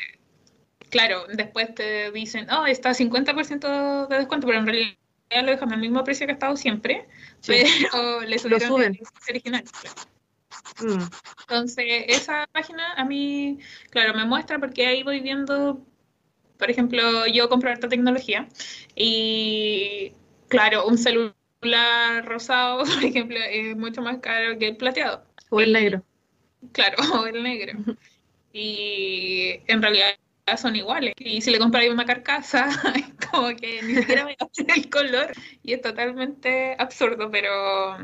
Claro, 0.89 1.25
después 1.33 1.73
te 1.75 2.11
dicen, 2.11 2.47
oh, 2.51 2.65
está 2.65 2.93
50% 2.93 4.07
de 4.07 4.17
descuento, 4.17 4.47
pero 4.47 4.59
en 4.59 4.65
realidad 4.65 4.95
lo 5.43 5.51
dejan 5.51 5.71
al 5.71 5.79
mismo 5.79 6.03
precio 6.03 6.25
que 6.25 6.31
ha 6.31 6.33
estado 6.33 6.57
siempre, 6.57 7.07
Sí. 7.41 7.53
pero 7.91 8.21
le 8.21 8.39
subieron 8.39 8.67
suben. 8.69 8.91
el 8.93 8.97
precio 8.97 9.31
original. 9.33 9.63
Mm. 10.81 11.03
Entonces, 11.41 11.85
esa 12.07 12.47
página 12.51 12.93
a 12.93 13.05
mí, 13.05 13.59
claro, 13.91 14.13
me 14.15 14.25
muestra 14.25 14.57
porque 14.59 14.87
ahí 14.87 15.03
voy 15.03 15.19
viendo, 15.19 15.85
por 16.57 16.71
ejemplo, 16.71 17.27
yo 17.27 17.49
compro 17.49 17.69
harta 17.69 17.87
tecnología 17.87 18.47
y, 18.95 20.13
claro, 20.47 20.87
un 20.87 20.97
celular 20.97 21.35
rosado, 22.23 22.83
por 22.85 23.03
ejemplo, 23.03 23.37
es 23.37 23.75
mucho 23.75 24.01
más 24.01 24.19
caro 24.19 24.57
que 24.57 24.67
el 24.67 24.77
plateado, 24.77 25.23
O 25.49 25.61
el 25.61 25.73
negro. 25.73 26.03
claro, 26.71 26.97
o 27.21 27.25
el 27.25 27.43
negro. 27.43 27.73
Y 28.53 29.61
en 29.67 29.81
realidad 29.81 30.15
son 30.57 30.75
iguales. 30.75 31.13
Y 31.17 31.41
si 31.41 31.51
le 31.51 31.59
compráis 31.59 31.91
una 31.91 32.05
carcasa, 32.05 32.69
es 32.95 33.27
como 33.29 33.49
que 33.55 33.81
ni 33.83 33.95
siquiera 33.95 34.25
me 34.25 34.35
hace 34.39 34.65
el 34.75 34.89
color 34.89 35.33
y 35.63 35.73
es 35.73 35.81
totalmente 35.81 36.75
absurdo, 36.79 37.29
pero 37.29 37.97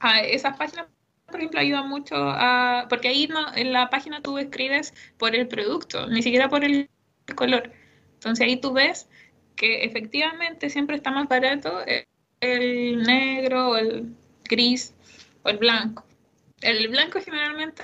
a 0.00 0.20
esas 0.20 0.56
páginas 0.56 0.86
por 1.26 1.36
ejemplo, 1.40 1.58
ayuda 1.58 1.82
mucho 1.82 2.14
a... 2.16 2.86
Porque 2.88 3.08
ahí 3.08 3.26
no, 3.26 3.52
en 3.54 3.72
la 3.72 3.90
página 3.90 4.22
tú 4.22 4.38
escribes 4.38 4.94
por 5.18 5.34
el 5.34 5.48
producto, 5.48 6.06
ni 6.06 6.22
siquiera 6.22 6.48
por 6.48 6.64
el 6.64 6.88
color. 7.34 7.72
Entonces 8.14 8.46
ahí 8.46 8.56
tú 8.56 8.72
ves 8.72 9.08
que 9.56 9.84
efectivamente 9.84 10.70
siempre 10.70 10.96
está 10.96 11.10
más 11.10 11.28
barato 11.28 11.80
el, 12.40 13.02
negro 13.02 13.70
o 13.70 13.76
el 13.76 14.14
gris 14.44 14.94
o 15.42 15.48
el 15.48 15.58
blanco. 15.58 16.04
El 16.60 16.88
blanco 16.88 17.20
generalmente 17.20 17.82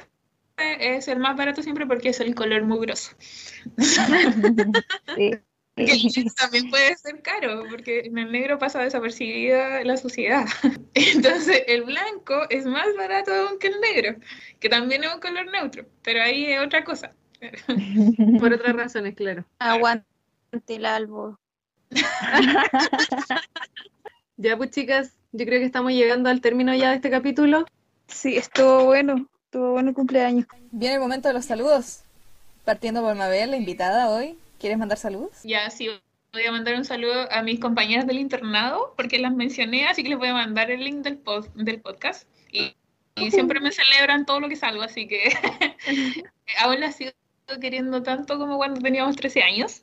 es 0.56 1.08
el 1.08 1.18
más 1.18 1.36
barato 1.36 1.62
siempre 1.62 1.86
porque 1.86 2.10
es 2.10 2.20
el 2.20 2.34
color 2.34 2.62
mugroso. 2.64 3.12
sí. 5.16 5.30
Que 5.74 6.26
también 6.36 6.68
puede 6.68 6.94
ser 6.96 7.22
caro, 7.22 7.64
porque 7.70 8.00
en 8.00 8.18
el 8.18 8.30
negro 8.30 8.58
pasa 8.58 8.82
desapercibida 8.82 9.82
la 9.84 9.96
suciedad. 9.96 10.44
Entonces, 10.94 11.62
el 11.66 11.84
blanco 11.84 12.46
es 12.50 12.66
más 12.66 12.86
barato 12.96 13.32
aún 13.32 13.58
que 13.58 13.68
el 13.68 13.80
negro, 13.80 14.16
que 14.60 14.68
también 14.68 15.02
es 15.04 15.14
un 15.14 15.20
color 15.20 15.50
neutro, 15.50 15.86
pero 16.02 16.22
ahí 16.22 16.44
es 16.44 16.60
otra 16.60 16.84
cosa. 16.84 17.14
Por 18.38 18.52
otras 18.52 18.76
razones, 18.76 19.14
claro. 19.14 19.46
Aguante 19.58 20.04
el 20.68 20.84
albo. 20.84 21.38
Ya 24.42 24.56
pues 24.56 24.70
chicas, 24.72 25.12
yo 25.30 25.46
creo 25.46 25.60
que 25.60 25.66
estamos 25.66 25.92
llegando 25.92 26.28
al 26.28 26.40
término 26.40 26.74
ya 26.74 26.90
de 26.90 26.96
este 26.96 27.10
capítulo. 27.10 27.64
Sí, 28.08 28.36
estuvo 28.36 28.86
bueno. 28.86 29.28
Estuvo 29.44 29.70
bueno 29.70 29.90
el 29.90 29.94
cumpleaños. 29.94 30.46
Viene 30.72 30.96
el 30.96 31.00
momento 31.00 31.28
de 31.28 31.34
los 31.34 31.44
saludos. 31.44 32.00
Partiendo 32.64 33.02
por 33.02 33.14
Mabel, 33.14 33.52
la 33.52 33.56
invitada 33.56 34.10
hoy. 34.10 34.36
¿Quieres 34.58 34.78
mandar 34.78 34.98
saludos? 34.98 35.30
Ya 35.44 35.70
sí, 35.70 35.88
voy 36.32 36.44
a 36.44 36.50
mandar 36.50 36.74
un 36.74 36.84
saludo 36.84 37.30
a 37.30 37.42
mis 37.42 37.60
compañeras 37.60 38.04
del 38.04 38.18
internado, 38.18 38.94
porque 38.96 39.20
las 39.20 39.32
mencioné, 39.32 39.86
así 39.86 40.02
que 40.02 40.08
les 40.08 40.18
voy 40.18 40.28
a 40.28 40.34
mandar 40.34 40.72
el 40.72 40.82
link 40.82 41.04
del, 41.04 41.22
pod- 41.22 41.52
del 41.54 41.80
podcast. 41.80 42.26
Y, 42.50 42.74
y 43.14 43.30
siempre 43.30 43.60
me 43.60 43.70
celebran 43.70 44.26
todo 44.26 44.40
lo 44.40 44.48
que 44.48 44.56
salgo, 44.56 44.82
así 44.82 45.06
que 45.06 45.22
aún 46.58 46.80
las 46.80 46.96
sigo 46.96 47.12
queriendo 47.60 48.02
tanto 48.02 48.38
como 48.38 48.56
cuando 48.56 48.80
teníamos 48.80 49.16
13 49.16 49.42
años. 49.42 49.82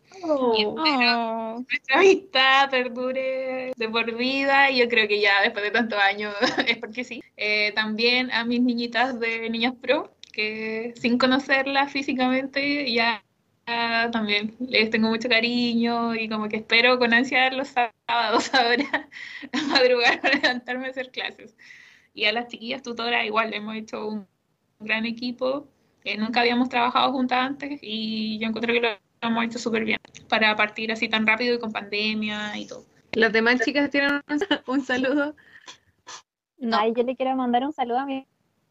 Y 0.57 0.61
espero 0.61 1.39
Oh. 1.51 1.65
nuestra 1.69 1.97
amistad 1.97 2.69
perdure 2.69 3.73
de 3.75 3.89
por 3.89 4.15
vida 4.15 4.69
y 4.71 4.79
yo 4.79 4.89
creo 4.89 5.07
que 5.07 5.19
ya 5.21 5.41
después 5.41 5.63
de 5.63 5.71
tantos 5.71 5.99
años 5.99 6.33
es 6.67 6.77
porque 6.77 7.03
sí. 7.03 7.21
Eh, 7.37 7.71
también 7.75 8.31
a 8.31 8.43
mis 8.45 8.61
niñitas 8.61 9.19
de 9.19 9.49
Niñas 9.49 9.73
Pro, 9.81 10.13
que 10.31 10.93
sin 10.97 11.17
conocerlas 11.17 11.91
físicamente 11.91 12.91
ya, 12.91 13.23
ya 13.67 14.09
también 14.11 14.55
les 14.59 14.89
tengo 14.89 15.09
mucho 15.09 15.29
cariño 15.29 16.15
y 16.15 16.27
como 16.29 16.49
que 16.49 16.57
espero 16.57 16.97
con 16.99 17.13
ansia 17.13 17.51
los 17.51 17.69
sábados 17.69 18.53
ahora 18.53 19.09
a 19.53 19.61
madrugar 19.67 20.21
para 20.21 20.35
levantarme 20.35 20.87
a 20.87 20.89
hacer 20.91 21.11
clases. 21.11 21.55
Y 22.13 22.25
a 22.25 22.33
las 22.33 22.47
chiquillas 22.47 22.81
tutoras 22.81 23.25
igual, 23.25 23.53
hemos 23.53 23.75
hecho 23.75 24.07
un 24.07 24.27
gran 24.79 25.05
equipo. 25.05 25.67
Eh, 26.03 26.17
nunca 26.17 26.41
habíamos 26.41 26.69
trabajado 26.69 27.11
juntas 27.11 27.39
antes 27.39 27.79
y 27.81 28.39
yo 28.39 28.47
encuentro 28.47 28.73
que 28.73 28.79
lo 28.79 28.89
hemos 29.21 29.45
hecho 29.45 29.59
súper 29.59 29.83
bien 29.83 29.99
para 30.29 30.55
partir 30.55 30.91
así 30.91 31.09
tan 31.09 31.27
rápido 31.27 31.55
y 31.55 31.59
con 31.59 31.71
pandemia 31.71 32.57
y 32.57 32.67
todo. 32.67 32.85
Las 33.13 33.33
demás 33.33 33.59
chicas 33.61 33.89
tienen 33.89 34.21
un, 34.27 34.39
un 34.67 34.81
saludo. 34.81 35.35
No. 36.57 36.77
Ay, 36.77 36.93
yo 36.95 37.03
le 37.03 37.15
quiero 37.15 37.35
mandar 37.35 37.63
un 37.63 37.73
saludo 37.73 37.99
a 37.99 38.05
mi 38.05 38.25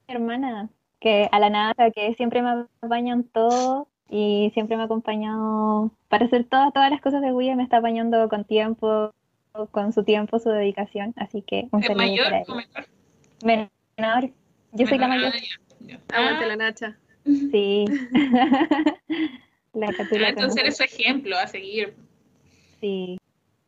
hermana, 0.06 0.68
que 1.00 1.28
a 1.30 1.38
la 1.38 1.50
nada, 1.50 1.90
que 1.90 2.14
siempre 2.14 2.42
me 2.42 2.66
apañan 2.82 3.24
todo 3.24 3.88
y 4.10 4.50
siempre 4.54 4.76
me 4.76 4.82
ha 4.82 4.86
acompañado 4.86 5.90
para 6.08 6.26
hacer 6.26 6.44
todas, 6.44 6.72
todas 6.72 6.90
las 6.90 7.00
cosas 7.00 7.20
de 7.20 7.32
Wii, 7.32 7.56
me 7.56 7.62
está 7.62 7.78
apañando 7.78 8.28
con 8.28 8.44
tiempo, 8.44 9.12
con 9.70 9.92
su 9.92 10.04
tiempo, 10.04 10.38
su 10.38 10.50
dedicación, 10.50 11.14
así 11.16 11.42
que 11.42 11.68
un 11.72 11.80
¿Es 11.80 11.86
saludo 11.88 12.06
mayor 12.06 12.30
para 12.30 12.42
o 12.48 12.54
menor? 12.54 12.88
Menor, 13.44 14.30
yo 14.72 14.86
soy 14.86 14.98
la 14.98 15.08
mayor, 15.08 15.32
ah. 15.34 15.98
Aguante 16.14 16.44
Ah, 16.44 16.48
la 16.48 16.56
Nacha. 16.56 16.96
Sí. 17.50 17.84
La 19.74 19.92
Catu 19.94 20.18
la 20.18 20.30
entonces 20.30 20.62
eres 20.62 20.76
su 20.76 20.82
ejemplo 20.84 21.36
a 21.38 21.46
seguir. 21.46 21.96
sí. 22.80 23.18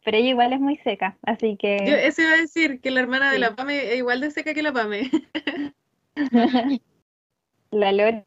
Pero 0.05 0.17
ella 0.19 0.31
igual 0.31 0.53
es 0.55 0.61
muy 0.61 0.77
seca, 0.79 1.19
así 1.23 1.57
Yo 1.85 1.97
que 1.97 2.07
eso 2.07 2.23
iba 2.23 2.33
a 2.33 2.37
decir, 2.39 2.81
que 2.81 2.91
la 2.91 3.01
hermana 3.01 3.31
de 3.33 3.39
la 3.39 3.55
Pame 3.55 3.93
es 3.93 3.99
igual 3.99 4.21
de 4.21 4.31
seca 4.31 4.55
que 4.55 4.63
la 4.63 4.73
Pame. 4.73 5.11
la 7.71 7.93
Lore, 7.93 8.27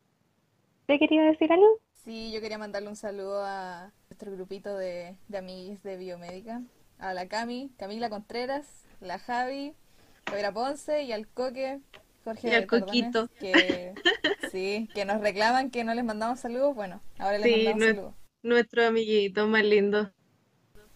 ¿te 0.87 0.99
quería 0.99 1.23
decir 1.23 1.51
algo? 1.51 1.79
Sí, 1.93 2.31
yo 2.33 2.41
quería 2.41 2.57
mandarle 2.57 2.89
un 2.89 2.95
saludo 2.95 3.43
a 3.45 3.91
nuestro 4.09 4.31
grupito 4.31 4.75
de, 4.77 5.15
de 5.29 5.37
amiguis 5.37 5.81
de 5.83 5.97
biomédica, 5.97 6.61
a 6.99 7.13
la 7.13 7.27
Cami, 7.27 7.71
Camila 7.77 8.09
Contreras, 8.09 8.85
la 9.01 9.19
Javi, 9.19 9.73
Javiera 10.27 10.53
Ponce 10.53 11.03
y 11.03 11.11
al 11.11 11.27
Coque, 11.27 11.79
Jorge 12.23 12.49
Y 12.49 12.53
al 12.53 12.67
Coquito. 12.67 13.29
que 13.39 13.93
sí, 14.53 14.89
que 14.93 15.05
nos 15.05 15.21
reclaman 15.21 15.69
que 15.71 15.83
no 15.83 15.93
les 15.93 16.05
mandamos 16.05 16.39
saludos, 16.39 16.75
bueno, 16.75 17.01
ahora 17.19 17.39
les 17.39 17.51
Sí, 17.51 17.55
mandamos 17.55 17.83
saludos. 17.83 18.15
Nuestro 18.43 18.85
amiguito 18.85 19.47
más 19.47 19.63
lindo. 19.65 20.13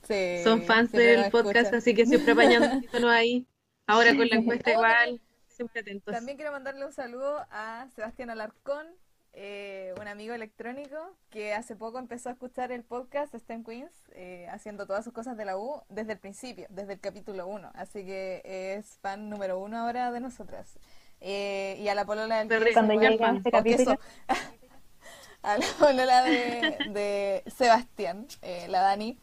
Sí, 0.04 0.42
son 0.44 0.64
fans 0.64 0.94
del 0.94 1.30
podcast, 1.30 1.74
escuchan. 1.74 1.76
así 1.76 1.94
que 1.96 2.06
siempre 2.06 2.32
apañándonos 2.34 3.12
ahí. 3.12 3.48
Ahora 3.88 4.16
con 4.16 4.28
la 4.30 4.36
encuesta 4.38 4.72
igual, 4.72 5.22
siempre 5.48 5.82
atentos. 5.82 6.14
También 6.14 6.38
quiero 6.38 6.52
mandarle 6.54 6.86
un 6.86 6.94
saludo 6.94 7.46
a 7.52 7.88
Sebastián 7.96 8.30
Alarcón, 8.30 8.88
eh, 9.34 9.94
un 10.00 10.08
amigo 10.08 10.34
electrónico 10.34 10.98
que 11.30 11.54
hace 11.54 11.76
poco 11.76 12.00
empezó 12.00 12.30
a 12.30 12.34
escuchar 12.34 12.72
el 12.72 12.84
podcast 12.84 13.36
STEM 13.36 13.64
Queens, 13.64 13.92
eh, 14.14 14.48
haciendo 14.50 14.88
todas 14.88 15.04
sus 15.04 15.14
cosas 15.14 15.38
de 15.38 15.46
la 15.46 15.58
U 15.58 15.84
desde 15.90 16.14
el 16.14 16.20
principio, 16.20 16.68
desde 16.70 16.94
el 16.94 17.00
capítulo 17.00 17.48
1. 17.48 17.72
Así 17.76 18.06
que 18.06 18.42
es 18.44 18.98
fan 19.02 19.30
número 19.30 19.60
uno 19.60 19.78
ahora 19.78 20.12
de 20.12 20.20
nosotras. 20.22 20.80
Eh, 21.22 21.78
y 21.80 21.88
a 21.88 21.96
la 21.96 22.06
polola 22.06 22.44
del 22.44 22.62
rico. 22.62 22.74
Cuando 22.74 23.02
este 23.02 23.52
capítulo. 23.52 24.00
a 25.44 25.58
la 25.58 25.66
polola 25.80 26.24
de, 26.24 26.78
de 26.90 27.44
Sebastián, 27.56 28.28
eh, 28.42 28.68
la 28.70 28.82
Dani, 28.82 29.18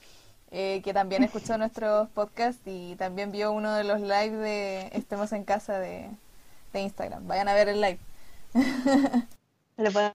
eh, 0.51 0.80
que 0.82 0.95
también 0.95 1.22
escuchó 1.22 1.59
nuestros 1.59 2.09
podcasts 2.11 2.62
y 2.66 2.97
también 2.97 3.30
vio 3.32 3.53
uno 3.53 3.74
de 3.74 3.84
los 3.84 4.01
live 4.01 4.30
de 4.30 4.90
Estemos 4.92 5.32
en 5.32 5.45
Casa 5.45 5.78
de, 5.78 6.09
de 6.72 6.80
Instagram. 6.80 7.26
Vayan 7.26 7.49
a 7.49 7.55
ver 7.55 7.68
el 7.68 7.80
live. 7.80 7.99
Lo 9.76 9.92
pueden 9.92 10.12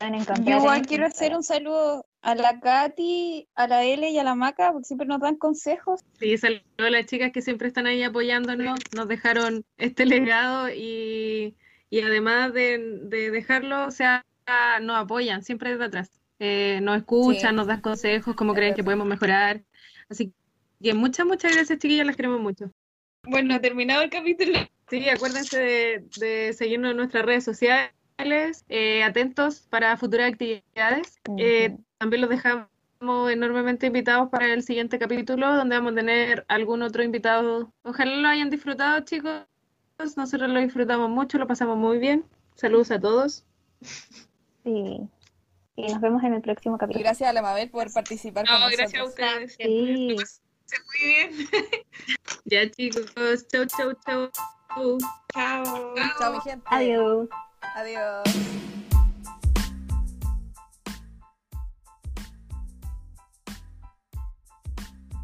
encontrar. 0.00 0.42
Yo 0.42 0.58
igual 0.58 0.78
en 0.78 0.84
quiero 0.84 1.06
hacer 1.06 1.34
un 1.34 1.42
saludo 1.42 2.04
a 2.26 2.34
la 2.34 2.58
Katy, 2.58 3.46
a 3.54 3.68
la 3.68 3.84
L 3.84 4.10
y 4.10 4.18
a 4.18 4.24
la 4.24 4.34
Maca, 4.34 4.72
porque 4.72 4.86
siempre 4.86 5.06
nos 5.06 5.20
dan 5.20 5.36
consejos. 5.36 6.00
Sí, 6.18 6.36
saludos 6.36 6.64
a 6.78 6.90
las 6.90 7.06
chicas 7.06 7.30
que 7.30 7.40
siempre 7.40 7.68
están 7.68 7.86
ahí 7.86 8.02
apoyándonos, 8.02 8.80
nos 8.96 9.06
dejaron 9.06 9.64
este 9.78 10.06
legado 10.06 10.68
y, 10.68 11.54
y 11.88 12.00
además 12.00 12.52
de, 12.52 12.98
de 13.04 13.30
dejarlo, 13.30 13.86
o 13.86 13.90
sea, 13.92 14.24
nos 14.82 14.96
apoyan 14.96 15.44
siempre 15.44 15.70
desde 15.70 15.84
atrás. 15.84 16.10
Eh, 16.40 16.80
nos 16.82 16.96
escuchan, 16.96 17.50
Sí. 17.52 17.56
nos 17.56 17.68
dan 17.68 17.80
consejos, 17.80 18.34
cómo 18.34 18.54
creen 18.54 18.74
que 18.74 18.82
podemos 18.82 19.06
mejorar. 19.06 19.62
Así 20.08 20.32
que 20.82 20.94
muchas, 20.94 21.26
muchas 21.26 21.54
gracias, 21.54 21.78
chiquillas, 21.78 22.06
las 22.06 22.16
queremos 22.16 22.40
mucho. 22.40 22.72
Bueno, 23.22 23.60
terminado 23.60 24.02
el 24.02 24.10
capítulo. 24.10 24.58
Sí, 24.90 25.08
acuérdense 25.08 25.58
de, 25.60 26.04
de 26.18 26.52
seguirnos 26.54 26.90
en 26.90 26.96
nuestras 26.96 27.24
redes 27.24 27.44
sociales, 27.44 27.92
eh, 28.68 29.04
atentos 29.04 29.60
para 29.70 29.96
futuras 29.96 30.32
actividades. 30.32 31.20
Eh. 31.38 31.76
También 31.98 32.20
los 32.22 32.30
dejamos 32.30 32.68
enormemente 33.30 33.86
invitados 33.86 34.28
para 34.30 34.52
el 34.52 34.62
siguiente 34.62 34.98
capítulo, 34.98 35.54
donde 35.54 35.76
vamos 35.76 35.92
a 35.92 35.96
tener 35.96 36.44
algún 36.48 36.82
otro 36.82 37.02
invitado. 37.02 37.72
Ojalá 37.82 38.16
lo 38.16 38.28
hayan 38.28 38.50
disfrutado, 38.50 39.00
chicos. 39.00 39.42
Nosotros 40.16 40.50
lo 40.50 40.60
disfrutamos 40.60 41.08
mucho, 41.10 41.38
lo 41.38 41.46
pasamos 41.46 41.76
muy 41.76 41.98
bien. 41.98 42.24
Saludos 42.54 42.90
a 42.90 42.98
todos. 43.00 43.44
Sí. 44.64 45.00
Y 45.76 45.82
nos 45.92 46.00
vemos 46.00 46.22
en 46.24 46.34
el 46.34 46.42
próximo 46.42 46.76
Y 46.76 46.78
capítulo. 46.78 47.04
gracias 47.04 47.28
a 47.28 47.32
la 47.32 47.42
Mabel 47.42 47.70
por 47.70 47.92
participar 47.92 48.46
con 48.46 48.58
No, 48.60 48.66
gracias 48.66 48.94
a 48.94 48.98
nosotros. 49.04 49.08
ustedes. 49.50 49.56
Sí. 49.58 50.16
Muy 50.16 51.06
bien. 51.06 51.48
Ya, 52.44 52.70
chicos. 52.70 53.12
Chau, 53.48 53.66
chau, 53.66 53.92
chau. 54.06 54.30
Chao. 55.34 55.94
Chao, 56.18 56.32
mi 56.32 56.40
gente. 56.40 56.64
Adiós. 56.70 57.28
Adiós. 57.74 58.85